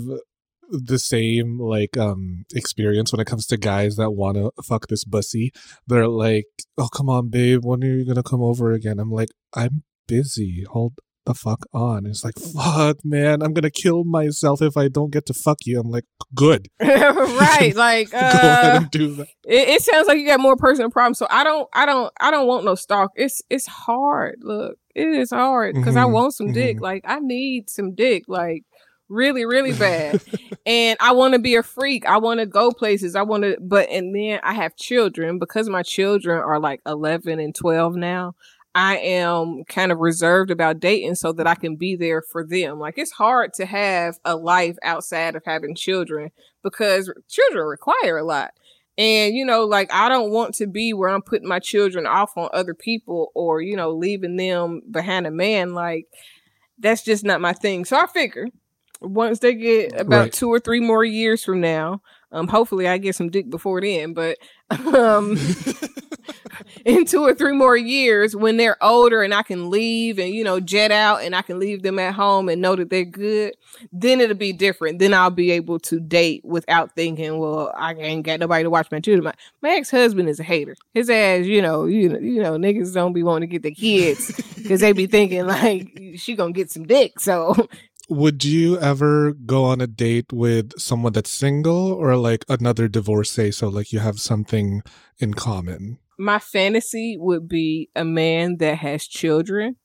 the 0.70 1.00
same 1.00 1.60
like 1.60 1.98
um 1.98 2.44
experience 2.54 3.12
when 3.12 3.20
it 3.20 3.26
comes 3.28 3.46
to 3.48 3.58
guys 3.58 3.96
that 3.96 4.12
want 4.12 4.38
to 4.38 4.52
fuck 4.64 4.88
this 4.88 5.04
bussy. 5.04 5.52
They're 5.88 6.08
like, 6.08 6.46
"Oh, 6.78 6.88
come 6.90 7.10
on, 7.10 7.30
babe, 7.30 7.62
when 7.64 7.84
are 7.84 7.88
you 7.88 8.06
to 8.14 8.24
come 8.24 8.42
over 8.42 8.72
again?" 8.72 9.00
I'm 9.00 9.12
like, 9.12 9.30
"I'm 9.56 9.84
busy. 10.08 10.64
Hold 10.70 10.94
the 11.26 11.34
fuck 11.34 11.66
on." 11.74 12.06
It's 12.06 12.24
like, 12.24 12.36
"Fuck, 12.40 12.98
man, 13.04 13.42
I'm 13.42 13.54
to 13.56 13.70
kill 13.72 14.04
myself 14.04 14.62
if 14.62 14.78
I 14.78 14.88
don't 14.88 15.12
get 15.12 15.26
to 15.28 15.34
fuck 15.34 15.58
you." 15.66 15.80
I'm 15.80 15.90
like, 15.90 16.06
"Good." 16.36 16.68
right. 16.80 17.74
Like, 17.76 18.10
Go 18.12 18.18
ahead 18.18 18.74
uh, 18.74 18.78
and 18.78 18.92
do 18.92 19.16
that. 19.16 19.28
it, 19.46 19.70
it 19.70 19.82
sounds 19.82 20.08
like 20.08 20.18
you 20.20 20.28
got 20.28 20.40
more 20.40 20.56
personal 20.56 20.90
problems. 20.90 21.18
So 21.18 21.28
I 21.30 21.44
don't, 21.44 21.68
I 21.74 21.86
don't, 21.86 22.12
I 22.20 22.32
don't 22.32 22.48
want 22.48 22.66
no 22.66 22.76
stalk. 22.76 23.12
It's, 23.16 23.42
it's 23.50 23.68
hard. 23.68 24.40
Look, 24.42 24.78
it 24.96 25.08
is 25.08 25.30
hard 25.32 25.76
because 25.76 25.96
I 25.96 26.04
Mhm, 26.06 26.12
want 26.12 26.34
some 26.36 26.52
dick. 26.52 26.78
mhm. 26.78 26.82
Like 26.82 27.04
I 27.06 27.20
need 27.20 27.70
some 27.70 27.96
dick. 27.96 28.24
Like 28.28 28.64
really, 29.10 29.46
really 29.46 29.74
bad. 29.78 30.22
and 30.66 30.98
I 31.00 31.12
want 31.12 31.34
to 31.34 31.40
be 31.40 31.56
a 31.56 31.64
freak. 31.64 32.06
I 32.06 32.18
want 32.18 32.40
to 32.40 32.46
go 32.46 32.72
places. 32.72 33.16
I 33.16 33.24
want 33.24 33.44
to, 33.44 33.58
but 33.60 33.90
and 33.90 34.16
then 34.16 34.40
I 34.44 34.54
have 34.54 34.76
children 34.76 35.40
because 35.40 35.70
my 35.70 35.84
children 35.84 36.40
are 36.40 36.60
like 36.60 36.82
eleven 36.86 37.40
and 37.40 37.54
twelve 37.54 37.96
now. 37.96 38.36
I 38.76 38.98
am 38.98 39.64
kind 39.68 39.92
of 39.92 39.98
reserved 39.98 40.52
about 40.52 40.80
dating 40.80 41.16
so 41.16 41.34
that 41.34 41.48
I 41.48 41.56
can 41.56 41.76
be 41.76 41.96
there 41.96 42.22
for 42.22 42.46
them. 42.46 42.80
Like 42.80 42.98
it's 42.98 43.12
hard 43.12 43.54
to 43.56 43.66
have 43.66 44.20
a 44.24 44.36
life 44.36 44.78
outside 44.84 45.36
of 45.36 45.44
having 45.46 45.76
children 45.76 46.30
because 46.64 47.12
children 47.28 47.66
require 47.66 48.18
a 48.18 48.24
lot. 48.24 48.52
And 48.98 49.34
you 49.34 49.44
know, 49.46 49.66
like 49.66 49.92
I 49.92 50.08
don't 50.08 50.32
want 50.32 50.54
to 50.56 50.68
be 50.68 50.94
where 50.94 51.10
I'm 51.10 51.22
putting 51.22 51.48
my 51.48 51.60
children 51.60 52.06
off 52.06 52.38
on 52.38 52.50
other 52.54 52.76
people 52.76 53.32
or, 53.34 53.62
you 53.62 53.76
know, 53.76 53.92
leaving 53.92 54.36
them 54.36 54.82
behind 54.92 55.26
a 55.26 55.32
man. 55.32 55.74
Like 55.74 56.06
that's 56.78 57.04
just 57.04 57.24
not 57.24 57.42
my 57.42 57.54
thing. 57.54 57.86
So 57.86 57.98
I 57.98 58.06
figure 58.08 58.48
once 59.02 59.40
they 59.40 59.54
get 59.56 60.00
about 60.00 60.20
Right. 60.20 60.34
two 60.34 60.50
or 60.50 60.60
three 60.60 60.80
more 60.80 61.04
years 61.04 61.44
from 61.44 61.62
now, 61.62 62.02
um, 62.32 62.48
hopefully 62.48 62.88
I 62.88 62.98
get 63.00 63.16
some 63.16 63.30
dick 63.30 63.50
before 63.50 63.82
then, 63.82 64.14
but 64.14 64.38
um 64.94 65.38
in 66.86 67.06
two 67.06 67.24
or 67.24 67.34
three 67.34 67.54
more 67.54 67.76
years 67.78 68.36
when 68.36 68.58
they're 68.58 68.82
older 68.84 69.24
and 69.24 69.34
I 69.34 69.42
can 69.44 69.70
leave 69.70 70.20
and 70.20 70.34
you 70.34 70.44
know 70.44 70.60
jet 70.60 70.92
out 70.92 71.24
and 71.24 71.36
I 71.36 71.42
can 71.42 71.60
leave 71.60 71.82
them 71.82 71.98
at 72.00 72.14
home 72.14 72.50
and 72.50 72.62
know 72.62 72.76
that 72.76 72.90
they're 72.90 73.06
good, 73.06 73.56
then 73.92 74.22
it'll 74.22 74.36
be 74.36 74.54
different. 74.54 75.00
Then 75.00 75.14
I'll 75.14 75.30
be 75.32 75.52
able 75.52 75.80
to 75.80 76.00
date 76.00 76.44
without 76.46 76.94
thinking, 76.96 77.40
well, 77.40 77.72
I 77.76 77.94
ain't 77.96 78.26
got 78.26 78.40
nobody 78.40 78.64
to 78.64 78.70
watch 78.70 78.92
my 78.92 79.00
children. 79.00 79.24
My, 79.24 79.34
my 79.68 79.76
ex 79.76 79.90
husband 79.90 80.30
is 80.30 80.40
a 80.40 80.44
hater. 80.44 80.76
His 80.94 81.10
ass, 81.10 81.46
you 81.46 81.62
know, 81.62 81.86
you 81.86 82.10
know, 82.10 82.20
you 82.20 82.42
know, 82.44 82.54
niggas 82.58 82.94
don't 82.94 83.14
be 83.14 83.24
wanting 83.24 83.50
to 83.50 83.52
get 83.52 83.64
the 83.64 83.74
kids 83.74 84.32
because 84.56 84.82
they 84.82 84.92
be 84.92 85.08
thinking 85.08 85.48
like 85.48 86.00
she 86.16 86.36
gonna 86.36 86.52
get 86.52 86.70
some 86.72 86.86
dick. 86.86 87.20
So 87.20 87.56
Would 88.10 88.44
you 88.44 88.80
ever 88.80 89.34
go 89.34 89.66
on 89.66 89.82
a 89.82 89.88
date 89.88 90.34
with 90.34 90.80
someone 90.80 91.14
that's 91.14 91.32
single 91.32 91.94
or 91.94 92.16
like 92.16 92.44
another 92.50 92.88
divorcee 92.88 93.52
so 93.52 93.68
like 93.70 93.94
you 93.94 94.00
have 94.00 94.20
something 94.20 94.82
in 95.20 95.34
common? 95.36 96.00
my 96.20 96.38
fantasy 96.38 97.16
would 97.18 97.48
be 97.48 97.90
a 97.96 98.04
man 98.04 98.58
that 98.58 98.78
has 98.78 99.08
children, 99.08 99.78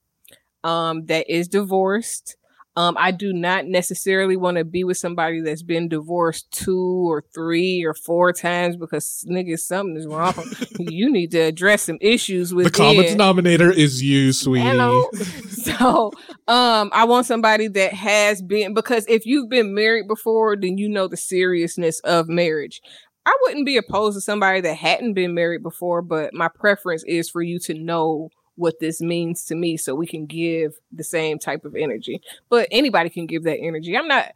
um, 0.63 1.05
that 1.05 1.27
is 1.29 1.47
divorced. 1.47 2.35
Um, 2.77 2.97
I 2.99 3.11
do 3.11 3.31
not 3.31 3.67
necessarily 3.67 4.35
want 4.35 4.57
to 4.57 4.65
be 4.65 4.83
with 4.83 4.97
somebody 4.97 5.39
that's 5.39 5.63
been 5.63 5.87
divorced 5.87 6.51
two 6.51 7.09
or 7.09 7.23
three 7.33 7.85
or 7.85 7.93
four 7.93 8.33
times 8.33 8.75
because 8.75 9.23
nigga, 9.29 9.57
something 9.57 9.95
is 9.95 10.05
wrong. 10.05 10.33
you 10.79 11.09
need 11.09 11.31
to 11.31 11.39
address 11.39 11.83
some 11.83 11.97
issues 12.01 12.53
with 12.53 12.65
The 12.65 12.71
common 12.71 13.05
denominator 13.05 13.71
is 13.71 14.03
you, 14.03 14.33
sweetie. 14.33 14.67
Hello. 14.67 15.09
So, 15.65 16.11
um, 16.47 16.91
I 16.93 17.05
want 17.05 17.25
somebody 17.25 17.67
that 17.69 17.91
has 17.93 18.39
been 18.39 18.75
because 18.75 19.03
if 19.07 19.25
you've 19.25 19.49
been 19.49 19.73
married 19.73 20.07
before, 20.07 20.55
then 20.55 20.77
you 20.77 20.87
know 20.87 21.07
the 21.07 21.17
seriousness 21.17 21.99
of 22.01 22.27
marriage. 22.29 22.81
I 23.25 23.35
wouldn't 23.41 23.65
be 23.65 23.77
opposed 23.77 24.15
to 24.15 24.21
somebody 24.21 24.61
that 24.61 24.75
hadn't 24.75 25.13
been 25.13 25.33
married 25.33 25.63
before, 25.63 26.03
but 26.03 26.35
my 26.35 26.47
preference 26.47 27.03
is 27.07 27.29
for 27.29 27.41
you 27.41 27.57
to 27.61 27.73
know 27.73 28.29
what 28.55 28.79
this 28.79 29.01
means 29.01 29.45
to 29.45 29.55
me 29.55 29.77
so 29.77 29.95
we 29.95 30.07
can 30.07 30.25
give 30.25 30.75
the 30.91 31.03
same 31.03 31.39
type 31.39 31.65
of 31.65 31.75
energy. 31.75 32.21
But 32.49 32.67
anybody 32.71 33.09
can 33.09 33.25
give 33.25 33.43
that 33.43 33.59
energy. 33.59 33.97
I'm 33.97 34.07
not 34.07 34.31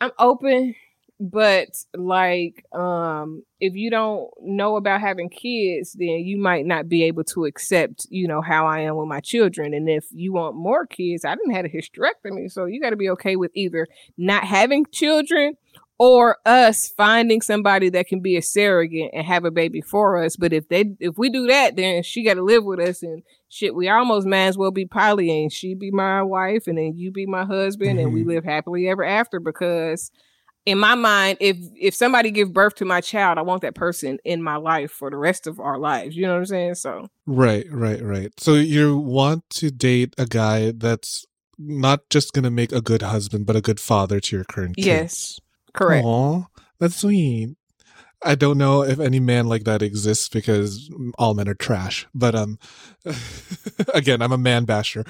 I'm 0.00 0.10
open, 0.18 0.74
but 1.18 1.68
like 1.94 2.64
um 2.74 3.42
if 3.58 3.74
you 3.74 3.90
don't 3.90 4.30
know 4.42 4.76
about 4.76 5.00
having 5.00 5.30
kids, 5.30 5.94
then 5.94 6.20
you 6.20 6.36
might 6.38 6.66
not 6.66 6.88
be 6.88 7.04
able 7.04 7.24
to 7.24 7.46
accept, 7.46 8.06
you 8.10 8.28
know, 8.28 8.42
how 8.42 8.66
I 8.66 8.80
am 8.80 8.96
with 8.96 9.08
my 9.08 9.20
children. 9.20 9.72
And 9.72 9.88
if 9.88 10.06
you 10.10 10.32
want 10.34 10.56
more 10.56 10.86
kids, 10.86 11.24
I 11.24 11.34
didn't 11.34 11.54
have 11.54 11.64
a 11.64 11.68
hysterectomy, 11.68 12.50
so 12.50 12.66
you 12.66 12.80
got 12.80 12.90
to 12.90 12.96
be 12.96 13.10
okay 13.10 13.36
with 13.36 13.50
either 13.54 13.86
not 14.18 14.44
having 14.44 14.84
children 14.92 15.56
or 15.98 16.36
us 16.44 16.88
finding 16.88 17.40
somebody 17.40 17.88
that 17.90 18.06
can 18.06 18.20
be 18.20 18.36
a 18.36 18.42
surrogate 18.42 19.10
and 19.14 19.26
have 19.26 19.44
a 19.44 19.50
baby 19.50 19.80
for 19.80 20.22
us. 20.22 20.36
But 20.36 20.52
if 20.52 20.68
they 20.68 20.94
if 21.00 21.16
we 21.16 21.30
do 21.30 21.46
that, 21.46 21.76
then 21.76 22.02
she 22.02 22.22
got 22.24 22.34
to 22.34 22.42
live 22.42 22.64
with 22.64 22.80
us 22.80 23.02
and 23.02 23.22
shit. 23.48 23.74
We 23.74 23.88
almost 23.88 24.26
might 24.26 24.46
as 24.46 24.58
well 24.58 24.70
be 24.70 24.86
poly 24.86 25.42
and 25.42 25.52
she 25.52 25.74
be 25.74 25.90
my 25.90 26.22
wife 26.22 26.66
and 26.66 26.76
then 26.76 26.92
you 26.96 27.10
be 27.10 27.26
my 27.26 27.44
husband 27.44 27.98
and 27.98 28.12
we 28.12 28.22
Mhm. 28.22 28.26
live 28.26 28.44
happily 28.44 28.88
ever 28.88 29.04
after 29.04 29.40
because 29.40 30.10
in 30.66 30.78
my 30.78 30.96
mind, 30.96 31.38
if 31.40 31.56
if 31.80 31.94
somebody 31.94 32.30
give 32.32 32.52
birth 32.52 32.74
to 32.74 32.84
my 32.84 33.00
child, 33.00 33.38
I 33.38 33.42
want 33.42 33.62
that 33.62 33.74
person 33.76 34.18
in 34.24 34.42
my 34.42 34.56
life 34.56 34.90
for 34.90 35.10
the 35.10 35.16
rest 35.16 35.46
of 35.46 35.60
our 35.60 35.78
lives. 35.78 36.16
You 36.16 36.22
know 36.26 36.32
what 36.32 36.38
I'm 36.40 36.46
saying? 36.46 36.74
So 36.74 37.08
Right, 37.24 37.66
right, 37.70 38.02
right. 38.02 38.32
So 38.38 38.54
you 38.54 38.98
want 38.98 39.44
to 39.50 39.70
date 39.70 40.14
a 40.18 40.26
guy 40.26 40.72
that's 40.72 41.24
not 41.58 42.00
just 42.10 42.32
going 42.34 42.42
to 42.44 42.50
make 42.50 42.72
a 42.72 42.80
good 42.82 43.02
husband, 43.02 43.46
but 43.46 43.56
a 43.56 43.60
good 43.62 43.80
father 43.80 44.20
to 44.20 44.36
your 44.36 44.44
current 44.44 44.76
kids. 44.76 44.86
yes, 44.86 45.40
correct. 45.76 46.04
Aw, 46.04 46.44
that's 46.78 46.96
sweet. 46.96 47.56
I 48.22 48.34
don't 48.34 48.58
know 48.58 48.82
if 48.82 48.98
any 48.98 49.20
man 49.20 49.46
like 49.46 49.64
that 49.64 49.82
exists 49.82 50.28
because 50.28 50.90
all 51.18 51.34
men 51.34 51.48
are 51.48 51.54
trash. 51.54 52.06
But 52.14 52.34
um, 52.34 52.58
again, 53.94 54.22
I'm 54.22 54.32
a 54.32 54.38
man 54.38 54.64
basher. 54.64 55.04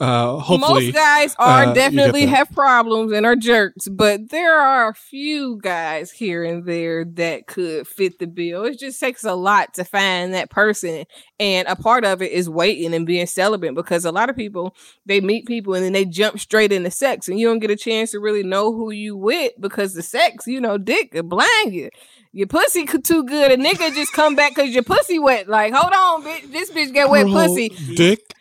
Uh, 0.00 0.38
hopefully, 0.38 0.86
Most 0.86 0.94
guys 0.94 1.36
are 1.38 1.64
uh, 1.66 1.74
definitely 1.74 2.26
have 2.26 2.50
problems 2.50 3.12
and 3.12 3.24
are 3.24 3.36
jerks, 3.36 3.86
but 3.88 4.30
there 4.30 4.58
are 4.58 4.88
a 4.88 4.94
few 4.94 5.60
guys 5.62 6.10
here 6.10 6.42
and 6.42 6.64
there 6.64 7.04
that 7.04 7.46
could 7.46 7.86
fit 7.86 8.18
the 8.18 8.26
bill. 8.26 8.64
It 8.64 8.80
just 8.80 8.98
takes 8.98 9.22
a 9.22 9.34
lot 9.34 9.74
to 9.74 9.84
find 9.84 10.34
that 10.34 10.50
person, 10.50 11.04
and 11.38 11.68
a 11.68 11.76
part 11.76 12.04
of 12.04 12.20
it 12.20 12.32
is 12.32 12.48
waiting 12.48 12.94
and 12.94 13.06
being 13.06 13.26
celibate 13.26 13.76
because 13.76 14.04
a 14.04 14.10
lot 14.10 14.28
of 14.28 14.34
people 14.34 14.74
they 15.06 15.20
meet 15.20 15.46
people 15.46 15.74
and 15.74 15.84
then 15.84 15.92
they 15.92 16.04
jump 16.04 16.40
straight 16.40 16.72
into 16.72 16.90
sex, 16.90 17.28
and 17.28 17.38
you 17.38 17.46
don't 17.46 17.60
get 17.60 17.70
a 17.70 17.76
chance 17.76 18.10
to 18.10 18.18
really 18.18 18.42
know 18.42 18.72
who 18.72 18.90
you 18.90 19.16
with 19.16 19.52
because 19.60 19.94
the 19.94 20.02
sex, 20.02 20.46
you 20.48 20.60
know, 20.60 20.78
dick 20.78 21.14
will 21.14 21.22
blind 21.22 21.72
you. 21.72 21.90
Your 22.32 22.46
pussy 22.46 22.86
too 22.86 23.24
good. 23.24 23.52
A 23.52 23.56
nigga 23.56 23.94
just 23.94 24.14
come 24.14 24.34
back 24.34 24.54
because 24.54 24.70
your 24.70 24.82
pussy 24.82 25.18
wet. 25.18 25.48
Like, 25.48 25.74
hold 25.74 25.92
on, 25.92 26.24
bitch. 26.24 26.50
This 26.50 26.70
bitch 26.70 26.94
got 26.94 27.10
wet 27.10 27.26
Bro, 27.26 27.34
pussy. 27.34 27.68
Dick 27.94 28.34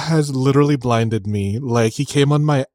has 0.00 0.34
literally 0.34 0.76
blinded 0.76 1.26
me. 1.26 1.58
Like 1.58 1.94
he 1.94 2.04
came 2.04 2.32
on 2.32 2.44
my 2.44 2.66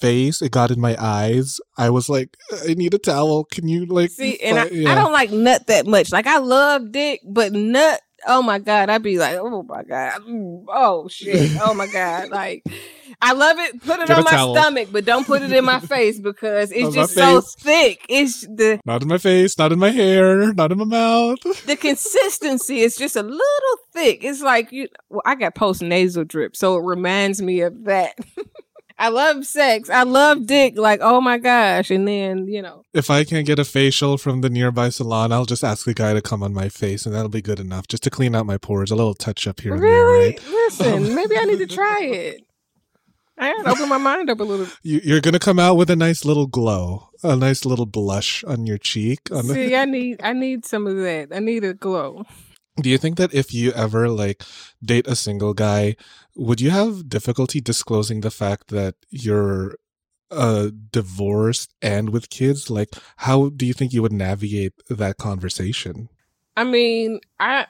face, 0.00 0.42
it 0.42 0.50
got 0.50 0.70
in 0.70 0.80
my 0.80 0.96
eyes. 0.98 1.60
I 1.78 1.90
was 1.90 2.08
like, 2.08 2.36
I 2.68 2.74
need 2.74 2.94
a 2.94 2.98
towel. 2.98 3.44
Can 3.44 3.68
you 3.68 3.86
like 3.86 4.10
See, 4.10 4.38
and 4.40 4.58
I, 4.58 4.66
yeah. 4.66 4.92
I 4.92 4.94
don't 4.94 5.12
like 5.12 5.30
nut 5.30 5.66
that 5.68 5.86
much. 5.86 6.12
Like 6.12 6.26
I 6.26 6.38
love 6.38 6.92
dick, 6.92 7.20
but 7.24 7.52
nut. 7.52 8.00
Oh 8.26 8.42
my 8.42 8.58
god, 8.58 8.88
I'd 8.90 9.02
be 9.02 9.18
like, 9.18 9.36
oh 9.36 9.62
my 9.62 9.82
god, 9.82 10.20
Mm, 10.22 10.64
oh 10.68 11.08
shit, 11.08 11.50
oh 11.60 11.74
my 11.74 11.86
god. 11.86 12.28
Like 12.30 12.64
I 13.20 13.32
love 13.34 13.58
it. 13.58 13.80
Put 13.82 14.00
it 14.00 14.08
Get 14.08 14.18
on 14.18 14.24
my 14.24 14.30
towel. 14.30 14.54
stomach, 14.54 14.88
but 14.90 15.04
don't 15.04 15.26
put 15.26 15.42
it 15.42 15.52
in 15.52 15.64
my 15.64 15.80
face 15.80 16.18
because 16.18 16.72
it's 16.74 16.94
just 16.94 17.14
so 17.14 17.40
thick. 17.40 18.04
It's 18.08 18.40
the 18.42 18.80
Not 18.84 19.02
in 19.02 19.08
my 19.08 19.18
face, 19.18 19.56
not 19.58 19.70
in 19.72 19.78
my 19.78 19.90
hair, 19.90 20.52
not 20.54 20.72
in 20.72 20.78
my 20.78 20.84
mouth. 20.84 21.38
the 21.66 21.76
consistency 21.76 22.80
is 22.80 22.96
just 22.96 23.14
a 23.16 23.22
little 23.22 23.76
thick. 23.92 24.24
It's 24.24 24.40
like 24.40 24.72
you. 24.72 24.88
Well, 25.10 25.22
I 25.26 25.34
got 25.34 25.54
post 25.54 25.82
nasal 25.82 26.24
drip, 26.24 26.56
so 26.56 26.76
it 26.78 26.82
reminds 26.84 27.42
me 27.42 27.60
of 27.60 27.84
that. 27.84 28.16
I 28.98 29.08
love 29.08 29.44
sex. 29.46 29.88
I 29.90 30.02
love 30.04 30.46
dick. 30.46 30.76
Like 30.78 31.00
oh 31.02 31.20
my 31.20 31.38
gosh, 31.38 31.90
and 31.90 32.06
then 32.06 32.46
you 32.48 32.62
know. 32.62 32.84
If 32.94 33.10
I 33.10 33.24
can't 33.24 33.46
get 33.46 33.58
a 33.58 33.64
facial 33.64 34.18
from 34.18 34.40
the 34.42 34.50
nearby 34.50 34.88
salon, 34.90 35.32
I'll 35.32 35.44
just 35.46 35.64
ask 35.64 35.84
the 35.84 35.94
guy 35.94 36.12
to 36.14 36.22
come 36.22 36.42
on 36.42 36.52
my 36.54 36.68
face, 36.68 37.06
and 37.06 37.14
that'll 37.14 37.28
be 37.28 37.42
good 37.42 37.60
enough, 37.60 37.88
just 37.88 38.02
to 38.04 38.10
clean 38.10 38.34
out 38.34 38.46
my 38.46 38.58
pores. 38.58 38.90
A 38.90 38.96
little 38.96 39.14
touch 39.14 39.46
up 39.46 39.60
here 39.60 39.74
and 39.74 39.82
there, 39.82 39.90
Really? 40.06 40.30
right? 40.30 40.46
Listen, 40.48 41.14
maybe 41.14 41.36
I 41.38 41.44
need 41.44 41.58
to 41.58 41.66
try 41.66 42.00
it. 42.02 42.42
I 43.38 43.52
gotta 43.54 43.70
open 43.70 43.88
my 43.88 43.98
mind 43.98 44.28
up 44.30 44.40
a 44.40 44.44
little. 44.44 44.66
You, 44.82 45.00
you're 45.02 45.20
gonna 45.22 45.38
come 45.38 45.58
out 45.58 45.76
with 45.76 45.88
a 45.90 45.96
nice 45.96 46.24
little 46.24 46.46
glow. 46.46 47.08
a 47.24 47.34
nice 47.34 47.64
little 47.64 47.86
blush 47.86 48.44
on 48.44 48.66
your 48.66 48.78
cheek. 48.78 49.20
On 49.32 49.46
the- 49.48 49.54
See, 49.54 49.74
I 49.82 49.84
need 49.86 50.20
I 50.22 50.32
need 50.34 50.64
some 50.66 50.86
of 50.86 50.96
that. 50.98 51.28
I 51.34 51.38
need 51.38 51.64
a 51.64 51.72
glow. 51.74 52.24
Do 52.76 52.88
you 52.88 52.98
think 52.98 53.18
that 53.18 53.34
if 53.34 53.52
you 53.52 53.72
ever 53.72 54.08
like 54.08 54.42
date 54.82 55.06
a 55.06 55.14
single 55.14 55.52
guy, 55.52 55.96
would 56.34 56.60
you 56.60 56.70
have 56.70 57.08
difficulty 57.08 57.60
disclosing 57.60 58.20
the 58.22 58.30
fact 58.30 58.68
that 58.68 58.94
you're 59.10 59.76
uh 60.30 60.70
divorced 60.90 61.74
and 61.82 62.10
with 62.10 62.30
kids? 62.30 62.70
Like 62.70 62.90
how 63.16 63.50
do 63.50 63.66
you 63.66 63.74
think 63.74 63.92
you 63.92 64.02
would 64.02 64.12
navigate 64.12 64.72
that 64.88 65.18
conversation? 65.18 66.08
I 66.56 66.64
mean, 66.64 67.20
I 67.38 67.66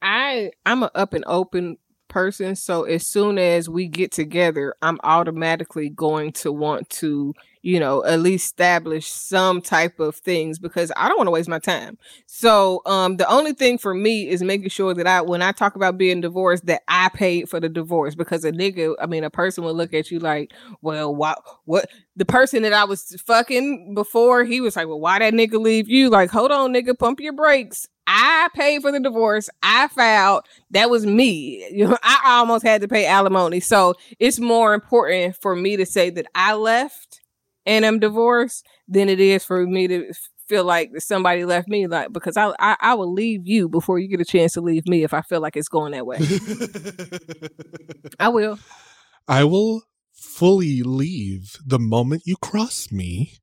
I 0.00 0.52
I'm 0.64 0.82
an 0.84 0.90
up 0.94 1.14
and 1.14 1.24
open 1.26 1.78
person, 2.14 2.54
so 2.54 2.84
as 2.84 3.04
soon 3.06 3.38
as 3.38 3.68
we 3.68 3.88
get 3.88 4.12
together, 4.12 4.74
I'm 4.82 4.98
automatically 5.02 5.88
going 5.90 6.30
to 6.34 6.52
want 6.52 6.88
to, 7.00 7.34
you 7.62 7.80
know, 7.80 8.04
at 8.04 8.20
least 8.20 8.44
establish 8.46 9.06
some 9.08 9.60
type 9.60 9.98
of 9.98 10.14
things 10.16 10.60
because 10.60 10.92
I 10.96 11.08
don't 11.08 11.18
want 11.18 11.26
to 11.26 11.32
waste 11.32 11.48
my 11.48 11.58
time. 11.58 11.98
So, 12.26 12.82
um 12.86 13.16
the 13.16 13.28
only 13.28 13.52
thing 13.52 13.78
for 13.78 13.94
me 13.94 14.28
is 14.28 14.42
making 14.42 14.68
sure 14.68 14.94
that 14.94 15.06
I 15.08 15.22
when 15.22 15.42
I 15.42 15.52
talk 15.52 15.74
about 15.76 15.98
being 15.98 16.20
divorced 16.20 16.66
that 16.66 16.82
I 16.88 17.08
paid 17.14 17.48
for 17.48 17.58
the 17.60 17.68
divorce 17.68 18.14
because 18.14 18.44
a 18.44 18.52
nigga, 18.52 18.94
I 19.00 19.06
mean, 19.06 19.24
a 19.24 19.30
person 19.30 19.64
will 19.64 19.74
look 19.74 19.92
at 19.94 20.10
you 20.12 20.20
like, 20.20 20.52
"Well, 20.82 21.14
what 21.14 21.38
what 21.64 21.86
the 22.16 22.24
person 22.24 22.62
that 22.62 22.72
I 22.72 22.84
was 22.84 23.20
fucking 23.26 23.94
before, 23.94 24.44
he 24.44 24.60
was 24.60 24.76
like, 24.76 24.86
"Well, 24.88 25.00
why 25.00 25.18
that 25.18 25.34
nigga 25.34 25.60
leave 25.60 25.88
you?" 25.88 26.10
Like, 26.10 26.30
"Hold 26.30 26.52
on, 26.52 26.72
nigga, 26.74 26.96
pump 26.98 27.18
your 27.20 27.32
brakes." 27.34 27.88
I 28.06 28.48
paid 28.54 28.82
for 28.82 28.92
the 28.92 29.00
divorce. 29.00 29.48
I 29.62 29.88
filed. 29.88 30.44
That 30.70 30.90
was 30.90 31.06
me. 31.06 31.66
You 31.72 31.88
know, 31.88 31.98
I 32.02 32.38
almost 32.38 32.64
had 32.64 32.80
to 32.82 32.88
pay 32.88 33.06
alimony. 33.06 33.60
So 33.60 33.94
it's 34.18 34.38
more 34.38 34.74
important 34.74 35.36
for 35.40 35.56
me 35.56 35.76
to 35.76 35.86
say 35.86 36.10
that 36.10 36.26
I 36.34 36.54
left 36.54 37.20
and 37.66 37.84
I'm 37.84 37.98
divorced 37.98 38.66
than 38.88 39.08
it 39.08 39.20
is 39.20 39.44
for 39.44 39.66
me 39.66 39.88
to 39.88 40.12
feel 40.46 40.64
like 40.64 40.90
somebody 40.98 41.44
left 41.44 41.68
me. 41.68 41.86
Like 41.86 42.12
because 42.12 42.36
I 42.36 42.52
I, 42.58 42.76
I 42.80 42.94
will 42.94 43.12
leave 43.12 43.46
you 43.46 43.68
before 43.68 43.98
you 43.98 44.08
get 44.08 44.20
a 44.20 44.24
chance 44.24 44.52
to 44.54 44.60
leave 44.60 44.86
me 44.86 45.04
if 45.04 45.14
I 45.14 45.22
feel 45.22 45.40
like 45.40 45.56
it's 45.56 45.68
going 45.68 45.92
that 45.92 46.06
way. 46.06 46.18
I 48.20 48.28
will. 48.28 48.58
I 49.26 49.44
will 49.44 49.82
fully 50.12 50.82
leave 50.82 51.56
the 51.64 51.78
moment 51.78 52.22
you 52.26 52.36
cross 52.36 52.92
me. 52.92 53.38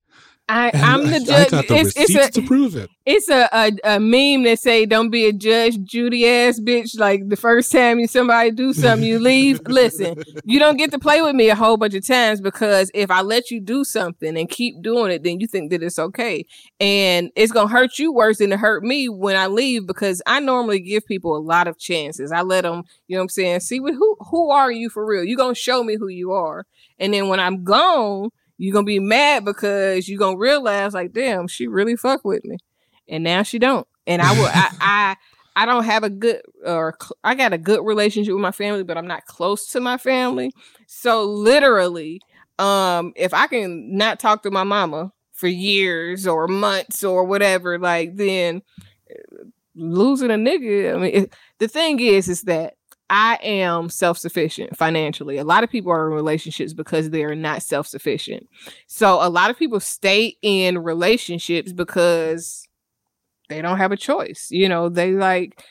I, 0.51 0.71
I'm 0.75 1.09
the 1.09 1.15
I, 1.15 1.15
I 1.41 1.45
judge. 1.45 1.51
got 1.51 1.67
the 1.67 1.75
It's, 1.77 1.93
it's 1.97 2.15
a 2.15 2.31
to 2.31 2.41
prove 2.47 2.75
it. 2.75 2.89
it's 3.05 3.29
a, 3.29 3.47
a 3.53 3.71
a 3.95 3.99
meme 3.99 4.43
that 4.43 4.59
say 4.59 4.85
don't 4.85 5.09
be 5.09 5.25
a 5.25 5.33
judge 5.33 5.81
judy 5.83 6.27
ass 6.27 6.59
bitch. 6.59 6.99
Like 6.99 7.29
the 7.29 7.35
first 7.37 7.71
time 7.71 7.99
you 7.99 8.07
somebody 8.07 8.51
do 8.51 8.73
something 8.73 9.07
you 9.07 9.19
leave. 9.19 9.61
Listen 9.67 10.15
you 10.45 10.59
don't 10.59 10.77
get 10.77 10.91
to 10.91 10.99
play 10.99 11.21
with 11.21 11.35
me 11.35 11.49
a 11.49 11.55
whole 11.55 11.77
bunch 11.77 11.93
of 11.93 12.05
times 12.05 12.41
because 12.41 12.91
if 12.93 13.09
i 13.11 13.21
let 13.21 13.51
you 13.51 13.59
do 13.59 13.83
something 13.83 14.37
and 14.37 14.49
keep 14.49 14.81
doing 14.81 15.11
it 15.11 15.23
then 15.23 15.39
you 15.39 15.47
think 15.47 15.71
that 15.71 15.83
it's 15.83 15.99
okay. 15.99 16.45
And 16.79 17.31
it's 17.35 17.51
gonna 17.51 17.69
hurt 17.69 17.97
you 17.99 18.11
worse 18.13 18.39
than 18.39 18.51
it 18.51 18.59
hurt 18.59 18.83
me 18.83 19.07
when 19.09 19.35
i 19.35 19.47
leave 19.47 19.87
because 19.87 20.21
i 20.25 20.39
normally 20.39 20.79
give 20.79 21.05
people 21.05 21.35
a 21.35 21.39
lot 21.39 21.67
of 21.67 21.77
chances. 21.79 22.31
I 22.31 22.41
let 22.41 22.63
them 22.63 22.83
you 23.07 23.15
know 23.15 23.21
what 23.21 23.25
i'm 23.25 23.29
saying 23.29 23.59
see 23.61 23.77
who 23.77 24.17
who 24.29 24.51
are 24.51 24.71
you 24.71 24.89
for 24.89 25.05
real? 25.05 25.23
You 25.23 25.37
gonna 25.37 25.55
show 25.55 25.83
me 25.83 25.95
who 25.95 26.07
you 26.07 26.31
are. 26.33 26.65
And 26.99 27.13
then 27.13 27.27
when 27.29 27.39
i'm 27.39 27.63
gone 27.63 28.29
you're 28.61 28.73
gonna 28.73 28.85
be 28.85 28.99
mad 28.99 29.43
because 29.43 30.07
you're 30.07 30.19
gonna 30.19 30.37
realize 30.37 30.93
like 30.93 31.11
damn 31.13 31.47
she 31.47 31.67
really 31.67 31.95
fuck 31.95 32.23
with 32.23 32.45
me. 32.45 32.57
And 33.09 33.23
now 33.23 33.41
she 33.41 33.57
don't. 33.57 33.87
And 34.05 34.21
i 34.21 34.31
will 34.33 34.45
I, 34.45 34.69
I 34.81 35.15
i 35.55 35.65
don't 35.65 35.83
have 35.83 36.03
a 36.03 36.09
good 36.09 36.41
or 36.63 36.95
i 37.23 37.33
got 37.33 37.53
a 37.53 37.57
good 37.57 37.83
relationship 37.83 38.33
with 38.33 38.41
my 38.41 38.51
family 38.51 38.83
but 38.83 38.97
i'm 38.97 39.07
not 39.07 39.25
close 39.25 39.67
to 39.69 39.79
my 39.79 39.97
family. 39.97 40.51
So 40.85 41.25
literally 41.25 42.21
um 42.59 43.13
if 43.15 43.33
i 43.33 43.47
can 43.47 43.97
not 43.97 44.19
talk 44.19 44.43
to 44.43 44.51
my 44.51 44.63
mama 44.63 45.11
for 45.33 45.47
years 45.47 46.27
or 46.27 46.47
months 46.47 47.03
or 47.03 47.23
whatever 47.23 47.79
like 47.79 48.15
then 48.15 48.61
uh, 49.09 49.45
losing 49.73 50.29
a 50.29 50.35
nigga 50.35 50.93
i 50.93 50.97
mean 50.97 51.11
it, 51.23 51.33
the 51.57 51.67
thing 51.67 51.99
is 51.99 52.27
is 52.27 52.43
that 52.43 52.75
I 53.11 53.37
am 53.43 53.89
self 53.89 54.17
sufficient 54.17 54.77
financially. 54.77 55.37
A 55.37 55.43
lot 55.43 55.65
of 55.65 55.69
people 55.69 55.91
are 55.91 56.07
in 56.07 56.13
relationships 56.13 56.71
because 56.73 57.09
they're 57.09 57.35
not 57.35 57.61
self 57.61 57.85
sufficient. 57.85 58.47
So 58.87 59.19
a 59.21 59.27
lot 59.27 59.49
of 59.49 59.59
people 59.59 59.81
stay 59.81 60.37
in 60.41 60.77
relationships 60.77 61.73
because 61.73 62.69
they 63.49 63.61
don't 63.61 63.77
have 63.77 63.91
a 63.91 63.97
choice. 63.97 64.47
You 64.49 64.69
know, 64.69 64.87
they 64.87 65.11
like 65.11 65.61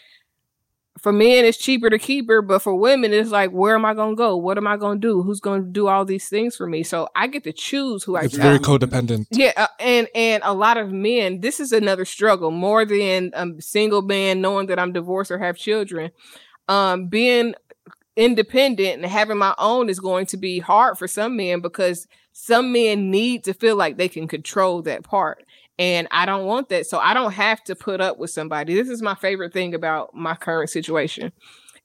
for 0.98 1.12
men 1.12 1.46
it's 1.46 1.56
cheaper 1.56 1.88
to 1.88 1.98
keep 1.98 2.28
her, 2.28 2.42
but 2.42 2.60
for 2.60 2.74
women 2.74 3.14
it's 3.14 3.30
like, 3.30 3.52
where 3.52 3.74
am 3.74 3.86
I 3.86 3.94
gonna 3.94 4.16
go? 4.16 4.36
What 4.36 4.58
am 4.58 4.66
I 4.66 4.76
gonna 4.76 5.00
do? 5.00 5.22
Who's 5.22 5.40
gonna 5.40 5.62
do 5.62 5.88
all 5.88 6.04
these 6.04 6.28
things 6.28 6.54
for 6.56 6.66
me? 6.66 6.82
So 6.82 7.08
I 7.16 7.26
get 7.26 7.44
to 7.44 7.54
choose 7.54 8.04
who 8.04 8.16
I 8.16 8.24
It's 8.24 8.36
very 8.36 8.58
codependent. 8.58 9.28
Yeah, 9.30 9.52
uh, 9.56 9.68
and 9.78 10.08
and 10.14 10.42
a 10.44 10.52
lot 10.52 10.76
of 10.76 10.92
men, 10.92 11.40
this 11.40 11.58
is 11.58 11.72
another 11.72 12.04
struggle 12.04 12.50
more 12.50 12.84
than 12.84 13.30
a 13.32 13.46
single 13.62 14.02
man 14.02 14.42
knowing 14.42 14.66
that 14.66 14.78
I'm 14.78 14.92
divorced 14.92 15.30
or 15.30 15.38
have 15.38 15.56
children. 15.56 16.10
Um, 16.70 17.08
being 17.08 17.54
independent 18.16 19.02
and 19.02 19.06
having 19.06 19.38
my 19.38 19.54
own 19.58 19.88
is 19.88 19.98
going 19.98 20.26
to 20.26 20.36
be 20.36 20.60
hard 20.60 20.96
for 20.96 21.08
some 21.08 21.36
men 21.36 21.60
because 21.60 22.06
some 22.32 22.72
men 22.72 23.10
need 23.10 23.44
to 23.44 23.54
feel 23.54 23.76
like 23.76 23.96
they 23.96 24.08
can 24.08 24.28
control 24.28 24.82
that 24.82 25.02
part. 25.02 25.44
And 25.78 26.06
I 26.10 26.26
don't 26.26 26.44
want 26.44 26.68
that. 26.68 26.86
So 26.86 26.98
I 26.98 27.14
don't 27.14 27.32
have 27.32 27.64
to 27.64 27.74
put 27.74 28.00
up 28.00 28.18
with 28.18 28.30
somebody. 28.30 28.74
This 28.74 28.88
is 28.88 29.02
my 29.02 29.14
favorite 29.14 29.52
thing 29.52 29.74
about 29.74 30.14
my 30.14 30.34
current 30.34 30.70
situation. 30.70 31.32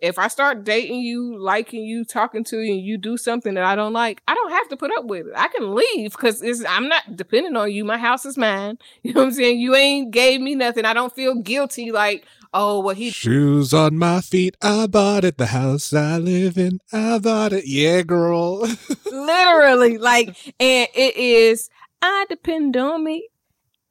If 0.01 0.19
I 0.19 0.27
start 0.27 0.65
dating 0.65 0.99
you, 0.99 1.37
liking 1.39 1.83
you, 1.85 2.03
talking 2.03 2.43
to 2.45 2.59
you, 2.59 2.73
and 2.73 2.81
you 2.83 2.97
do 2.97 3.15
something 3.15 3.53
that 3.53 3.63
I 3.63 3.75
don't 3.75 3.93
like, 3.93 4.21
I 4.27 4.35
don't 4.35 4.51
have 4.51 4.67
to 4.69 4.77
put 4.77 4.91
up 4.91 5.05
with 5.05 5.27
it. 5.27 5.33
I 5.35 5.47
can 5.47 5.73
leave 5.73 6.11
because 6.11 6.43
I'm 6.67 6.89
not 6.89 7.15
dependent 7.15 7.55
on 7.55 7.71
you. 7.71 7.85
My 7.85 7.97
house 7.97 8.25
is 8.25 8.37
mine. 8.37 8.77
You 9.03 9.13
know 9.13 9.21
what 9.21 9.27
I'm 9.27 9.33
saying? 9.33 9.59
You 9.59 9.73
ain't 9.73 10.11
gave 10.11 10.41
me 10.41 10.53
nothing. 10.53 10.83
I 10.83 10.93
don't 10.93 11.15
feel 11.15 11.35
guilty 11.35 11.91
like, 11.91 12.25
oh, 12.55 12.79
well, 12.79 12.95
he 12.95 13.11
Shoes 13.11 13.73
on 13.73 13.97
my 13.97 14.21
feet, 14.21 14.55
I 14.61 14.87
bought 14.87 15.23
it. 15.23 15.37
The 15.37 15.47
house 15.47 15.93
I 15.93 16.17
live 16.17 16.57
in, 16.57 16.79
I 16.91 17.19
bought 17.19 17.53
it. 17.53 17.65
Yeah, 17.67 18.01
girl. 18.01 18.65
literally 19.11 19.97
like, 19.97 20.29
and 20.59 20.87
it 20.95 21.15
is, 21.17 21.69
I 22.01 22.25
depend 22.29 22.75
on 22.77 23.03
me. 23.03 23.27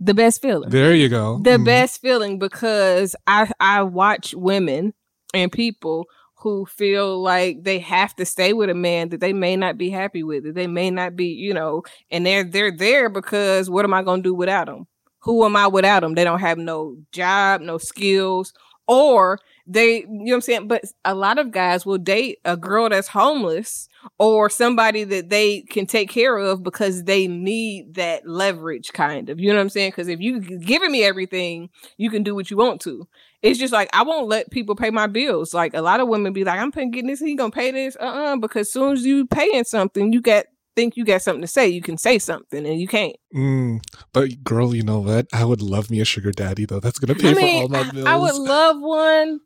The 0.00 0.12
best 0.14 0.42
feeling. 0.42 0.70
there 0.70 0.92
you 0.94 1.08
go. 1.08 1.38
the 1.42 1.56
Mhm. 1.58 1.64
best 1.64 2.00
feeling 2.00 2.38
because 2.38 3.14
I 3.26 3.50
I 3.60 3.82
watch 3.84 4.34
women 4.34 4.92
and 5.32 5.50
people 5.52 6.06
who 6.42 6.66
feel 6.66 7.22
like 7.22 7.62
they 7.62 7.78
have 7.78 8.14
to 8.16 8.24
stay 8.26 8.52
with 8.52 8.68
a 8.68 8.74
man 8.74 9.08
that 9.10 9.20
they 9.20 9.32
may 9.32 9.56
not 9.56 9.78
be 9.78 9.88
happy 9.88 10.22
with, 10.22 10.44
that 10.44 10.54
they 10.54 10.66
may 10.66 10.90
not 10.90 11.16
be, 11.16 11.26
you 11.28 11.54
know, 11.54 11.84
and 12.10 12.26
they're 12.26 12.44
they're 12.44 12.76
there 12.76 13.08
because 13.08 13.70
what 13.70 13.84
am 13.86 13.94
I 13.94 14.02
going 14.02 14.22
to 14.22 14.28
do 14.28 14.34
without 14.34 14.66
them? 14.66 14.86
Who 15.24 15.44
am 15.44 15.56
I 15.56 15.66
without 15.66 16.00
them? 16.00 16.14
They 16.14 16.24
don't 16.24 16.40
have 16.40 16.58
no 16.58 16.96
job, 17.10 17.60
no 17.60 17.78
skills, 17.78 18.52
or 18.86 19.38
they, 19.66 20.00
you 20.00 20.06
know 20.06 20.24
what 20.24 20.34
I'm 20.34 20.40
saying? 20.42 20.68
But 20.68 20.84
a 21.04 21.14
lot 21.14 21.38
of 21.38 21.50
guys 21.50 21.86
will 21.86 21.96
date 21.96 22.38
a 22.44 22.56
girl 22.56 22.90
that's 22.90 23.08
homeless 23.08 23.88
or 24.18 24.50
somebody 24.50 25.04
that 25.04 25.30
they 25.30 25.62
can 25.62 25.86
take 25.86 26.10
care 26.10 26.36
of 26.36 26.62
because 26.62 27.04
they 27.04 27.26
need 27.26 27.94
that 27.94 28.28
leverage 28.28 28.92
kind 28.92 29.30
of. 29.30 29.40
You 29.40 29.48
know 29.48 29.56
what 29.56 29.62
I'm 29.62 29.68
saying? 29.70 29.92
Because 29.92 30.08
if 30.08 30.20
you 30.20 30.40
giving 30.40 30.92
me 30.92 31.02
everything, 31.02 31.70
you 31.96 32.10
can 32.10 32.22
do 32.22 32.34
what 32.34 32.50
you 32.50 32.58
want 32.58 32.82
to. 32.82 33.08
It's 33.40 33.58
just 33.58 33.72
like 33.72 33.88
I 33.94 34.02
won't 34.02 34.28
let 34.28 34.50
people 34.50 34.76
pay 34.76 34.90
my 34.90 35.06
bills. 35.06 35.54
Like 35.54 35.72
a 35.72 35.80
lot 35.80 36.00
of 36.00 36.08
women 36.08 36.34
be 36.34 36.44
like, 36.44 36.60
I'm 36.60 36.72
paying 36.72 36.90
getting 36.90 37.08
this, 37.08 37.20
he 37.20 37.34
gonna 37.34 37.50
pay 37.50 37.70
this. 37.70 37.96
Uh-uh, 37.98 38.36
because 38.36 38.70
soon 38.70 38.92
as 38.92 39.06
you 39.06 39.26
paying 39.26 39.64
something, 39.64 40.12
you 40.12 40.20
got 40.20 40.44
think 40.76 40.96
you 40.96 41.04
got 41.04 41.22
something 41.22 41.42
to 41.42 41.46
say. 41.46 41.68
You 41.68 41.82
can 41.82 41.98
say 41.98 42.18
something 42.18 42.66
and 42.66 42.80
you 42.80 42.88
can't. 42.88 43.16
Mm, 43.34 43.80
but 44.12 44.42
girl, 44.42 44.74
you 44.74 44.82
know 44.82 45.00
what? 45.00 45.26
I 45.32 45.44
would 45.44 45.62
love 45.62 45.90
me 45.90 46.00
a 46.00 46.04
sugar 46.04 46.32
daddy 46.32 46.66
though. 46.66 46.80
That's 46.80 46.98
gonna 46.98 47.14
pay 47.14 47.30
I 47.30 47.34
for 47.34 47.62
all 47.62 47.68
my 47.68 47.90
bills. 47.90 48.06
I, 48.06 48.14
I 48.14 48.16
would 48.16 48.34
love 48.36 48.76
one. 48.80 49.40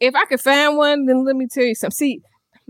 If 0.00 0.14
I 0.14 0.24
could 0.26 0.40
find 0.40 0.76
one, 0.76 1.06
then 1.06 1.24
let 1.24 1.36
me 1.36 1.46
tell 1.48 1.64
you 1.64 1.74
something. 1.74 1.96
See, 1.96 2.22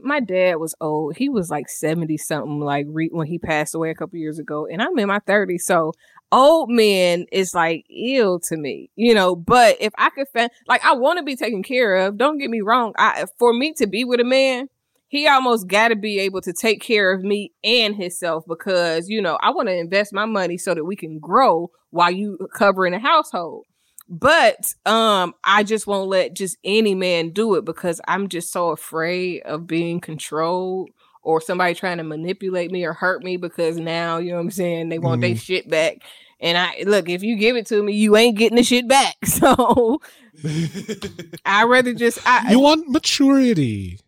my 0.03 0.21
dad 0.21 0.57
was 0.57 0.75
old. 0.81 1.17
He 1.17 1.29
was 1.29 1.51
like 1.51 1.69
70 1.69 2.17
something, 2.19 2.61
like 2.61 2.87
re- 2.89 3.11
when 3.13 3.27
he 3.27 3.39
passed 3.39 3.75
away 3.75 3.91
a 3.91 3.95
couple 3.95 4.19
years 4.19 4.39
ago. 4.39 4.67
And 4.67 4.81
I'm 4.81 4.99
in 4.99 5.09
my 5.09 5.19
30s. 5.21 5.61
So 5.61 5.93
old 6.33 6.71
men 6.71 7.27
is 7.33 7.55
like 7.55 7.85
ill 7.91 8.41
to 8.41 8.57
me, 8.57 8.91
you 8.97 9.15
know. 9.15 9.35
But 9.35 9.77
if 9.81 9.93
I 9.99 10.11
could 10.11 10.29
find, 10.29 10.51
like, 10.67 10.85
I 10.85 10.95
want 10.95 11.19
to 11.19 11.25
be 11.25 11.37
taken 11.37 11.63
care 11.63 11.97
of. 11.97 12.17
Don't 12.17 12.39
get 12.39 12.51
me 12.51 12.61
wrong. 12.61 12.95
I, 12.97 13.27
for 13.39 13.53
me 13.53 13.73
to 13.75 13.87
be 13.87 14.05
with 14.05 14.21
a 14.21 14.25
man, 14.25 14.69
he 15.09 15.27
almost 15.27 15.67
got 15.67 15.89
to 15.89 15.97
be 15.97 16.19
able 16.21 16.41
to 16.43 16.53
take 16.53 16.81
care 16.81 17.13
of 17.13 17.23
me 17.23 17.53
and 17.65 17.97
himself 17.97 18.45
because, 18.47 19.09
you 19.09 19.21
know, 19.21 19.39
I 19.43 19.51
want 19.51 19.69
to 19.69 19.75
invest 19.77 20.13
my 20.13 20.27
money 20.27 20.57
so 20.59 20.75
that 20.75 20.85
we 20.85 20.97
can 20.97 21.19
grow 21.19 21.71
while 21.91 22.11
you 22.11 22.39
covering 22.55 22.93
the 22.93 22.99
household 22.99 23.65
but 24.11 24.73
um 24.87 25.35
i 25.45 25.63
just 25.63 25.87
won't 25.87 26.09
let 26.09 26.33
just 26.35 26.57
any 26.65 26.95
man 26.95 27.29
do 27.29 27.57
it 27.57 27.65
because 27.67 28.01
i'm 28.09 28.27
just 28.29 28.51
so 28.51 28.71
afraid 28.71 29.43
of 29.43 29.67
being 29.67 30.01
controlled 30.01 30.89
or 31.23 31.43
somebody 31.43 31.75
trying 31.75 31.99
to 31.99 32.03
manipulate 32.05 32.71
me 32.71 32.85
or 32.87 32.95
hurt 32.95 33.23
me 33.23 33.37
because 33.37 33.77
now 33.77 34.17
you 34.17 34.31
know 34.31 34.37
what 34.37 34.41
i'm 34.43 34.51
saying 34.51 34.89
they 34.89 34.99
want 34.99 35.21
their 35.21 35.35
Mhm. 35.35 35.41
shit 35.43 35.69
back 35.69 35.99
and 36.41 36.57
i 36.57 36.83
look 36.87 37.11
if 37.11 37.23
you 37.23 37.37
give 37.37 37.57
it 37.57 37.67
to 37.67 37.83
me 37.83 37.93
you 37.93 38.17
ain't 38.17 38.39
getting 38.39 38.57
the 38.57 38.63
shit 38.63 38.89
back 38.89 39.15
so 39.27 40.01
i 41.45 41.65
rather 41.65 41.93
just 41.93 42.19
i 42.27 42.53
you 42.53 42.61
want 42.61 42.89
maturity. 42.89 43.99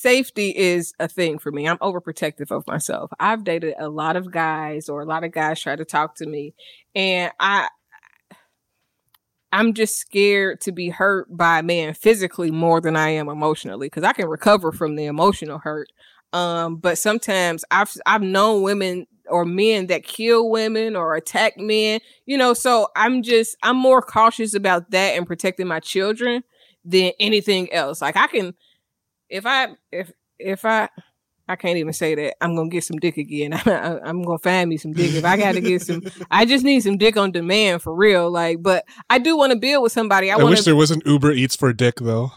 Safety 0.00 0.56
is 0.56 0.94
a 0.98 1.08
thing 1.08 1.38
for 1.38 1.52
me. 1.52 1.68
I'm 1.68 1.78
overprotective 1.78 2.50
of 2.50 2.66
myself. 2.66 3.10
I've 3.20 3.44
dated 3.44 3.74
a 3.78 3.88
lot 3.88 4.16
of 4.16 4.30
guys 4.30 4.88
or 4.88 5.02
a 5.02 5.04
lot 5.04 5.24
of 5.24 5.32
guys 5.32 5.60
try 5.60 5.76
to 5.76 5.84
talk 5.84 6.16
to 6.16 6.26
me 6.26 6.54
and 6.94 7.32
I 7.38 7.68
I'm 9.52 9.74
just 9.74 9.98
scared 9.98 10.60
to 10.62 10.72
be 10.72 10.90
hurt 10.90 11.36
by 11.36 11.58
a 11.58 11.62
man 11.62 11.94
physically 11.94 12.50
more 12.50 12.80
than 12.80 12.96
I 12.96 13.10
am 13.10 13.28
emotionally 13.28 13.86
because 13.86 14.04
I 14.04 14.12
can 14.12 14.28
recover 14.28 14.70
from 14.70 14.94
the 14.94 15.06
emotional 15.06 15.58
hurt. 15.58 15.88
Um, 16.32 16.76
but 16.76 16.96
sometimes 16.96 17.64
I've 17.70 17.92
I've 18.06 18.22
known 18.22 18.62
women 18.62 19.06
or 19.28 19.44
men 19.44 19.88
that 19.88 20.04
kill 20.04 20.48
women 20.48 20.94
or 20.94 21.16
attack 21.16 21.58
men, 21.58 22.00
you 22.26 22.38
know, 22.38 22.54
so 22.54 22.88
I'm 22.94 23.22
just 23.22 23.56
I'm 23.62 23.76
more 23.76 24.00
cautious 24.00 24.54
about 24.54 24.92
that 24.92 25.16
and 25.16 25.26
protecting 25.26 25.66
my 25.66 25.80
children 25.80 26.44
than 26.84 27.12
anything 27.18 27.72
else. 27.72 28.00
Like 28.00 28.16
I 28.16 28.28
can 28.28 28.54
if 29.30 29.46
I 29.46 29.68
if 29.90 30.12
if 30.38 30.64
I 30.64 30.88
I 31.48 31.56
can't 31.56 31.78
even 31.78 31.92
say 31.92 32.14
that 32.14 32.36
I'm 32.40 32.54
gonna 32.54 32.68
get 32.68 32.84
some 32.84 32.98
dick 32.98 33.16
again. 33.16 33.52
I, 33.66 34.08
am 34.08 34.22
gonna 34.22 34.38
find 34.38 34.70
me 34.70 34.76
some 34.76 34.92
dick 34.92 35.14
if 35.14 35.24
I 35.24 35.36
got 35.36 35.52
to 35.52 35.60
get 35.60 35.82
some. 35.82 36.02
I 36.30 36.44
just 36.44 36.64
need 36.64 36.80
some 36.80 36.96
dick 36.96 37.16
on 37.16 37.32
demand 37.32 37.82
for 37.82 37.92
real. 37.92 38.30
Like, 38.30 38.62
but 38.62 38.84
I 39.08 39.18
do 39.18 39.36
want 39.36 39.52
to 39.52 39.58
build 39.58 39.82
with 39.82 39.92
somebody. 39.92 40.30
I, 40.30 40.34
I 40.34 40.36
wanna, 40.36 40.50
wish 40.50 40.62
there 40.62 40.76
was 40.76 40.92
an 40.92 41.02
Uber 41.04 41.32
Eats 41.32 41.56
for 41.56 41.72
dick 41.72 41.96
though. 41.96 42.32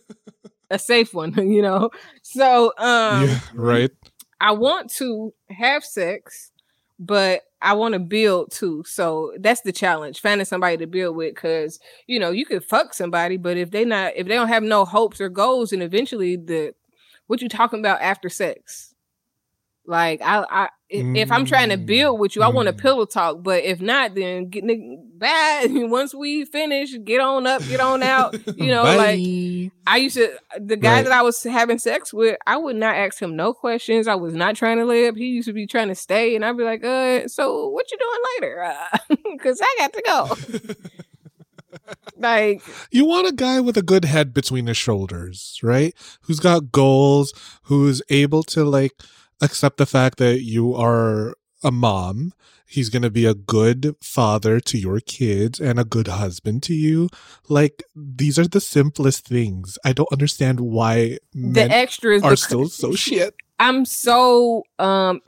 a 0.70 0.78
safe 0.78 1.12
one, 1.12 1.34
you 1.50 1.60
know. 1.60 1.90
So, 2.22 2.72
um, 2.78 3.28
yeah, 3.28 3.40
right. 3.54 3.90
I 4.40 4.52
want 4.52 4.90
to 4.94 5.34
have 5.50 5.84
sex, 5.84 6.50
but 6.98 7.42
I 7.60 7.74
want 7.74 7.94
to 7.94 7.98
build 7.98 8.52
too. 8.52 8.84
So 8.86 9.32
that's 9.40 9.62
the 9.62 9.72
challenge: 9.72 10.20
finding 10.20 10.44
somebody 10.44 10.76
to 10.78 10.86
build 10.86 11.16
with. 11.16 11.34
Because 11.34 11.80
you 12.06 12.18
know, 12.18 12.30
you 12.30 12.46
could 12.46 12.64
fuck 12.64 12.94
somebody, 12.94 13.36
but 13.36 13.56
if 13.56 13.70
they 13.70 13.84
not, 13.84 14.12
if 14.16 14.26
they 14.26 14.34
don't 14.34 14.48
have 14.48 14.62
no 14.62 14.84
hopes 14.84 15.20
or 15.20 15.28
goals, 15.28 15.72
and 15.72 15.82
eventually 15.82 16.36
the 16.36 16.74
what 17.26 17.42
you 17.42 17.48
talking 17.48 17.80
about 17.80 18.00
after 18.00 18.28
sex? 18.28 18.87
Like 19.88 20.20
I, 20.22 20.44
I 20.50 20.68
mm. 20.94 21.16
if 21.16 21.32
I'm 21.32 21.46
trying 21.46 21.70
to 21.70 21.78
build 21.78 22.20
with 22.20 22.36
you, 22.36 22.42
I 22.42 22.48
want 22.48 22.68
a 22.68 22.74
mm. 22.74 22.78
pillow 22.78 23.06
talk. 23.06 23.42
But 23.42 23.64
if 23.64 23.80
not, 23.80 24.14
then 24.14 24.50
get 24.50 24.64
bad. 25.18 25.70
Once 25.72 26.14
we 26.14 26.44
finish, 26.44 26.94
get 27.04 27.22
on 27.22 27.46
up, 27.46 27.66
get 27.66 27.80
on 27.80 28.02
out. 28.02 28.36
You 28.58 28.66
know, 28.66 28.82
like 28.82 29.18
I 29.86 29.96
used 29.96 30.16
to. 30.16 30.30
The 30.60 30.76
guy 30.76 30.96
right. 30.96 31.04
that 31.04 31.12
I 31.12 31.22
was 31.22 31.42
having 31.42 31.78
sex 31.78 32.12
with, 32.12 32.36
I 32.46 32.58
would 32.58 32.76
not 32.76 32.96
ask 32.96 33.20
him 33.20 33.34
no 33.34 33.54
questions. 33.54 34.06
I 34.06 34.14
was 34.14 34.34
not 34.34 34.56
trying 34.56 34.76
to 34.76 34.84
lay 34.84 35.08
up. 35.08 35.16
He 35.16 35.28
used 35.28 35.48
to 35.48 35.54
be 35.54 35.66
trying 35.66 35.88
to 35.88 35.94
stay, 35.94 36.36
and 36.36 36.44
I'd 36.44 36.58
be 36.58 36.64
like, 36.64 36.84
"Uh, 36.84 37.26
so 37.26 37.68
what 37.68 37.90
you 37.90 37.96
doing 37.96 38.20
later? 38.34 38.74
Because 39.32 39.62
uh, 39.62 39.64
I 39.68 39.76
got 39.78 39.92
to 39.94 40.02
go." 40.04 40.74
like 42.18 42.62
you 42.90 43.06
want 43.06 43.26
a 43.26 43.32
guy 43.32 43.60
with 43.60 43.78
a 43.78 43.82
good 43.82 44.04
head 44.04 44.34
between 44.34 44.66
his 44.66 44.76
shoulders, 44.76 45.58
right? 45.62 45.94
Who's 46.22 46.40
got 46.40 46.72
goals, 46.72 47.32
who's 47.62 48.02
able 48.10 48.42
to 48.44 48.64
like 48.64 48.92
accept 49.40 49.76
the 49.76 49.86
fact 49.86 50.18
that 50.18 50.42
you 50.42 50.74
are 50.74 51.34
a 51.62 51.70
mom. 51.70 52.32
He's 52.66 52.90
going 52.90 53.02
to 53.02 53.10
be 53.10 53.24
a 53.24 53.34
good 53.34 53.96
father 54.02 54.60
to 54.60 54.78
your 54.78 55.00
kids 55.00 55.58
and 55.58 55.80
a 55.80 55.84
good 55.84 56.08
husband 56.08 56.62
to 56.64 56.74
you. 56.74 57.08
Like 57.48 57.82
these 57.96 58.38
are 58.38 58.46
the 58.46 58.60
simplest 58.60 59.26
things. 59.26 59.78
I 59.84 59.92
don't 59.92 60.12
understand 60.12 60.60
why 60.60 61.18
the 61.32 61.70
extras 61.70 62.22
are 62.22 62.36
still 62.36 62.68
so 62.68 62.92
shit. 62.92 63.34
I'm 63.58 63.84
so 63.86 64.64
um 64.78 65.22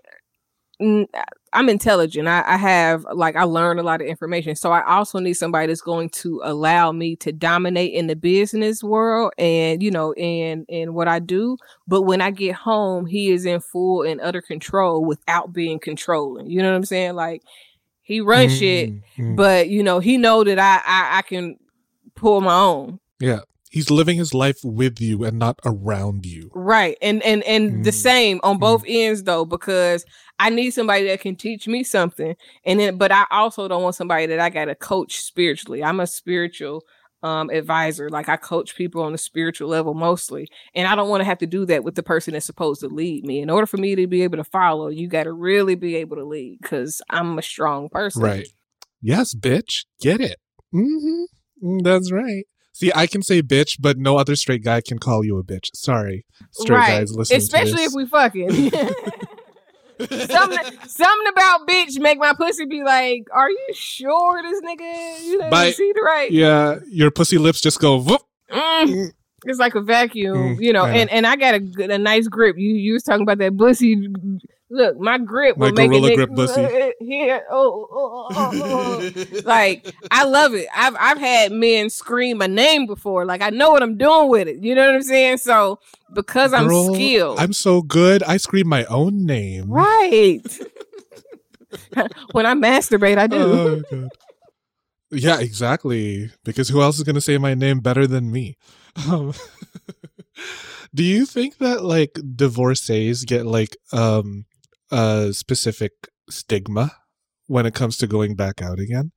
I'm 1.53 1.69
intelligent. 1.69 2.29
I, 2.29 2.45
I, 2.47 2.57
have 2.57 3.05
like 3.13 3.35
I 3.35 3.43
learned 3.43 3.81
a 3.81 3.83
lot 3.83 4.01
of 4.01 4.07
information. 4.07 4.55
So 4.55 4.71
I 4.71 4.85
also 4.87 5.19
need 5.19 5.35
somebody 5.35 5.67
that's 5.67 5.81
going 5.81 6.11
to 6.11 6.41
allow 6.45 6.93
me 6.93 7.17
to 7.17 7.33
dominate 7.33 7.93
in 7.93 8.07
the 8.07 8.15
business 8.15 8.85
world 8.85 9.33
and 9.37 9.83
you 9.83 9.91
know 9.91 10.15
in 10.15 10.65
in 10.69 10.95
what 10.95 11.09
I 11.09 11.19
do. 11.19 11.57
But 11.89 12.03
when 12.03 12.21
I 12.21 12.31
get 12.31 12.55
home, 12.55 13.07
he 13.07 13.31
is 13.31 13.45
in 13.45 13.61
full 13.61 14.03
and 14.03 14.21
utter 14.21 14.41
control 14.41 15.05
without 15.05 15.53
being 15.53 15.81
controlling. 15.81 16.49
You 16.49 16.63
know 16.63 16.71
what 16.71 16.77
I'm 16.77 16.85
saying? 16.85 17.15
Like 17.15 17.43
he 18.03 18.21
runs 18.21 18.53
mm-hmm. 18.53 18.99
shit, 19.17 19.37
but 19.37 19.69
you 19.69 19.83
know 19.83 19.99
he 19.99 20.19
know 20.19 20.45
that 20.45 20.59
I, 20.59 20.81
I 20.87 21.19
I 21.19 21.23
can 21.23 21.57
pull 22.15 22.41
my 22.41 22.55
own. 22.55 23.01
Yeah 23.19 23.41
he's 23.71 23.91
living 23.91 24.19
his 24.19 24.35
life 24.35 24.59
with 24.63 25.01
you 25.01 25.25
and 25.25 25.39
not 25.39 25.59
around 25.65 26.27
you. 26.27 26.51
Right. 26.55 26.99
And 27.01 27.23
and 27.23 27.43
and 27.45 27.73
mm. 27.73 27.85
the 27.85 27.93
same 27.93 28.41
on 28.43 28.59
both 28.59 28.85
mm. 28.85 29.07
ends 29.07 29.23
though 29.23 29.47
because 29.47 30.05
i 30.39 30.51
need 30.51 30.73
somebody 30.73 31.07
that 31.07 31.21
can 31.21 31.37
teach 31.37 31.67
me 31.67 31.83
something. 31.83 32.37
And 32.65 32.81
then 32.81 32.99
but 32.99 33.11
i 33.11 33.25
also 33.31 33.67
don't 33.69 33.83
want 33.83 33.95
somebody 33.95 34.27
that 34.27 34.41
i 34.41 34.51
gotta 34.51 34.75
coach 34.75 35.23
spiritually. 35.23 35.83
I'm 35.83 36.01
a 36.01 36.07
spiritual 36.07 36.85
um 37.23 37.49
advisor. 37.51 38.11
Like 38.11 38.29
i 38.29 38.37
coach 38.37 38.77
people 38.77 39.03
on 39.03 39.13
the 39.13 39.19
spiritual 39.19 39.69
level 39.69 39.95
mostly. 39.95 40.49
And 40.75 40.87
i 40.87 40.95
don't 40.95 41.09
want 41.09 41.21
to 41.21 41.27
have 41.27 41.39
to 41.39 41.47
do 41.47 41.65
that 41.67 41.85
with 41.85 41.95
the 41.95 42.03
person 42.03 42.35
that's 42.35 42.47
supposed 42.47 42.81
to 42.81 42.89
lead 42.89 43.25
me. 43.25 43.41
In 43.41 43.51
order 43.51 43.67
for 43.67 43.79
me 43.79 43.95
to 43.95 44.07
be 44.07 44.23
able 44.23 44.39
to 44.39 44.45
follow 44.45 44.89
you 44.89 45.09
got 45.09 45.25
to 45.25 45.33
really 45.33 45.77
be 45.77 45.97
able 45.97 46.17
to 46.17 46.25
lead 46.25 46.59
because 46.61 47.01
i'm 47.09 47.39
a 47.39 47.43
strong 47.43 47.89
person. 47.89 48.23
Right. 48.23 48.49
Yes 49.01 49.35
bitch. 49.35 49.85
Get 50.01 50.21
it. 50.21 50.37
Mm-hmm. 50.75 51.25
Mm, 51.63 51.83
that's 51.85 52.11
right 52.13 52.45
See, 52.81 52.91
I 52.95 53.07
can 53.07 53.23
say 53.23 53.43
bitch, 53.43 53.77
but 53.79 53.99
no 53.99 54.17
other 54.17 54.35
straight 54.35 54.65
guy 54.65 54.81
can 54.81 54.99
call 54.99 55.23
you 55.23 55.37
a 55.37 55.45
bitch. 55.45 55.69
Sorry, 55.75 56.25
straight 56.51 56.79
right. 56.79 57.01
guys 57.01 57.15
listening. 57.15 57.37
Especially 57.37 57.83
if 57.83 57.93
we 57.95 58.07
fucking. 58.07 58.51
something, 60.01 60.79
something 60.89 61.29
about 61.29 61.69
bitch 61.69 62.01
make 62.01 62.19
my 62.19 62.33
pussy 62.33 62.65
be 62.65 62.83
like, 62.83 63.27
"Are 63.35 63.51
you 63.51 63.69
sure 63.75 64.41
this 64.41 64.63
nigga? 64.63 65.23
You 65.27 65.39
know, 65.41 65.71
see 65.73 65.93
the 65.95 66.01
right?" 66.01 66.31
Yeah, 66.31 66.79
your 66.91 67.11
pussy 67.11 67.37
lips 67.37 67.61
just 67.61 67.81
go. 67.81 68.01
Whoop. 68.01 68.23
Mm. 68.51 69.13
It's 69.45 69.59
like 69.59 69.75
a 69.75 69.81
vacuum, 69.81 70.57
mm, 70.57 70.61
you 70.61 70.73
know, 70.73 70.85
and, 70.85 71.11
and 71.11 71.27
I 71.27 71.37
got 71.37 71.55
a 71.55 71.61
good, 71.61 71.91
a 71.91 71.99
nice 71.99 72.29
grip. 72.29 72.57
You 72.59 72.75
you 72.75 72.93
was 72.93 73.03
talking 73.03 73.23
about 73.23 73.39
that 73.39 73.57
pussy 73.57 73.97
Look, 74.73 75.01
my 75.01 75.19
grip 75.19 75.57
will 75.57 75.73
make 75.73 75.91
it 75.93 76.15
grip 76.15 76.31
pussy. 76.33 76.93
here. 77.01 77.45
Oh, 77.51 77.89
oh, 77.91 78.29
oh, 78.31 78.51
oh, 78.55 79.41
like 79.45 79.93
I 80.13 80.23
love 80.25 80.55
it. 80.55 80.69
I've 80.73 80.95
I've 80.97 81.19
had 81.19 81.51
men 81.51 81.91
scream 81.91 82.39
my 82.39 82.47
name 82.47 82.87
before. 82.87 83.25
Like 83.25 83.43
I 83.43 83.51
know 83.51 83.73
what 83.73 83.83
I'm 83.83 83.99
doing 83.99 84.29
with 84.29 84.47
it. 84.47 84.59
You 84.63 84.77
know 84.77 84.87
what 84.87 84.95
I'm 84.95 85.03
saying? 85.03 85.39
So 85.39 85.81
because 86.15 86.53
Girl, 86.53 86.89
I'm 86.89 86.95
skilled, 86.95 87.41
I'm 87.41 87.53
so 87.53 87.83
good. 87.83 88.23
I 88.23 88.37
scream 88.37 88.69
my 88.69 88.85
own 88.85 89.27
name. 89.27 89.69
Right. 89.69 90.41
when 92.33 92.47
I 92.47 92.55
masturbate, 92.55 93.19
I 93.19 93.27
do. 93.27 93.83
Oh, 93.93 94.09
yeah, 95.11 95.41
exactly. 95.41 96.31
Because 96.45 96.69
who 96.69 96.81
else 96.81 96.99
is 96.99 97.03
going 97.03 97.17
to 97.17 97.21
say 97.21 97.39
my 97.39 97.55
name 97.55 97.81
better 97.81 98.07
than 98.07 98.31
me? 98.31 98.57
Um, 99.09 99.33
do 100.95 101.03
you 101.03 101.27
think 101.27 101.59
that 101.59 101.85
like 101.85 102.19
divorcees 102.37 103.25
get 103.25 103.47
like 103.47 103.77
um 103.93 104.47
a 104.91 105.33
specific 105.33 105.93
stigma 106.29 106.93
when 107.47 107.67
it 107.67 107.75
comes 107.75 107.97
to 107.99 108.07
going 108.07 108.35
back 108.37 108.63
out 108.63 108.79
again? 108.79 109.13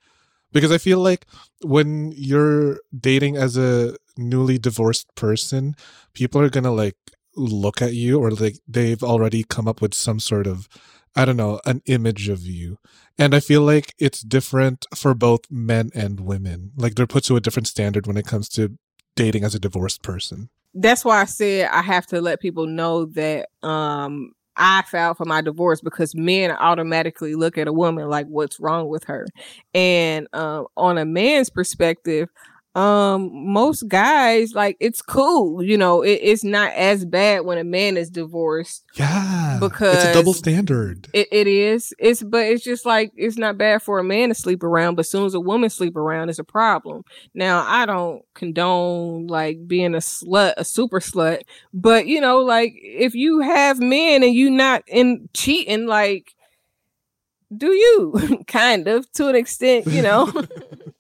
Because 0.51 0.71
i 0.71 0.77
feel 0.77 0.99
like 0.99 1.25
when 1.63 2.13
you're 2.15 2.79
dating 2.97 3.37
as 3.37 3.57
a 3.57 3.95
newly 4.17 4.59
divorced 4.59 5.07
person 5.15 5.73
people 6.13 6.39
are 6.39 6.49
gonna 6.49 6.71
like 6.71 6.95
look 7.35 7.81
at 7.81 7.93
you 7.95 8.19
or 8.19 8.29
like 8.29 8.57
they've 8.67 9.01
already 9.03 9.43
come 9.43 9.67
up 9.67 9.81
with 9.81 9.93
some 9.93 10.19
sort 10.19 10.45
of 10.45 10.67
i 11.15 11.25
don't 11.25 11.37
know 11.37 11.59
an 11.65 11.81
image 11.85 12.29
of 12.29 12.43
you. 12.43 12.77
And 13.17 13.33
i 13.35 13.39
feel 13.39 13.61
like 13.61 13.93
it's 13.99 14.21
different 14.21 14.85
for 14.95 15.13
both 15.13 15.41
men 15.49 15.89
and 15.95 16.19
women. 16.19 16.71
Like 16.75 16.95
they're 16.95 17.07
put 17.07 17.23
to 17.25 17.35
a 17.35 17.41
different 17.41 17.67
standard 17.67 18.07
when 18.07 18.17
it 18.17 18.27
comes 18.27 18.49
to 18.49 18.77
dating 19.15 19.43
as 19.43 19.55
a 19.55 19.59
divorced 19.59 20.01
person 20.01 20.49
that's 20.75 21.05
why 21.05 21.21
i 21.21 21.25
said 21.25 21.69
i 21.71 21.81
have 21.81 22.05
to 22.05 22.21
let 22.21 22.39
people 22.39 22.65
know 22.67 23.05
that 23.05 23.49
um 23.63 24.33
I 24.55 24.83
filed 24.83 25.17
for 25.17 25.25
my 25.25 25.41
divorce 25.41 25.81
because 25.81 26.13
men 26.13 26.51
automatically 26.51 27.35
look 27.35 27.57
at 27.57 27.67
a 27.67 27.73
woman 27.73 28.07
like 28.09 28.27
what's 28.27 28.59
wrong 28.59 28.87
with 28.87 29.03
her. 29.05 29.25
And 29.73 30.27
um, 30.33 30.67
on 30.77 30.97
a 30.97 31.05
man's 31.05 31.49
perspective, 31.49 32.29
um 32.75 33.29
most 33.51 33.87
guys 33.87 34.53
like 34.53 34.75
it's 34.79 34.99
cool 34.99 35.61
you 35.61 35.77
know 35.77 36.01
it, 36.01 36.19
it's 36.23 36.43
not 36.43 36.71
as 36.73 37.05
bad 37.05 37.45
when 37.45 37.59
a 37.59 37.63
man 37.63 37.97
is 37.97 38.09
divorced 38.09 38.83
yeah 38.95 39.59
because 39.61 39.95
it's 39.95 40.05
a 40.05 40.13
double 40.13 40.33
standard. 40.33 41.07
it, 41.13 41.27
it 41.31 41.45
is 41.45 41.93
it's 41.99 42.23
but 42.23 42.43
it's 42.47 42.63
just 42.63 42.83
like 42.83 43.11
it's 43.15 43.37
not 43.37 43.59
bad 43.59 43.79
for 43.83 43.99
a 43.99 44.03
man 44.03 44.29
to 44.29 44.35
sleep 44.35 44.63
around 44.63 44.95
but 44.95 45.01
as 45.01 45.09
soon 45.09 45.23
as 45.23 45.35
a 45.35 45.39
woman 45.39 45.69
sleep 45.69 45.95
around 45.95 46.29
it's 46.29 46.39
a 46.39 46.43
problem. 46.43 47.03
Now 47.35 47.63
i 47.67 47.85
don't 47.85 48.23
condone 48.33 49.27
like 49.27 49.67
being 49.67 49.93
a 49.93 49.99
slut 49.99 50.55
a 50.57 50.65
super 50.65 50.99
slut 50.99 51.41
but 51.73 52.07
you 52.07 52.19
know 52.19 52.39
like 52.39 52.73
if 52.75 53.13
you 53.13 53.41
have 53.41 53.79
men 53.79 54.23
and 54.23 54.33
you 54.33 54.49
not 54.49 54.83
in 54.87 55.29
cheating 55.33 55.85
like 55.85 56.33
do 57.55 57.67
you? 57.67 58.43
Kind 58.47 58.87
of 58.87 59.11
to 59.13 59.27
an 59.27 59.35
extent 59.35 59.85
you 59.85 60.01
know 60.01 60.25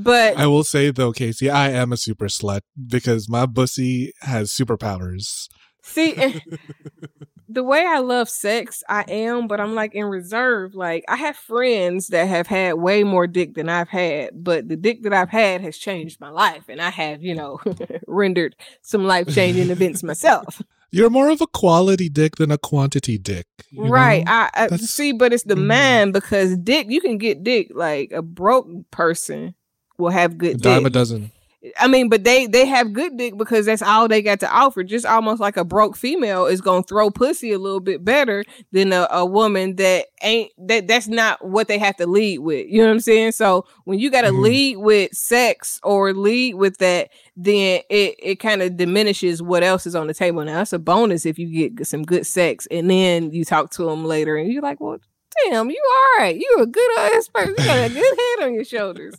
But 0.00 0.36
I 0.36 0.46
will 0.46 0.62
say 0.62 0.92
though, 0.92 1.12
Casey, 1.12 1.50
I 1.50 1.70
am 1.70 1.92
a 1.92 1.96
super 1.96 2.26
slut 2.26 2.60
because 2.86 3.28
my 3.28 3.46
bussy 3.46 4.12
has 4.20 4.52
superpowers. 4.52 5.48
See, 5.82 6.12
the 6.12 6.58
the 7.48 7.64
way 7.64 7.84
I 7.84 7.98
love 7.98 8.28
sex, 8.28 8.84
I 8.88 9.02
am, 9.08 9.48
but 9.48 9.60
I'm 9.60 9.74
like 9.74 9.96
in 9.96 10.04
reserve. 10.04 10.76
Like 10.76 11.04
I 11.08 11.16
have 11.16 11.36
friends 11.36 12.08
that 12.08 12.28
have 12.28 12.46
had 12.46 12.74
way 12.74 13.02
more 13.02 13.26
dick 13.26 13.54
than 13.54 13.68
I've 13.68 13.88
had, 13.88 14.30
but 14.34 14.68
the 14.68 14.76
dick 14.76 15.02
that 15.02 15.12
I've 15.12 15.30
had 15.30 15.62
has 15.62 15.76
changed 15.76 16.20
my 16.20 16.30
life, 16.30 16.64
and 16.68 16.80
I 16.80 16.90
have, 16.90 17.24
you 17.24 17.34
know, 17.34 17.60
rendered 18.06 18.54
some 18.82 19.04
life 19.04 19.34
changing 19.34 19.70
events 19.70 20.04
myself. 20.04 20.62
You're 20.90 21.10
more 21.10 21.28
of 21.28 21.40
a 21.40 21.46
quality 21.46 22.08
dick 22.08 22.36
than 22.36 22.50
a 22.50 22.56
quantity 22.56 23.18
dick. 23.18 23.46
Right. 23.76 24.24
Know? 24.24 24.32
I, 24.32 24.50
I 24.54 24.76
see, 24.76 25.12
but 25.12 25.34
it's 25.34 25.42
the 25.42 25.54
mm. 25.54 25.66
man 25.66 26.12
because 26.12 26.56
dick, 26.56 26.86
you 26.88 27.02
can 27.02 27.18
get 27.18 27.44
dick. 27.44 27.68
Like 27.74 28.10
a 28.12 28.22
broke 28.22 28.68
person 28.90 29.54
will 29.98 30.10
have 30.10 30.38
good 30.38 30.56
a 30.56 30.58
dime 30.58 30.84
dick. 30.84 30.86
a 30.88 30.90
dozen. 30.90 31.32
I 31.76 31.88
mean, 31.88 32.08
but 32.08 32.22
they 32.22 32.46
they 32.46 32.66
have 32.66 32.92
good 32.92 33.16
dick 33.16 33.36
because 33.36 33.66
that's 33.66 33.82
all 33.82 34.06
they 34.06 34.22
got 34.22 34.38
to 34.40 34.50
offer. 34.50 34.84
Just 34.84 35.04
almost 35.04 35.40
like 35.40 35.56
a 35.56 35.64
broke 35.64 35.96
female 35.96 36.46
is 36.46 36.60
gonna 36.60 36.84
throw 36.84 37.10
pussy 37.10 37.50
a 37.50 37.58
little 37.58 37.80
bit 37.80 38.04
better 38.04 38.44
than 38.70 38.92
a, 38.92 39.08
a 39.10 39.26
woman 39.26 39.74
that 39.76 40.06
ain't 40.22 40.52
that 40.68 40.86
that's 40.86 41.08
not 41.08 41.44
what 41.44 41.66
they 41.66 41.78
have 41.78 41.96
to 41.96 42.06
lead 42.06 42.38
with. 42.38 42.68
You 42.68 42.78
know 42.78 42.86
what 42.86 42.92
I'm 42.92 43.00
saying? 43.00 43.32
So 43.32 43.66
when 43.84 43.98
you 43.98 44.08
gotta 44.08 44.28
mm-hmm. 44.28 44.42
lead 44.42 44.76
with 44.76 45.12
sex 45.14 45.80
or 45.82 46.12
lead 46.12 46.54
with 46.54 46.78
that, 46.78 47.10
then 47.36 47.80
it 47.90 48.14
it 48.18 48.36
kind 48.36 48.62
of 48.62 48.76
diminishes 48.76 49.42
what 49.42 49.64
else 49.64 49.84
is 49.84 49.96
on 49.96 50.06
the 50.06 50.14
table. 50.14 50.44
Now 50.44 50.58
that's 50.58 50.72
a 50.72 50.78
bonus 50.78 51.26
if 51.26 51.40
you 51.40 51.48
get 51.48 51.86
some 51.88 52.04
good 52.04 52.24
sex 52.24 52.68
and 52.70 52.88
then 52.88 53.32
you 53.32 53.44
talk 53.44 53.72
to 53.72 53.84
them 53.84 54.04
later 54.04 54.36
and 54.36 54.52
you're 54.52 54.62
like, 54.62 54.80
well, 54.80 54.98
damn, 55.44 55.70
you 55.70 55.82
all 55.90 56.22
right. 56.22 56.36
You 56.36 56.56
a 56.60 56.66
good 56.66 56.98
ass 56.98 57.28
person. 57.28 57.54
You 57.58 57.64
got 57.64 57.90
a 57.90 57.94
good 57.94 58.18
head 58.38 58.46
on 58.46 58.54
your 58.54 58.64
shoulders. 58.64 59.14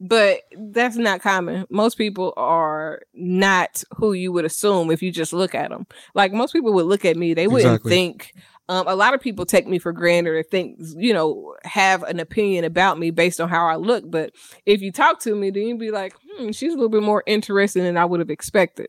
But 0.00 0.40
that's 0.72 0.96
not 0.96 1.22
common. 1.22 1.66
Most 1.70 1.96
people 1.96 2.34
are 2.36 3.00
not 3.14 3.82
who 3.96 4.12
you 4.12 4.32
would 4.32 4.44
assume 4.44 4.90
if 4.90 5.02
you 5.02 5.10
just 5.10 5.32
look 5.32 5.54
at 5.54 5.70
them. 5.70 5.86
Like 6.14 6.32
most 6.32 6.52
people 6.52 6.72
would 6.74 6.86
look 6.86 7.04
at 7.04 7.16
me, 7.16 7.34
they 7.34 7.46
wouldn't 7.46 7.74
exactly. 7.74 7.90
think. 7.90 8.34
Um, 8.68 8.88
a 8.88 8.96
lot 8.96 9.12
of 9.12 9.20
people 9.20 9.44
take 9.44 9.66
me 9.66 9.78
for 9.78 9.92
granted 9.92 10.30
or 10.30 10.42
think, 10.42 10.78
you 10.96 11.12
know, 11.12 11.54
have 11.64 12.02
an 12.02 12.18
opinion 12.18 12.64
about 12.64 12.98
me 12.98 13.10
based 13.10 13.40
on 13.40 13.48
how 13.48 13.66
I 13.66 13.76
look. 13.76 14.10
But 14.10 14.34
if 14.64 14.80
you 14.80 14.90
talk 14.90 15.20
to 15.20 15.34
me, 15.34 15.50
then 15.50 15.64
you'd 15.64 15.78
be 15.78 15.90
like, 15.90 16.14
hmm, 16.38 16.50
she's 16.50 16.72
a 16.72 16.76
little 16.76 16.88
bit 16.88 17.02
more 17.02 17.22
interesting 17.26 17.82
than 17.84 17.98
I 17.98 18.06
would 18.06 18.20
have 18.20 18.30
expected. 18.30 18.88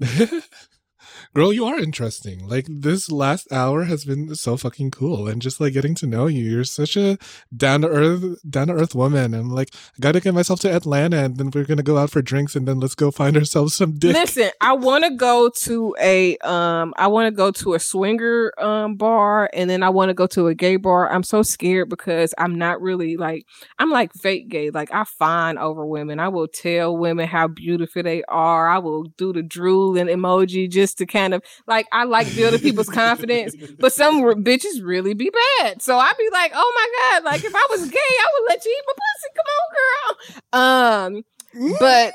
girl, 1.34 1.52
you 1.52 1.64
are 1.66 1.78
interesting. 1.78 2.48
Like 2.48 2.66
this 2.68 3.10
last 3.10 3.50
hour 3.52 3.84
has 3.84 4.04
been 4.04 4.34
so 4.34 4.56
fucking 4.56 4.90
cool, 4.90 5.28
and 5.28 5.42
just 5.42 5.60
like 5.60 5.72
getting 5.72 5.94
to 5.96 6.06
know 6.06 6.26
you. 6.26 6.44
You're 6.44 6.64
such 6.64 6.96
a 6.96 7.18
down 7.56 7.82
to 7.82 7.88
earth, 7.88 8.38
down 8.48 8.68
to 8.68 8.74
earth 8.74 8.94
woman, 8.94 9.34
and 9.34 9.52
like 9.52 9.70
I 9.74 10.00
got 10.00 10.12
to 10.12 10.20
get 10.20 10.34
myself 10.34 10.60
to 10.60 10.74
Atlanta, 10.74 11.24
and 11.24 11.36
then 11.36 11.50
we're 11.54 11.64
gonna 11.64 11.82
go 11.82 11.98
out 11.98 12.10
for 12.10 12.22
drinks, 12.22 12.56
and 12.56 12.66
then 12.66 12.80
let's 12.80 12.94
go 12.94 13.10
find 13.10 13.36
ourselves 13.38 13.74
some 13.74 13.98
dick. 13.98 14.14
Listen, 14.14 14.50
I 14.60 14.72
want 14.72 15.04
to 15.04 15.10
go 15.10 15.50
to 15.50 15.96
a 16.00 16.36
um, 16.38 16.94
I 16.96 17.06
want 17.08 17.26
to 17.26 17.30
go 17.30 17.50
to 17.50 17.74
a 17.74 17.78
swinger 17.78 18.52
um 18.58 18.96
bar, 18.96 19.50
and 19.52 19.68
then 19.68 19.82
I 19.82 19.90
want 19.90 20.10
to 20.10 20.14
go 20.14 20.26
to 20.28 20.48
a 20.48 20.54
gay 20.54 20.76
bar. 20.76 21.10
I'm 21.10 21.22
so 21.22 21.42
scared 21.42 21.88
because 21.88 22.34
I'm 22.38 22.56
not 22.56 22.80
really 22.80 23.16
like 23.16 23.46
I'm 23.78 23.90
like 23.90 24.12
fake 24.14 24.48
gay. 24.48 24.70
Like 24.70 24.92
I 24.92 25.04
find 25.04 25.58
over 25.58 25.84
women. 25.84 26.20
I 26.20 26.28
will 26.28 26.48
tell 26.48 26.96
women 26.96 27.28
how 27.28 27.48
beautiful 27.48 28.02
they 28.02 28.22
are. 28.24 28.68
I 28.68 28.78
will 28.78 29.04
do 29.04 29.32
the 29.32 29.42
drooling 29.42 30.06
emoji 30.06 30.70
just 30.70 30.98
to 30.98 31.06
kind 31.18 31.34
of 31.34 31.42
like 31.66 31.86
I 31.92 32.04
like 32.04 32.34
building 32.34 32.60
people's 32.60 32.88
confidence, 32.88 33.54
but 33.78 33.92
some 33.92 34.22
bitches 34.44 34.82
really 34.82 35.14
be 35.14 35.30
bad. 35.60 35.82
So 35.82 35.98
I'd 35.98 36.16
be 36.18 36.28
like, 36.32 36.52
oh 36.54 36.72
my 36.74 37.20
god, 37.20 37.24
like 37.24 37.44
if 37.44 37.54
I 37.54 37.66
was 37.70 37.88
gay, 37.88 37.98
I 37.98 38.26
would 38.34 38.48
let 38.48 38.64
you 38.64 38.76
eat 38.76 38.84
my 38.86 38.94
pussy. 39.04 39.30
Come 39.36 40.62
on, 40.62 41.14
girl. 41.14 41.18
Um, 41.72 41.76
but. 41.78 42.14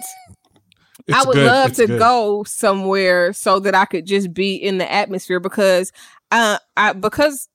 It's 1.06 1.18
I 1.18 1.28
would 1.28 1.34
good. 1.34 1.47
love 1.47 1.70
it's 1.72 1.80
to 1.80 1.88
good. 1.88 1.99
go 1.99 2.43
somewhere 2.45 3.34
so 3.34 3.60
that 3.60 3.76
I 3.76 3.84
could 3.84 4.06
just 4.06 4.34
be 4.34 4.56
in 4.56 4.78
the 4.78 4.89
atmosphere 4.89 5.41
because 5.41 5.91
uh 6.32 6.60
I 6.78 6.93
because 6.93 7.49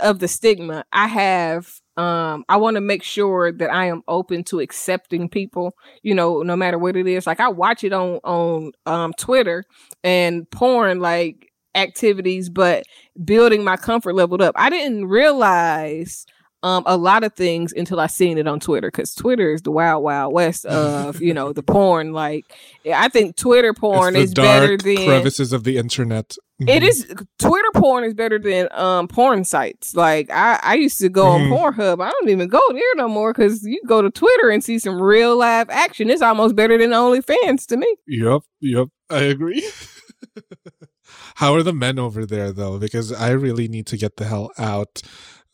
of 0.00 0.20
the 0.20 0.28
stigma 0.28 0.84
I 0.92 1.08
have 1.08 1.80
um 1.96 2.44
i 2.48 2.56
want 2.56 2.74
to 2.74 2.80
make 2.80 3.02
sure 3.02 3.52
that 3.52 3.72
i 3.72 3.86
am 3.86 4.02
open 4.08 4.42
to 4.42 4.60
accepting 4.60 5.28
people 5.28 5.74
you 6.02 6.14
know 6.14 6.42
no 6.42 6.56
matter 6.56 6.78
what 6.78 6.96
it 6.96 7.06
is. 7.06 7.26
Like 7.26 7.40
i 7.40 7.48
watch 7.48 7.84
it 7.84 7.92
on 7.92 8.18
on 8.24 8.72
um 8.86 9.12
twitter 9.14 9.64
and 10.02 10.50
porn 10.50 11.00
like 11.00 11.52
activities 11.74 12.48
but 12.48 12.84
building 13.24 13.64
my 13.64 13.76
comfort 13.76 14.14
leveled 14.14 14.42
up. 14.42 14.54
I 14.56 14.70
didn't 14.70 15.06
realize 15.06 16.26
um, 16.64 16.82
a 16.86 16.96
lot 16.96 17.24
of 17.24 17.34
things 17.34 17.74
until 17.74 18.00
I 18.00 18.06
seen 18.06 18.38
it 18.38 18.48
on 18.48 18.58
Twitter 18.58 18.88
because 18.88 19.14
Twitter 19.14 19.52
is 19.52 19.60
the 19.62 19.70
wild 19.70 20.02
wild 20.02 20.32
west 20.32 20.64
of 20.66 21.20
you 21.20 21.34
know 21.34 21.52
the 21.52 21.62
porn. 21.62 22.12
Like 22.12 22.46
I 22.90 23.08
think 23.08 23.36
Twitter 23.36 23.74
porn 23.74 24.16
is 24.16 24.32
better 24.32 24.76
than 24.78 24.96
crevices 24.96 25.52
of 25.52 25.64
the 25.64 25.76
internet. 25.76 26.36
Mm-hmm. 26.62 26.68
It 26.68 26.82
is 26.82 27.06
Twitter 27.38 27.68
porn 27.74 28.04
is 28.04 28.14
better 28.14 28.38
than 28.38 28.68
um 28.72 29.08
porn 29.08 29.44
sites. 29.44 29.94
Like 29.94 30.30
I, 30.30 30.58
I 30.62 30.74
used 30.76 30.98
to 31.00 31.10
go 31.10 31.26
mm-hmm. 31.26 31.52
on 31.52 31.74
Pornhub. 31.74 32.02
I 32.02 32.10
don't 32.10 32.30
even 32.30 32.48
go 32.48 32.62
there 32.72 32.94
no 32.96 33.08
more 33.08 33.34
because 33.34 33.62
you 33.62 33.82
go 33.86 34.00
to 34.00 34.10
Twitter 34.10 34.48
and 34.48 34.64
see 34.64 34.78
some 34.78 35.00
real 35.02 35.36
live 35.36 35.68
action. 35.68 36.08
It's 36.08 36.22
almost 36.22 36.56
better 36.56 36.78
than 36.78 36.90
OnlyFans 36.90 37.66
to 37.66 37.76
me. 37.76 37.94
Yep, 38.06 38.40
yep, 38.60 38.88
I 39.10 39.24
agree. 39.24 39.68
How 41.36 41.54
are 41.54 41.62
the 41.62 41.72
men 41.74 41.98
over 41.98 42.24
there 42.24 42.52
though? 42.52 42.78
Because 42.78 43.12
I 43.12 43.30
really 43.32 43.68
need 43.68 43.86
to 43.88 43.98
get 43.98 44.16
the 44.16 44.24
hell 44.24 44.50
out 44.56 45.02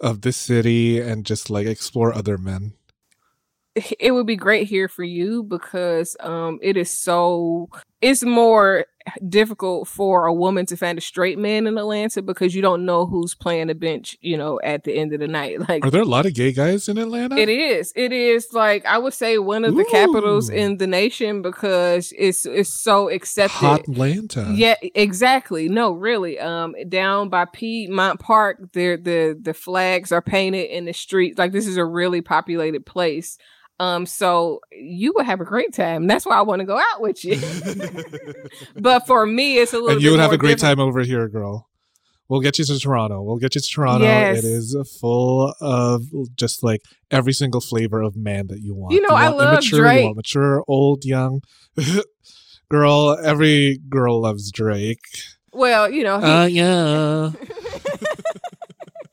of 0.00 0.22
this 0.22 0.36
city 0.36 1.00
and 1.00 1.26
just 1.26 1.50
like 1.50 1.66
explore 1.66 2.14
other 2.14 2.38
men. 2.38 2.72
It 3.98 4.12
would 4.12 4.26
be 4.26 4.36
great 4.36 4.66
here 4.66 4.88
for 4.88 5.04
you 5.04 5.42
because 5.44 6.16
um 6.20 6.58
it 6.60 6.76
is 6.76 6.90
so 6.90 7.68
it's 8.00 8.24
more 8.24 8.86
difficult 9.28 9.88
for 9.88 10.26
a 10.26 10.32
woman 10.32 10.66
to 10.66 10.76
find 10.76 10.98
a 10.98 11.00
straight 11.00 11.38
man 11.38 11.66
in 11.66 11.78
Atlanta 11.78 12.22
because 12.22 12.54
you 12.54 12.62
don't 12.62 12.84
know 12.84 13.06
who's 13.06 13.34
playing 13.34 13.68
the 13.68 13.74
bench, 13.74 14.16
you 14.20 14.36
know, 14.36 14.60
at 14.62 14.84
the 14.84 14.94
end 14.94 15.12
of 15.12 15.20
the 15.20 15.28
night. 15.28 15.58
Like 15.70 15.84
Are 15.84 15.90
there 15.90 16.02
a 16.02 16.06
lot 16.06 16.26
of 16.26 16.34
gay 16.34 16.52
guys 16.52 16.88
in 16.88 16.96
Atlanta? 16.96 17.36
It 17.36 17.48
is. 17.48 17.92
It 17.94 18.12
is 18.12 18.48
like 18.52 18.84
I 18.86 18.98
would 18.98 19.12
say 19.12 19.38
one 19.38 19.64
of 19.64 19.74
Ooh. 19.74 19.76
the 19.76 19.84
capitals 19.84 20.48
in 20.48 20.78
the 20.78 20.86
nation 20.86 21.42
because 21.42 22.12
it's 22.16 22.46
it's 22.46 22.70
so 22.70 23.08
accepted. 23.08 23.56
Hot 23.56 23.80
Atlanta. 23.80 24.50
Yeah, 24.54 24.76
exactly. 24.82 25.68
No, 25.68 25.92
really. 25.92 26.40
Um 26.40 26.74
down 26.88 27.28
by 27.28 27.44
Piedmont 27.44 28.20
Park, 28.20 28.72
there 28.72 28.96
the 28.96 29.38
the 29.40 29.54
flags 29.54 30.12
are 30.12 30.22
painted 30.22 30.70
in 30.70 30.86
the 30.86 30.94
streets. 30.94 31.38
Like 31.38 31.52
this 31.52 31.66
is 31.66 31.76
a 31.76 31.84
really 31.84 32.22
populated 32.22 32.86
place. 32.86 33.36
Um, 33.80 34.04
so 34.04 34.60
you 34.70 35.14
would 35.16 35.24
have 35.24 35.40
a 35.40 35.44
great 35.44 35.72
time. 35.72 36.06
That's 36.06 36.26
why 36.26 36.36
I 36.36 36.42
want 36.42 36.60
to 36.60 36.66
go 36.66 36.76
out 36.78 37.00
with 37.00 37.24
you. 37.24 37.40
but 38.76 39.06
for 39.06 39.24
me, 39.24 39.56
it's 39.56 39.72
a 39.72 39.76
little. 39.76 39.92
And 39.92 40.02
you 40.02 40.10
would 40.10 40.20
have 40.20 40.32
a 40.32 40.38
great 40.38 40.58
different. 40.58 40.78
time 40.78 40.86
over 40.86 41.00
here, 41.00 41.28
girl. 41.28 41.66
We'll 42.28 42.42
get 42.42 42.58
you 42.58 42.64
to 42.66 42.78
Toronto. 42.78 43.22
We'll 43.22 43.38
get 43.38 43.54
you 43.54 43.62
to 43.62 43.66
Toronto. 43.66 44.04
Yes. 44.04 44.38
It 44.38 44.44
is 44.44 44.76
full 45.00 45.54
of 45.62 46.02
just 46.36 46.62
like 46.62 46.82
every 47.10 47.32
single 47.32 47.62
flavor 47.62 48.02
of 48.02 48.16
man 48.16 48.48
that 48.48 48.60
you 48.60 48.74
want. 48.74 48.92
You 48.92 49.00
know, 49.00 49.08
you 49.08 49.14
I 49.14 49.28
love 49.28 49.54
immature, 49.54 49.80
Drake. 49.80 50.00
You 50.00 50.04
want 50.04 50.16
mature, 50.16 50.62
old, 50.68 51.06
young. 51.06 51.40
girl, 52.70 53.18
every 53.24 53.78
girl 53.88 54.20
loves 54.20 54.52
Drake. 54.52 55.00
Well, 55.54 55.90
you 55.90 56.04
know. 56.04 56.20
He, 56.20 56.26
uh, 56.26 56.44
yeah. 56.44 57.32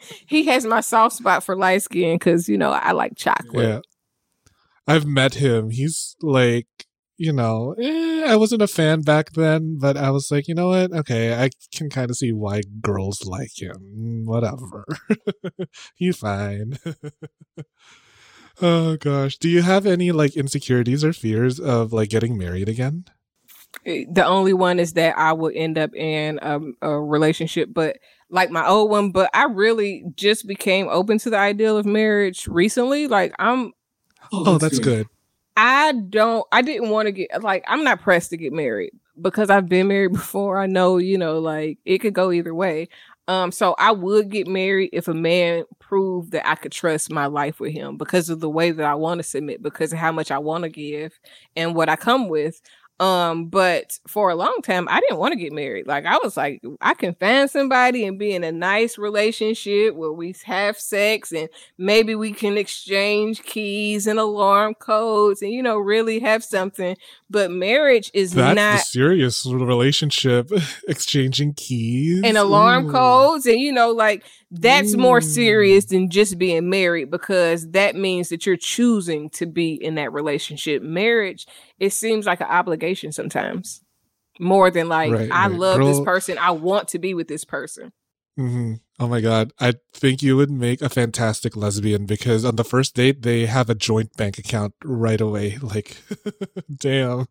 he 0.28 0.45
has 0.47 0.65
my 0.65 0.82
soft 0.82 1.15
spot 1.15 1.41
for 1.41 1.55
light 1.55 1.84
skin 1.84 2.15
because 2.15 2.49
you 2.49 2.57
know 2.57 2.72
I 2.72 2.91
like 2.91 3.15
chocolate. 3.15 3.65
Yeah. 3.65 3.80
I've 4.88 5.05
met 5.05 5.35
him. 5.35 5.69
He's 5.69 6.15
like, 6.21 6.67
you 7.17 7.33
know, 7.33 7.75
eh, 7.81 8.23
I 8.25 8.35
wasn't 8.35 8.61
a 8.61 8.67
fan 8.67 9.01
back 9.01 9.31
then, 9.31 9.77
but 9.79 9.97
I 9.97 10.11
was 10.11 10.29
like, 10.31 10.47
you 10.47 10.55
know 10.55 10.69
what? 10.69 10.93
Okay, 10.93 11.33
I 11.33 11.49
can 11.73 11.89
kind 11.89 12.09
of 12.09 12.15
see 12.15 12.31
why 12.31 12.61
girls 12.81 13.25
like 13.25 13.59
him. 13.59 14.23
Whatever. 14.25 14.85
He's 15.95 16.17
fine. 16.17 16.77
oh 18.61 18.97
gosh. 18.97 19.38
Do 19.38 19.49
you 19.49 19.63
have 19.63 19.85
any 19.85 20.11
like 20.11 20.38
insecurities 20.38 21.03
or 21.03 21.11
fears 21.11 21.59
of 21.59 21.91
like 21.91 22.09
getting 22.09 22.38
married 22.38 22.69
again? 22.69 23.05
Eh, 23.85 24.05
the 24.11 24.25
only 24.25 24.53
one 24.53 24.79
is 24.79 24.93
that 24.93 25.17
I 25.17 25.33
would 25.33 25.55
end 25.55 25.77
up 25.77 25.93
in 25.95 26.39
a, 26.41 26.59
a 26.83 27.01
relationship, 27.01 27.69
but 27.73 27.97
like 28.29 28.51
my 28.51 28.67
old 28.67 28.91
one. 28.91 29.11
But 29.11 29.31
I 29.33 29.45
really 29.45 30.03
just 30.15 30.47
became 30.47 30.88
open 30.88 31.17
to 31.19 31.31
the 31.31 31.38
ideal 31.38 31.77
of 31.77 31.85
marriage 31.85 32.47
recently. 32.47 33.07
Like 33.07 33.33
I'm 33.39 33.73
Oh, 34.32 34.43
that's, 34.43 34.47
oh, 34.47 34.57
that's 34.57 34.80
good. 34.80 34.84
good. 34.84 35.07
I 35.55 35.91
don't. 35.91 36.45
I 36.51 36.61
didn't 36.61 36.89
want 36.89 37.07
to 37.07 37.11
get 37.11 37.41
like. 37.41 37.63
I'm 37.67 37.84
not 37.84 38.01
pressed 38.01 38.30
to 38.30 38.38
get 38.38 38.53
married 38.53 38.91
because 39.19 39.49
I've 39.49 39.67
been 39.67 39.88
married 39.88 40.11
before. 40.13 40.59
I 40.59 40.67
know, 40.67 40.97
you 40.97 41.17
know, 41.17 41.39
like 41.39 41.80
it 41.86 41.99
could 41.99 42.13
go 42.13 42.32
either 42.32 42.53
way. 42.53 42.89
Um, 43.28 43.51
so 43.51 43.75
I 43.78 43.91
would 43.91 44.30
get 44.30 44.47
married 44.47 44.91
if 44.93 45.09
a 45.09 45.13
man 45.13 45.65
proved 45.80 46.32
that 46.32 46.47
I 46.47 46.55
could 46.55 46.71
trust 46.71 47.11
my 47.11 47.25
life 47.25 47.59
with 47.59 47.73
him 47.73 47.97
because 47.97 48.30
of 48.30 48.39
the 48.39 48.49
way 48.49 48.71
that 48.71 48.86
I 48.86 48.95
want 48.95 49.19
to 49.19 49.23
submit, 49.23 49.61
because 49.61 49.91
of 49.91 49.99
how 49.99 50.13
much 50.13 50.32
I 50.32 50.38
want 50.38 50.63
to 50.63 50.69
give 50.69 51.19
and 51.55 51.75
what 51.75 51.89
I 51.89 51.97
come 51.97 52.30
with. 52.30 52.61
Um, 52.99 53.45
but 53.45 53.99
for 54.07 54.29
a 54.29 54.35
long 54.35 54.57
time, 54.63 54.87
I 54.89 54.99
didn't 55.01 55.19
want 55.19 55.33
to 55.33 55.39
get 55.39 55.53
married. 55.53 55.85
Like 55.85 56.05
I 56.05 56.17
was 56.23 56.35
like, 56.35 56.63
I 56.81 56.95
can 56.95 57.13
find 57.13 57.49
somebody 57.49 58.05
and 58.05 58.17
be 58.17 58.33
in 58.33 58.43
a 58.43 58.51
nice 58.51 58.97
relationship 58.97 59.95
where 59.95 60.11
we 60.11 60.35
have 60.45 60.79
sex 60.79 61.31
and 61.31 61.47
maybe 61.77 62.15
we 62.15 62.33
can 62.33 62.57
exchange 62.57 63.43
keys 63.43 64.07
and 64.07 64.19
alarm 64.19 64.73
codes 64.73 65.43
and 65.43 65.51
you 65.51 65.61
know 65.61 65.77
really 65.77 66.19
have 66.19 66.43
something. 66.43 66.97
But 67.29 67.51
marriage 67.51 68.09
is 68.15 68.33
That's 68.33 68.55
not 68.55 68.79
serious 68.79 69.45
relationship, 69.45 70.51
exchanging 70.87 71.53
keys 71.53 72.21
and 72.23 72.35
alarm 72.37 72.87
Ooh. 72.87 72.91
codes 72.91 73.45
and 73.45 73.59
you 73.59 73.71
know 73.71 73.91
like 73.91 74.23
that's 74.51 74.95
more 74.95 75.19
serious 75.19 75.85
than 75.85 76.09
just 76.09 76.37
being 76.37 76.69
married 76.69 77.11
because 77.11 77.69
that 77.71 77.95
means 77.95 78.29
that 78.29 78.45
you're 78.45 78.55
choosing 78.55 79.29
to 79.29 79.45
be 79.45 79.73
in 79.73 79.95
that 79.95 80.13
relationship 80.13 80.81
marriage 80.81 81.45
it 81.79 81.91
seems 81.91 82.25
like 82.25 82.39
an 82.39 82.47
obligation 82.47 83.11
sometimes 83.11 83.81
more 84.39 84.71
than 84.71 84.87
like 84.87 85.11
Right, 85.11 85.31
i 85.31 85.47
right. 85.47 85.59
love 85.59 85.79
this 85.79 85.99
person 85.99 86.37
i 86.37 86.51
want 86.51 86.87
to 86.89 86.99
be 86.99 87.13
with 87.13 87.27
this 87.27 87.43
person 87.43 87.91
Mm-hmm. 88.39 88.73
Oh 88.99 89.07
my 89.07 89.19
god, 89.19 89.51
I 89.59 89.73
think 89.93 90.21
you 90.21 90.37
would 90.37 90.51
make 90.51 90.79
a 90.83 90.89
fantastic 90.89 91.55
lesbian 91.55 92.05
because 92.05 92.45
on 92.45 92.55
the 92.55 92.63
first 92.63 92.93
date 92.93 93.23
they 93.23 93.47
have 93.47 93.67
a 93.67 93.73
joint 93.73 94.15
bank 94.15 94.37
account 94.37 94.75
right 94.83 95.19
away. 95.19 95.57
Like, 95.63 95.97
damn, 96.75 97.27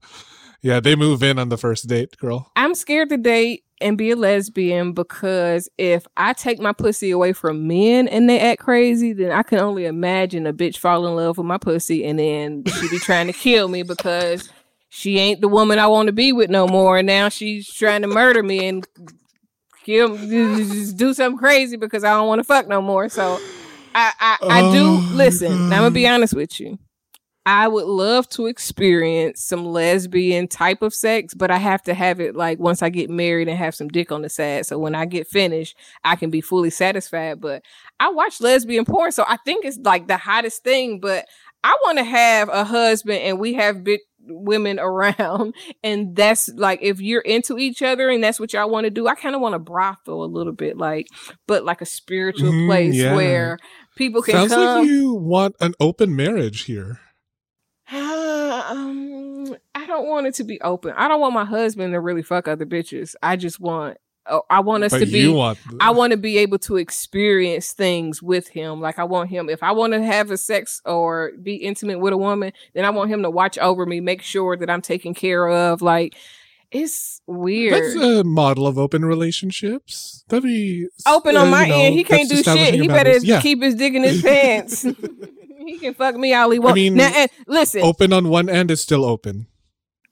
yeah, 0.62 0.80
they 0.80 0.96
move 0.96 1.22
in 1.22 1.38
on 1.38 1.48
the 1.48 1.56
first 1.56 1.86
date, 1.88 2.16
girl. 2.16 2.50
i'm 2.56 2.74
scared 2.74 3.08
to 3.10 3.16
date 3.16 3.62
and 3.80 3.98
be 3.98 4.10
a 4.10 4.16
lesbian 4.16 4.92
because 4.92 5.68
if 5.78 6.06
i 6.16 6.32
take 6.32 6.58
my 6.58 6.72
pussy 6.72 7.10
away 7.10 7.32
from 7.32 7.66
men 7.66 8.08
and 8.08 8.28
they 8.28 8.40
act 8.40 8.60
crazy 8.60 9.12
then 9.12 9.30
i 9.30 9.42
can 9.42 9.58
only 9.58 9.84
imagine 9.84 10.46
a 10.46 10.52
bitch 10.52 10.78
fall 10.78 11.06
in 11.06 11.14
love 11.14 11.36
with 11.36 11.46
my 11.46 11.58
pussy 11.58 12.04
and 12.04 12.18
then 12.18 12.64
she 12.64 12.88
be 12.88 12.98
trying 12.98 13.26
to 13.26 13.32
kill 13.32 13.68
me 13.68 13.82
because 13.82 14.50
she 14.96 15.18
ain't 15.18 15.42
the 15.42 15.48
woman 15.48 15.78
I 15.78 15.88
want 15.88 16.06
to 16.06 16.12
be 16.12 16.32
with 16.32 16.48
no 16.48 16.66
more. 16.66 16.96
And 16.96 17.06
now 17.06 17.28
she's 17.28 17.70
trying 17.70 18.00
to 18.00 18.08
murder 18.08 18.42
me 18.42 18.66
and 18.66 18.86
kill, 19.84 20.16
just 20.16 20.96
do 20.96 21.12
something 21.12 21.38
crazy 21.38 21.76
because 21.76 22.02
I 22.02 22.14
don't 22.14 22.28
want 22.28 22.38
to 22.38 22.44
fuck 22.44 22.66
no 22.66 22.80
more. 22.80 23.10
So 23.10 23.38
I, 23.94 24.12
I, 24.18 24.36
I 24.42 24.60
do 24.72 24.84
Oh, 24.86 25.12
listen. 25.14 25.52
I'm 25.52 25.68
gonna 25.68 25.90
be 25.90 26.04
mm. 26.04 26.14
honest 26.14 26.32
with 26.32 26.58
you. 26.58 26.78
I 27.48 27.68
would 27.68 27.86
love 27.86 28.28
to 28.30 28.46
experience 28.46 29.40
some 29.40 29.64
lesbian 29.64 30.48
type 30.48 30.82
of 30.82 30.92
sex, 30.92 31.32
but 31.32 31.48
I 31.50 31.58
have 31.58 31.80
to 31.84 31.94
have 31.94 32.18
it 32.20 32.34
like 32.34 32.58
once 32.58 32.82
I 32.82 32.88
get 32.88 33.08
married 33.08 33.46
and 33.48 33.56
have 33.56 33.74
some 33.76 33.86
dick 33.86 34.10
on 34.10 34.22
the 34.22 34.28
side. 34.28 34.66
So 34.66 34.80
when 34.80 34.96
I 34.96 35.06
get 35.06 35.28
finished, 35.28 35.76
I 36.02 36.16
can 36.16 36.28
be 36.30 36.40
fully 36.40 36.70
satisfied. 36.70 37.40
But 37.40 37.62
I 38.00 38.10
watch 38.10 38.40
lesbian 38.40 38.84
porn, 38.84 39.12
so 39.12 39.24
I 39.28 39.36
think 39.44 39.64
it's 39.64 39.78
like 39.78 40.08
the 40.08 40.16
hottest 40.16 40.64
thing. 40.64 40.98
But 40.98 41.26
I 41.62 41.76
want 41.84 41.98
to 41.98 42.04
have 42.04 42.48
a 42.48 42.64
husband 42.64 43.20
and 43.20 43.38
we 43.38 43.54
have 43.54 43.84
big 43.84 44.00
women 44.28 44.78
around. 44.80 45.54
And 45.84 46.16
that's 46.16 46.48
like 46.48 46.80
if 46.82 47.00
you're 47.00 47.20
into 47.20 47.58
each 47.58 47.80
other 47.80 48.08
and 48.10 48.24
that's 48.24 48.40
what 48.40 48.52
y'all 48.54 48.68
want 48.68 48.86
to 48.86 48.90
do, 48.90 49.06
I 49.06 49.14
kind 49.14 49.36
of 49.36 49.40
want 49.40 49.54
a 49.54 49.60
brothel 49.60 50.24
a 50.24 50.26
little 50.26 50.52
bit, 50.52 50.76
like, 50.76 51.06
but 51.46 51.64
like 51.64 51.80
a 51.80 51.86
spiritual 51.86 52.50
Mm, 52.50 52.66
place 52.66 52.96
yeah. 52.96 53.14
where 53.14 53.58
people 53.94 54.20
can 54.20 54.32
Sounds 54.34 54.52
come. 54.52 54.78
like 54.78 54.88
you 54.88 55.14
want 55.14 55.54
an 55.60 55.74
open 55.78 56.16
marriage 56.16 56.64
here. 56.64 56.98
I 59.96 60.00
don't 60.00 60.08
want 60.08 60.26
it 60.26 60.34
to 60.34 60.44
be 60.44 60.60
open. 60.60 60.92
I 60.94 61.08
don't 61.08 61.20
want 61.20 61.32
my 61.32 61.46
husband 61.46 61.94
to 61.94 62.00
really 62.00 62.22
fuck 62.22 62.48
other 62.48 62.66
bitches. 62.66 63.14
I 63.22 63.36
just 63.36 63.60
want, 63.60 63.96
oh, 64.26 64.42
I 64.50 64.60
want 64.60 64.84
us 64.84 64.92
But 64.92 64.98
to 64.98 65.06
be. 65.06 65.26
want. 65.26 65.58
I 65.80 65.90
want 65.90 66.10
to 66.10 66.18
be 66.18 66.36
able 66.36 66.58
to 66.60 66.76
experience 66.76 67.72
things 67.72 68.22
with 68.22 68.48
him. 68.48 68.82
Like 68.82 68.98
I 68.98 69.04
want 69.04 69.30
him, 69.30 69.48
if 69.48 69.62
I 69.62 69.72
want 69.72 69.94
to 69.94 70.04
have 70.04 70.30
a 70.30 70.36
sex 70.36 70.82
or 70.84 71.32
be 71.42 71.54
intimate 71.54 71.98
with 71.98 72.12
a 72.12 72.18
woman, 72.18 72.52
then 72.74 72.84
I 72.84 72.90
want 72.90 73.10
him 73.10 73.22
to 73.22 73.30
watch 73.30 73.56
over 73.56 73.86
me, 73.86 74.00
make 74.00 74.20
sure 74.20 74.54
that 74.54 74.68
I'm 74.68 74.82
taken 74.82 75.14
care 75.14 75.48
of. 75.48 75.80
Like 75.80 76.14
it's 76.70 77.22
weird. 77.26 77.72
That's 77.72 77.94
a 77.94 78.22
model 78.22 78.66
of 78.66 78.76
open 78.76 79.02
relationships. 79.02 80.24
That'd 80.28 80.44
be 80.44 80.88
Open 81.06 81.38
uh, 81.38 81.44
on 81.44 81.50
my 81.50 81.64
you 81.64 81.70
know, 81.70 81.78
end, 81.78 81.94
he 81.94 82.04
can't 82.04 82.28
do 82.28 82.42
shit. 82.42 82.74
He 82.74 82.86
better 82.86 83.16
yeah. 83.16 83.40
keep 83.40 83.62
his 83.62 83.74
dick 83.74 83.94
in 83.94 84.02
his 84.02 84.20
pants. 84.22 84.82
he 85.66 85.78
can 85.78 85.94
fuck 85.94 86.16
me 86.16 86.34
all 86.34 86.50
he 86.50 86.58
wants. 86.58 86.74
mean, 86.74 86.96
now, 86.96 87.10
and 87.14 87.30
listen, 87.46 87.80
Open 87.80 88.12
on 88.12 88.28
one 88.28 88.50
end 88.50 88.70
is 88.70 88.82
still 88.82 89.06
open. 89.06 89.46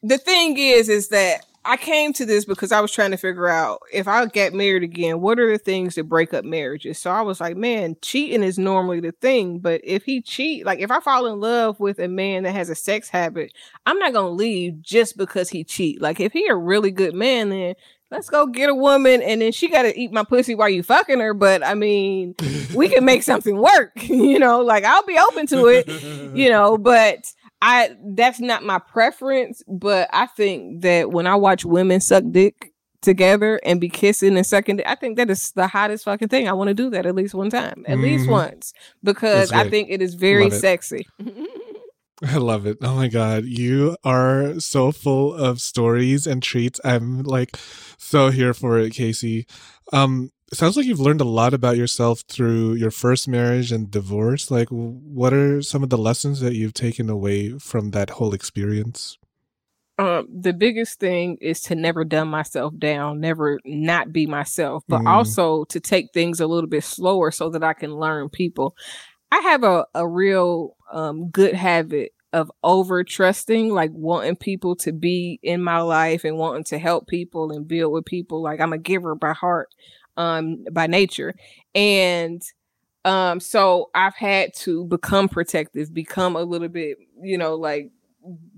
The 0.04 0.18
thing 0.18 0.58
is, 0.58 0.88
is 0.88 1.08
that 1.08 1.46
I 1.64 1.78
came 1.78 2.12
to 2.14 2.26
this 2.26 2.44
because 2.44 2.72
I 2.72 2.80
was 2.80 2.92
trying 2.92 3.12
to 3.12 3.16
figure 3.16 3.48
out 3.48 3.80
if 3.90 4.06
I 4.06 4.26
get 4.26 4.52
married 4.52 4.82
again, 4.82 5.22
what 5.22 5.40
are 5.40 5.50
the 5.50 5.56
things 5.56 5.94
that 5.94 6.04
break 6.04 6.34
up 6.34 6.44
marriages? 6.44 6.98
So 6.98 7.10
I 7.10 7.22
was 7.22 7.40
like, 7.40 7.56
man, 7.56 7.96
cheating 8.02 8.42
is 8.42 8.58
normally 8.58 9.00
the 9.00 9.12
thing, 9.12 9.60
but 9.60 9.80
if 9.82 10.04
he 10.04 10.20
cheat, 10.20 10.66
like 10.66 10.80
if 10.80 10.90
I 10.90 11.00
fall 11.00 11.26
in 11.26 11.40
love 11.40 11.80
with 11.80 11.98
a 11.98 12.08
man 12.08 12.42
that 12.42 12.52
has 12.52 12.68
a 12.68 12.74
sex 12.74 13.08
habit, 13.08 13.54
I'm 13.86 13.98
not 13.98 14.12
gonna 14.12 14.28
leave 14.28 14.82
just 14.82 15.16
because 15.16 15.48
he 15.48 15.64
cheat. 15.64 16.02
Like 16.02 16.20
if 16.20 16.34
he 16.34 16.46
a 16.48 16.54
really 16.54 16.90
good 16.90 17.14
man, 17.14 17.48
then 17.48 17.74
let's 18.10 18.28
go 18.28 18.46
get 18.46 18.68
a 18.68 18.74
woman 18.74 19.22
and 19.22 19.40
then 19.40 19.52
she 19.52 19.70
gotta 19.70 19.98
eat 19.98 20.12
my 20.12 20.22
pussy 20.22 20.54
while 20.54 20.68
you 20.68 20.82
fucking 20.82 21.20
her. 21.20 21.32
But 21.32 21.64
I 21.64 21.72
mean, 21.72 22.34
we 22.74 22.90
can 22.90 23.06
make 23.06 23.22
something 23.22 23.56
work, 23.56 23.92
you 24.02 24.38
know, 24.38 24.60
like 24.60 24.84
I'll 24.84 25.06
be 25.06 25.18
open 25.18 25.46
to 25.46 25.68
it, 25.68 25.88
you 26.36 26.50
know, 26.50 26.76
but 26.76 27.24
I 27.66 27.96
that's 28.14 28.40
not 28.40 28.62
my 28.62 28.78
preference, 28.78 29.62
but 29.66 30.08
I 30.12 30.26
think 30.26 30.82
that 30.82 31.10
when 31.10 31.26
I 31.26 31.34
watch 31.34 31.64
women 31.64 32.00
suck 32.00 32.24
dick 32.30 32.72
together 33.00 33.58
and 33.64 33.80
be 33.80 33.88
kissing 33.88 34.36
and 34.36 34.46
sucking 34.46 34.76
dick, 34.76 34.86
I 34.86 34.94
think 34.96 35.16
that 35.16 35.30
is 35.30 35.50
the 35.52 35.66
hottest 35.66 36.04
fucking 36.04 36.28
thing. 36.28 36.46
I 36.46 36.52
want 36.52 36.68
to 36.68 36.74
do 36.74 36.90
that 36.90 37.06
at 37.06 37.14
least 37.14 37.34
one 37.34 37.48
time, 37.50 37.84
at 37.88 37.98
least 37.98 38.26
Mhm. 38.26 38.32
once, 38.32 38.74
because 39.02 39.50
I 39.50 39.68
think 39.70 39.88
it 39.90 40.02
is 40.02 40.14
very 40.14 40.50
Love 40.50 40.60
sexy. 40.60 41.06
I 42.22 42.36
love 42.36 42.66
it. 42.66 42.78
Oh 42.82 42.94
my 42.94 43.08
god, 43.08 43.44
you 43.44 43.96
are 44.04 44.60
so 44.60 44.92
full 44.92 45.34
of 45.34 45.60
stories 45.60 46.26
and 46.26 46.42
treats. 46.42 46.80
I'm 46.84 47.22
like 47.22 47.56
so 47.98 48.30
here 48.30 48.54
for 48.54 48.78
it, 48.78 48.92
Casey. 48.92 49.46
Um 49.92 50.30
sounds 50.56 50.76
like 50.76 50.86
you've 50.86 51.00
learned 51.00 51.20
a 51.20 51.24
lot 51.24 51.54
about 51.54 51.76
yourself 51.76 52.20
through 52.28 52.74
your 52.74 52.90
first 52.90 53.28
marriage 53.28 53.72
and 53.72 53.90
divorce. 53.90 54.50
Like 54.50 54.68
what 54.68 55.32
are 55.32 55.62
some 55.62 55.82
of 55.82 55.90
the 55.90 55.98
lessons 55.98 56.40
that 56.40 56.54
you've 56.54 56.74
taken 56.74 57.08
away 57.10 57.58
from 57.58 57.90
that 57.92 58.10
whole 58.10 58.34
experience? 58.34 59.18
um, 59.96 60.26
the 60.28 60.52
biggest 60.52 60.98
thing 60.98 61.38
is 61.40 61.60
to 61.62 61.76
never 61.76 62.04
dumb 62.04 62.28
myself 62.28 62.76
down, 62.76 63.20
never 63.20 63.60
not 63.64 64.12
be 64.12 64.26
myself, 64.26 64.82
but 64.88 65.00
Mm. 65.02 65.06
also 65.06 65.64
to 65.66 65.78
take 65.78 66.06
things 66.12 66.40
a 66.40 66.48
little 66.48 66.68
bit 66.68 66.82
slower 66.82 67.30
so 67.30 67.48
that 67.50 67.62
I 67.62 67.74
can 67.74 67.94
learn 67.94 68.28
people. 68.28 68.74
I 69.30 69.38
have 69.42 69.62
a, 69.62 69.86
a 69.94 70.06
real 70.06 70.76
um, 70.92 71.28
good 71.30 71.54
habit 71.54 72.10
of 72.32 72.50
over 72.64 73.04
trusting, 73.04 73.72
like 73.72 73.92
wanting 73.92 74.34
people 74.34 74.74
to 74.76 74.92
be 74.92 75.38
in 75.44 75.62
my 75.62 75.78
life 75.80 76.24
and 76.24 76.36
wanting 76.38 76.64
to 76.64 76.78
help 76.80 77.06
people 77.06 77.52
and 77.52 77.68
build 77.68 77.92
with 77.92 78.04
people. 78.04 78.42
Like 78.42 78.60
I'm 78.60 78.72
a 78.72 78.78
giver 78.78 79.14
by 79.14 79.32
heart, 79.32 79.68
um, 80.16 80.64
by 80.72 80.86
nature. 80.86 81.34
And 81.74 82.42
um, 83.04 83.40
so 83.40 83.90
I've 83.94 84.14
had 84.16 84.54
to 84.60 84.84
become 84.86 85.28
protective, 85.28 85.92
become 85.92 86.36
a 86.36 86.42
little 86.42 86.68
bit, 86.68 86.98
you 87.22 87.36
know, 87.38 87.54
like 87.54 87.90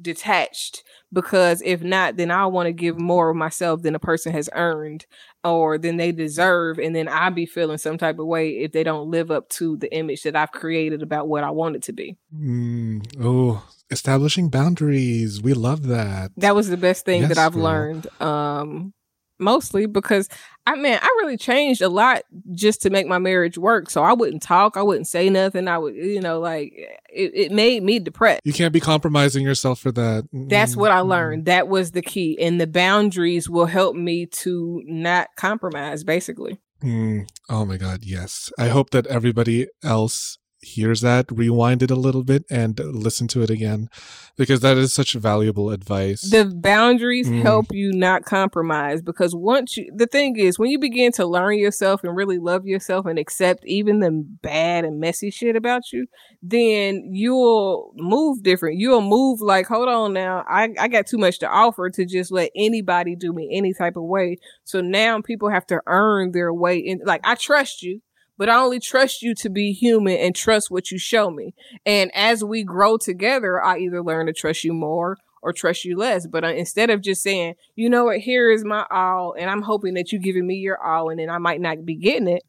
detached 0.01 0.85
because 1.13 1.61
if 1.65 1.83
not 1.83 2.17
then 2.17 2.31
i 2.31 2.47
want 2.47 2.67
to 2.69 2.73
give 2.73 3.01
more 3.01 3.31
of 3.31 3.37
myself 3.37 3.83
than 3.83 3.97
a 3.97 3.99
person 3.99 4.33
has 4.33 4.49
earned 4.53 5.07
or 5.43 5.77
than 5.77 5.97
they 5.97 6.13
deserve 6.13 6.79
and 6.79 6.95
then 6.95 7.09
i'll 7.09 7.33
be 7.33 7.47
feeling 7.47 7.77
some 7.77 7.99
type 7.99 8.21
of 8.21 8.27
way 8.27 8.51
if 8.51 8.71
they 8.71 8.85
don't 8.85 9.11
live 9.11 9.31
up 9.33 9.49
to 9.49 9.77
the 9.79 9.93
image 9.93 10.23
that 10.23 10.37
i've 10.37 10.53
created 10.53 11.03
about 11.03 11.27
what 11.27 11.43
i 11.43 11.51
want 11.51 11.75
it 11.75 11.83
to 11.83 11.93
be 11.93 12.17
Mm, 12.33 13.05
oh, 13.21 13.67
establishing 13.91 14.51
boundaries. 14.51 15.43
We 15.43 15.53
love 15.55 15.87
that. 15.89 16.31
that 16.37 16.55
was 16.55 16.69
the 16.69 16.77
best 16.77 17.05
thing 17.05 17.23
that 17.27 17.39
i've 17.39 17.55
girl. 17.55 17.65
learned 17.65 18.07
um 18.21 18.93
mostly 19.41 19.87
because 19.87 20.29
i 20.67 20.75
mean 20.75 20.99
i 21.01 21.07
really 21.21 21.37
changed 21.37 21.81
a 21.81 21.89
lot 21.89 22.23
just 22.53 22.83
to 22.83 22.91
make 22.91 23.07
my 23.07 23.19
marriage 23.19 23.57
work 23.57 23.89
so 23.89 24.03
i 24.03 24.13
wouldn't 24.13 24.43
talk 24.43 24.77
i 24.77 24.83
wouldn't 24.83 25.07
say 25.07 25.31
nothing 25.31 25.69
i 25.69 25.79
would 25.79 25.95
you 25.95 26.21
know 26.21 26.41
like 26.41 26.73
it, 27.09 27.31
it 27.35 27.53
made 27.53 27.83
me 27.83 27.99
depressed 27.99 28.41
You 28.45 28.53
can't 28.53 28.73
be 28.73 28.81
compromising 28.81 29.45
yourself 29.45 29.79
for 29.79 29.91
that. 29.93 30.29
That's 30.33 30.75
Mm, 30.75 30.79
what 30.79 30.91
I 30.91 31.01
learned. 31.01 31.47
That 31.47 31.67
was 31.69 31.93
the 31.93 32.03
key. 32.03 32.37
And 32.41 32.61
the 32.61 32.67
boundaries 32.67 33.49
will 33.49 33.65
help 33.67 33.97
me 33.97 34.27
to 34.27 34.83
not 34.85 35.29
compromise, 35.37 36.05
basically. 36.05 36.61
Mm, 36.83 37.27
oh 37.49 37.65
my 37.65 37.79
God, 37.79 38.01
yes. 38.05 38.53
I 38.59 38.69
hope 38.69 38.91
that 38.91 39.07
everybody 39.07 39.69
else 39.83 40.37
hears 40.67 41.01
that, 41.01 41.27
rewind 41.31 41.83
it 41.83 41.91
a 41.91 41.97
little 41.97 42.25
bit, 42.25 42.45
and 42.51 42.79
listen 42.79 43.29
to 43.29 43.43
it 43.43 43.51
again 43.51 43.89
because 44.37 44.61
that 44.61 44.77
is 44.77 44.93
such 44.93 45.15
valuable 45.15 45.71
advice. 45.71 46.21
The 46.31 46.45
boundaries 46.45 47.29
Mm. 47.29 47.43
help 47.43 47.67
you 47.73 47.93
not 47.93 48.25
compromise 48.25 49.01
because 49.01 49.35
once 49.35 49.77
you, 49.77 49.91
the 49.95 50.07
thing 50.07 50.37
is, 50.37 50.59
when 50.59 50.71
you 50.71 50.79
begin 50.79 51.13
to 51.13 51.25
learn 51.27 51.59
yourself 51.59 52.05
and 52.05 52.15
really 52.15 52.39
love 52.39 52.67
yourself 52.67 53.07
and 53.07 53.19
accept 53.19 53.65
even 53.65 54.01
the 54.01 54.11
bad 54.43 54.85
and 54.85 55.01
messy 55.01 55.31
shit 55.31 55.57
about 55.57 55.93
you, 55.93 56.07
then 56.43 57.09
you'll 57.11 57.93
move 57.97 58.43
different. 58.43 58.79
You'll 58.79 59.01
move 59.01 59.41
like, 59.41 59.67
hold 59.67 59.89
on 59.89 60.13
now, 60.13 60.45
I, 60.49 60.69
I 60.79 60.89
got 60.89 61.07
too 61.07 61.19
much 61.19 61.39
to 61.39 61.49
offer 61.49 61.89
to 61.91 62.05
just 62.05 62.31
let 62.31 62.51
anybody 62.55 63.17
do 63.17 63.33
me 63.33 63.49
any 63.53 63.73
type 63.73 63.97
of 63.97 64.03
way. 64.05 64.37
So 64.65 64.81
now 64.81 65.21
people 65.23 65.49
have 65.49 65.67
to 65.69 65.81
earn 65.87 66.33
their 66.33 66.53
way 66.53 66.79
in. 66.79 67.01
Like, 67.05 67.23
I 67.25 67.37
trust 67.37 67.83
you. 67.83 68.03
But 68.39 68.49
I 68.49 68.57
only 68.61 68.81
trust 68.81 69.23
you 69.23 69.35
to 69.37 69.49
be 69.49 69.73
human 69.73 70.17
and 70.17 70.35
trust 70.35 70.71
what 70.71 70.91
you 70.91 70.99
show 70.99 71.31
me. 71.31 71.55
And 71.85 72.11
as 72.15 72.45
we 72.45 72.65
grow 72.65 72.97
together, 72.97 73.63
I 73.63 73.79
either 73.79 74.03
learn 74.03 74.27
to 74.27 74.33
trust 74.33 74.65
you 74.65 74.73
more 74.73 75.17
or 75.43 75.53
trust 75.53 75.85
you 75.85 75.97
less. 75.97 76.27
But 76.27 76.45
uh, 76.45 76.49
instead 76.49 76.91
of 76.91 77.01
just 77.01 77.23
saying, 77.23 77.55
you 77.77 77.89
know 77.89 78.07
what, 78.07 78.19
here 78.19 78.51
is 78.51 78.65
my 78.65 78.85
all, 78.91 79.35
and 79.39 79.49
I'm 79.49 79.63
hoping 79.63 79.95
that 79.95 80.13
you're 80.13 80.21
giving 80.21 80.47
me 80.47 80.57
your 80.57 80.83
all, 80.83 81.09
and 81.09 81.19
then 81.19 81.31
I 81.31 81.39
might 81.39 81.61
not 81.61 81.85
be 81.85 81.95
getting 81.95 82.29
it. 82.29 82.43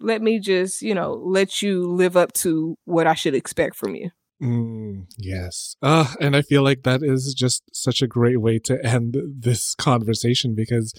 Let 0.00 0.22
me 0.22 0.38
just, 0.38 0.80
you 0.80 0.94
know, 0.94 1.12
let 1.12 1.60
you 1.60 1.90
live 1.90 2.16
up 2.16 2.32
to 2.34 2.76
what 2.84 3.06
I 3.06 3.14
should 3.14 3.34
expect 3.34 3.76
from 3.76 3.94
you. 3.94 4.10
Mm, 4.42 5.06
yes. 5.18 5.74
Uh, 5.82 6.14
and 6.20 6.36
I 6.36 6.42
feel 6.42 6.62
like 6.62 6.84
that 6.84 7.02
is 7.02 7.34
just 7.36 7.64
such 7.72 8.02
a 8.02 8.06
great 8.06 8.40
way 8.40 8.58
to 8.60 8.84
end 8.84 9.16
this 9.26 9.74
conversation 9.74 10.54
because 10.54 10.94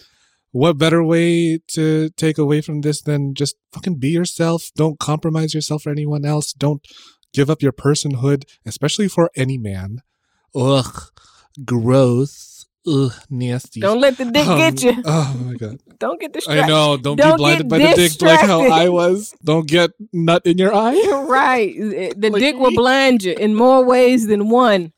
what 0.51 0.77
better 0.77 1.03
way 1.03 1.59
to 1.69 2.09
take 2.11 2.37
away 2.37 2.61
from 2.61 2.81
this 2.81 3.01
than 3.01 3.33
just 3.33 3.55
fucking 3.71 3.95
be 3.95 4.09
yourself? 4.09 4.71
Don't 4.75 4.99
compromise 4.99 5.53
yourself 5.53 5.83
for 5.83 5.91
anyone 5.91 6.25
else. 6.25 6.53
Don't 6.53 6.85
give 7.33 7.49
up 7.49 7.61
your 7.61 7.71
personhood, 7.71 8.43
especially 8.65 9.07
for 9.07 9.29
any 9.35 9.57
man. 9.57 10.01
Ugh, 10.55 11.03
gross. 11.65 12.65
Ugh, 12.87 13.13
nasty. 13.29 13.81
Don't 13.81 13.99
let 13.99 14.17
the 14.17 14.25
dick 14.25 14.47
um, 14.47 14.57
get 14.57 14.83
you. 14.83 15.03
Oh 15.05 15.35
my 15.43 15.53
god. 15.53 15.79
Don't 15.99 16.19
get 16.19 16.33
distracted. 16.33 16.63
I 16.63 16.67
know. 16.67 16.97
Don't, 16.97 17.17
don't 17.17 17.33
be 17.33 17.37
blinded 17.37 17.69
by 17.69 17.77
the 17.77 17.93
dick 17.93 18.21
like 18.21 18.39
how 18.39 18.61
I 18.61 18.89
was. 18.89 19.35
Don't 19.43 19.67
get 19.67 19.91
nut 20.13 20.43
in 20.45 20.57
your 20.57 20.73
eye. 20.73 20.93
right. 21.29 21.75
The 21.77 22.29
like 22.29 22.39
dick 22.39 22.55
will 22.55 22.73
blind 22.73 23.23
you 23.23 23.33
in 23.33 23.53
more 23.53 23.83
ways 23.83 24.27
than 24.27 24.49
one. 24.49 24.93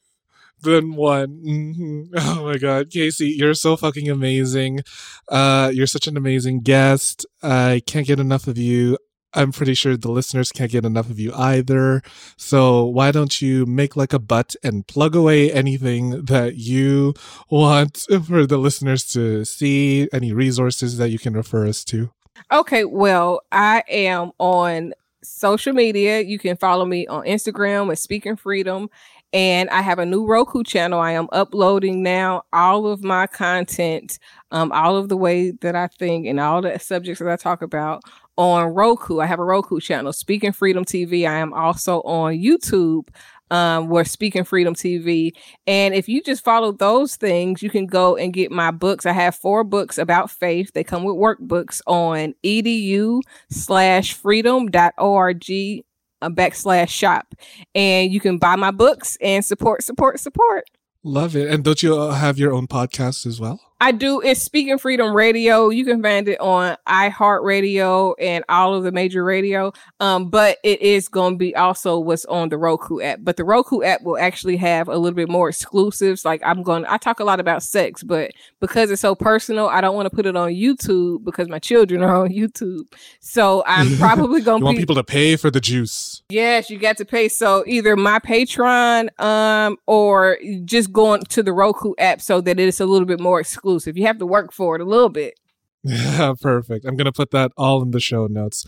Than 0.63 0.95
one. 0.95 1.41
Mm-hmm. 1.45 2.01
Oh 2.17 2.45
my 2.45 2.57
god, 2.57 2.89
Casey, 2.89 3.29
you're 3.37 3.53
so 3.53 3.75
fucking 3.75 4.09
amazing. 4.09 4.81
Uh, 5.29 5.71
you're 5.73 5.87
such 5.87 6.07
an 6.07 6.17
amazing 6.17 6.61
guest. 6.61 7.25
I 7.41 7.81
can't 7.85 8.07
get 8.07 8.19
enough 8.19 8.47
of 8.47 8.57
you. 8.57 8.97
I'm 9.33 9.51
pretty 9.51 9.73
sure 9.73 9.95
the 9.95 10.11
listeners 10.11 10.51
can't 10.51 10.71
get 10.71 10.85
enough 10.85 11.09
of 11.09 11.19
you 11.19 11.33
either. 11.33 12.01
So 12.37 12.85
why 12.85 13.11
don't 13.11 13.41
you 13.41 13.65
make 13.65 13.95
like 13.95 14.13
a 14.13 14.19
butt 14.19 14.55
and 14.63 14.85
plug 14.87 15.15
away 15.15 15.51
anything 15.51 16.25
that 16.25 16.55
you 16.55 17.13
want 17.49 18.05
for 18.25 18.45
the 18.45 18.57
listeners 18.57 19.05
to 19.13 19.45
see, 19.45 20.09
any 20.11 20.33
resources 20.33 20.97
that 20.97 21.09
you 21.09 21.19
can 21.19 21.33
refer 21.33 21.65
us 21.65 21.85
to? 21.85 22.11
Okay, 22.51 22.83
well, 22.83 23.41
I 23.51 23.83
am 23.87 24.31
on 24.37 24.93
social 25.23 25.73
media. 25.73 26.21
You 26.21 26.39
can 26.39 26.57
follow 26.57 26.85
me 26.85 27.07
on 27.07 27.23
Instagram 27.23 27.91
at 27.91 27.99
Speaking 27.99 28.35
Freedom. 28.35 28.89
And 29.33 29.69
I 29.69 29.81
have 29.81 29.99
a 29.99 30.05
new 30.05 30.25
Roku 30.25 30.63
channel. 30.63 30.99
I 30.99 31.11
am 31.11 31.29
uploading 31.31 32.03
now 32.03 32.43
all 32.51 32.85
of 32.87 33.03
my 33.03 33.27
content, 33.27 34.19
um, 34.51 34.71
all 34.73 34.97
of 34.97 35.07
the 35.07 35.15
way 35.15 35.51
that 35.61 35.75
I 35.75 35.87
think 35.87 36.27
and 36.27 36.39
all 36.39 36.61
the 36.61 36.77
subjects 36.79 37.19
that 37.19 37.29
I 37.29 37.37
talk 37.37 37.61
about 37.61 38.01
on 38.37 38.73
Roku. 38.73 39.19
I 39.19 39.25
have 39.27 39.39
a 39.39 39.45
Roku 39.45 39.79
channel, 39.79 40.11
Speaking 40.11 40.51
Freedom 40.51 40.83
TV. 40.83 41.27
I 41.27 41.37
am 41.37 41.53
also 41.53 42.01
on 42.01 42.33
YouTube. 42.33 43.07
Um, 43.51 43.87
we're 43.87 44.05
Speaking 44.05 44.45
Freedom 44.45 44.73
TV. 44.73 45.31
And 45.67 45.93
if 45.93 46.07
you 46.09 46.21
just 46.23 46.43
follow 46.43 46.71
those 46.71 47.17
things, 47.17 47.61
you 47.61 47.69
can 47.69 47.85
go 47.85 48.15
and 48.15 48.33
get 48.33 48.49
my 48.51 48.71
books. 48.71 49.05
I 49.05 49.11
have 49.11 49.35
four 49.35 49.63
books 49.63 49.97
about 49.97 50.31
faith. 50.31 50.71
They 50.73 50.83
come 50.83 51.03
with 51.03 51.15
workbooks 51.15 51.81
on 51.85 52.33
edu 52.43 53.21
slash 53.49 54.13
freedom.org 54.13 55.83
a 56.21 56.29
backslash 56.29 56.89
shop. 56.89 57.33
And 57.75 58.11
you 58.11 58.19
can 58.19 58.37
buy 58.37 58.55
my 58.55 58.71
books 58.71 59.17
and 59.21 59.43
support, 59.43 59.83
support, 59.83 60.19
support. 60.19 60.65
Love 61.03 61.35
it. 61.35 61.49
And 61.49 61.63
don't 61.63 61.81
you 61.81 61.97
uh, 61.97 62.13
have 62.13 62.37
your 62.37 62.53
own 62.53 62.67
podcast 62.67 63.25
as 63.25 63.39
well? 63.39 63.59
I 63.83 63.91
do. 63.91 64.21
It's 64.21 64.39
Speaking 64.39 64.77
Freedom 64.77 65.11
Radio. 65.11 65.69
You 65.69 65.83
can 65.85 66.03
find 66.03 66.27
it 66.27 66.39
on 66.39 66.77
iHeartRadio 66.87 68.13
and 68.19 68.45
all 68.47 68.75
of 68.75 68.83
the 68.83 68.91
major 68.91 69.23
radio. 69.23 69.73
Um, 69.99 70.29
but 70.29 70.59
it 70.63 70.83
is 70.83 71.09
going 71.09 71.33
to 71.33 71.37
be 71.39 71.55
also 71.55 71.97
what's 71.97 72.23
on 72.25 72.49
the 72.49 72.59
Roku 72.59 73.01
app. 73.01 73.21
But 73.23 73.37
the 73.37 73.43
Roku 73.43 73.81
app 73.81 74.03
will 74.03 74.19
actually 74.19 74.57
have 74.57 74.87
a 74.87 74.95
little 74.95 75.15
bit 75.15 75.29
more 75.29 75.49
exclusives. 75.49 76.23
Like 76.23 76.43
I'm 76.45 76.61
going, 76.61 76.85
I 76.85 76.97
talk 76.97 77.19
a 77.19 77.23
lot 77.23 77.39
about 77.39 77.63
sex, 77.63 78.03
but 78.03 78.33
because 78.59 78.91
it's 78.91 79.01
so 79.01 79.15
personal, 79.15 79.67
I 79.67 79.81
don't 79.81 79.95
want 79.95 80.05
to 80.05 80.15
put 80.15 80.27
it 80.27 80.35
on 80.35 80.51
YouTube 80.51 81.23
because 81.23 81.49
my 81.49 81.57
children 81.57 82.03
are 82.03 82.15
on 82.15 82.29
YouTube. 82.29 82.83
So 83.19 83.63
I'm 83.65 83.97
probably 83.97 84.41
going 84.41 84.59
to 84.59 84.65
want 84.65 84.77
people 84.77 84.93
to 84.93 85.03
pay 85.03 85.37
for 85.37 85.49
the 85.49 85.59
juice. 85.59 86.21
Yes, 86.29 86.69
you 86.69 86.77
got 86.77 86.97
to 86.97 87.05
pay. 87.05 87.29
So 87.29 87.63
either 87.65 87.95
my 87.95 88.19
Patreon, 88.19 89.19
um, 89.19 89.77
or 89.87 90.37
just 90.65 90.93
going 90.93 91.23
to 91.29 91.41
the 91.41 91.51
Roku 91.51 91.95
app 91.97 92.21
so 92.21 92.41
that 92.41 92.59
it's 92.59 92.79
a 92.79 92.85
little 92.85 93.07
bit 93.07 93.19
more 93.19 93.39
exclusive 93.39 93.70
exclusive. 93.71 93.97
You 93.97 94.05
have 94.07 94.19
to 94.19 94.25
work 94.25 94.53
for 94.53 94.75
it 94.75 94.81
a 94.81 94.85
little 94.85 95.09
bit. 95.09 95.35
Yeah, 95.83 96.33
perfect. 96.41 96.85
I'm 96.85 96.95
gonna 96.95 97.11
put 97.11 97.31
that 97.31 97.51
all 97.57 97.81
in 97.81 97.91
the 97.91 97.99
show 97.99 98.27
notes. 98.27 98.65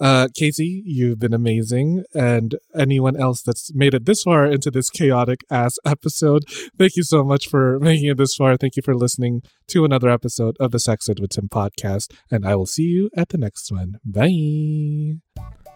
Uh, 0.00 0.26
Casey, 0.34 0.82
you've 0.84 1.20
been 1.20 1.32
amazing, 1.32 2.02
and 2.14 2.56
anyone 2.76 3.16
else 3.16 3.42
that's 3.42 3.72
made 3.74 3.94
it 3.94 4.06
this 4.06 4.24
far 4.24 4.44
into 4.44 4.68
this 4.68 4.90
chaotic 4.90 5.44
ass 5.52 5.76
episode, 5.86 6.42
thank 6.76 6.96
you 6.96 7.04
so 7.04 7.22
much 7.22 7.46
for 7.48 7.78
making 7.80 8.08
it 8.08 8.16
this 8.16 8.34
far. 8.34 8.56
Thank 8.56 8.76
you 8.76 8.82
for 8.82 8.96
listening 8.96 9.42
to 9.68 9.84
another 9.84 10.08
episode 10.08 10.56
of 10.58 10.72
the 10.72 10.80
Sex 10.80 11.08
Ed 11.08 11.20
with 11.20 11.30
Tim 11.30 11.48
podcast, 11.48 12.12
and 12.28 12.44
I 12.44 12.56
will 12.56 12.66
see 12.66 12.82
you 12.84 13.08
at 13.16 13.28
the 13.28 13.38
next 13.38 13.70
one. 13.70 13.98
Bye. 14.04 15.20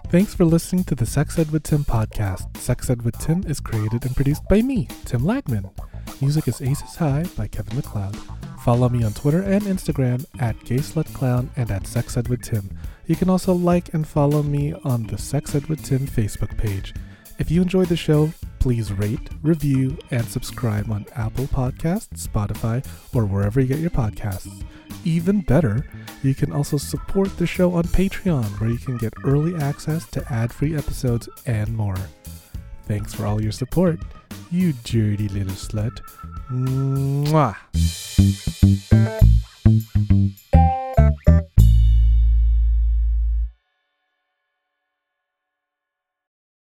Thanks 0.09 0.35
for 0.35 0.45
listening 0.45 0.85
to 0.85 0.97
the 0.97 1.07
Sex 1.07 1.39
Ed 1.39 1.53
with 1.53 1.63
Tim 1.63 1.85
podcast. 1.85 2.57
Sex 2.57 2.91
Ed 2.91 3.03
with 3.03 3.17
Tim 3.19 3.45
is 3.47 3.61
created 3.61 4.05
and 4.05 4.17
produced 4.17 4.43
by 4.49 4.63
me, 4.63 4.89
Tim 5.05 5.21
Lagman. 5.21 5.71
Music 6.21 6.49
is 6.49 6.61
Aces 6.61 6.97
High 6.97 7.25
by 7.37 7.47
Kevin 7.47 7.77
MacLeod. 7.77 8.17
Follow 8.65 8.89
me 8.89 9.05
on 9.05 9.13
Twitter 9.13 9.43
and 9.43 9.63
Instagram 9.63 10.27
at 10.41 10.59
GaySlutClown 10.61 11.49
and 11.55 11.71
at 11.71 11.87
Sex 11.87 12.17
Ed 12.17 12.27
with 12.27 12.43
Tim. 12.43 12.69
You 13.07 13.15
can 13.15 13.31
also 13.31 13.53
like 13.53 13.95
and 13.95 14.07
follow 14.07 14.43
me 14.43 14.75
on 14.85 15.07
the 15.07 15.17
Sex 15.17 15.55
Ed 15.55 15.67
with 15.67 15.85
Tim 15.85 16.09
Facebook 16.09 16.59
page. 16.59 16.93
If 17.39 17.53
you 17.53 17.63
enjoyed 17.63 17.87
the 17.87 17.97
show, 17.97 18.33
please 18.59 18.93
rate, 18.93 19.31
review, 19.43 19.97
and 20.11 20.27
subscribe 20.27 20.91
on 20.91 21.07
Apple 21.15 21.47
Podcasts, 21.47 22.27
Spotify, 22.27 22.85
or 23.15 23.25
wherever 23.25 23.61
you 23.61 23.69
get 23.69 23.79
your 23.79 23.91
podcasts. 23.91 24.65
Even 25.05 25.41
better, 25.43 25.87
you 26.25 26.35
can 26.35 26.51
also 26.51 26.79
support 26.79 27.37
the 27.39 27.47
show 27.47 27.75
on 27.75 27.85
Patreon, 27.85 28.61
where 28.61 28.71
you 28.71 28.79
can 28.79 28.99
get 28.99 29.15
early 29.23 29.55
access 29.55 30.05
to 30.09 30.33
ad 30.33 30.53
free 30.53 30.75
episodes 30.75 31.29
and 31.47 31.77
more. 31.77 31.97
Thanks 32.87 33.15
for 33.15 33.25
all 33.25 33.41
your 33.41 33.53
support, 33.53 34.01
you 34.51 34.73
dirty 34.85 35.29
little 35.29 35.53
slut. 35.55 36.01
Mwah. 36.51 37.57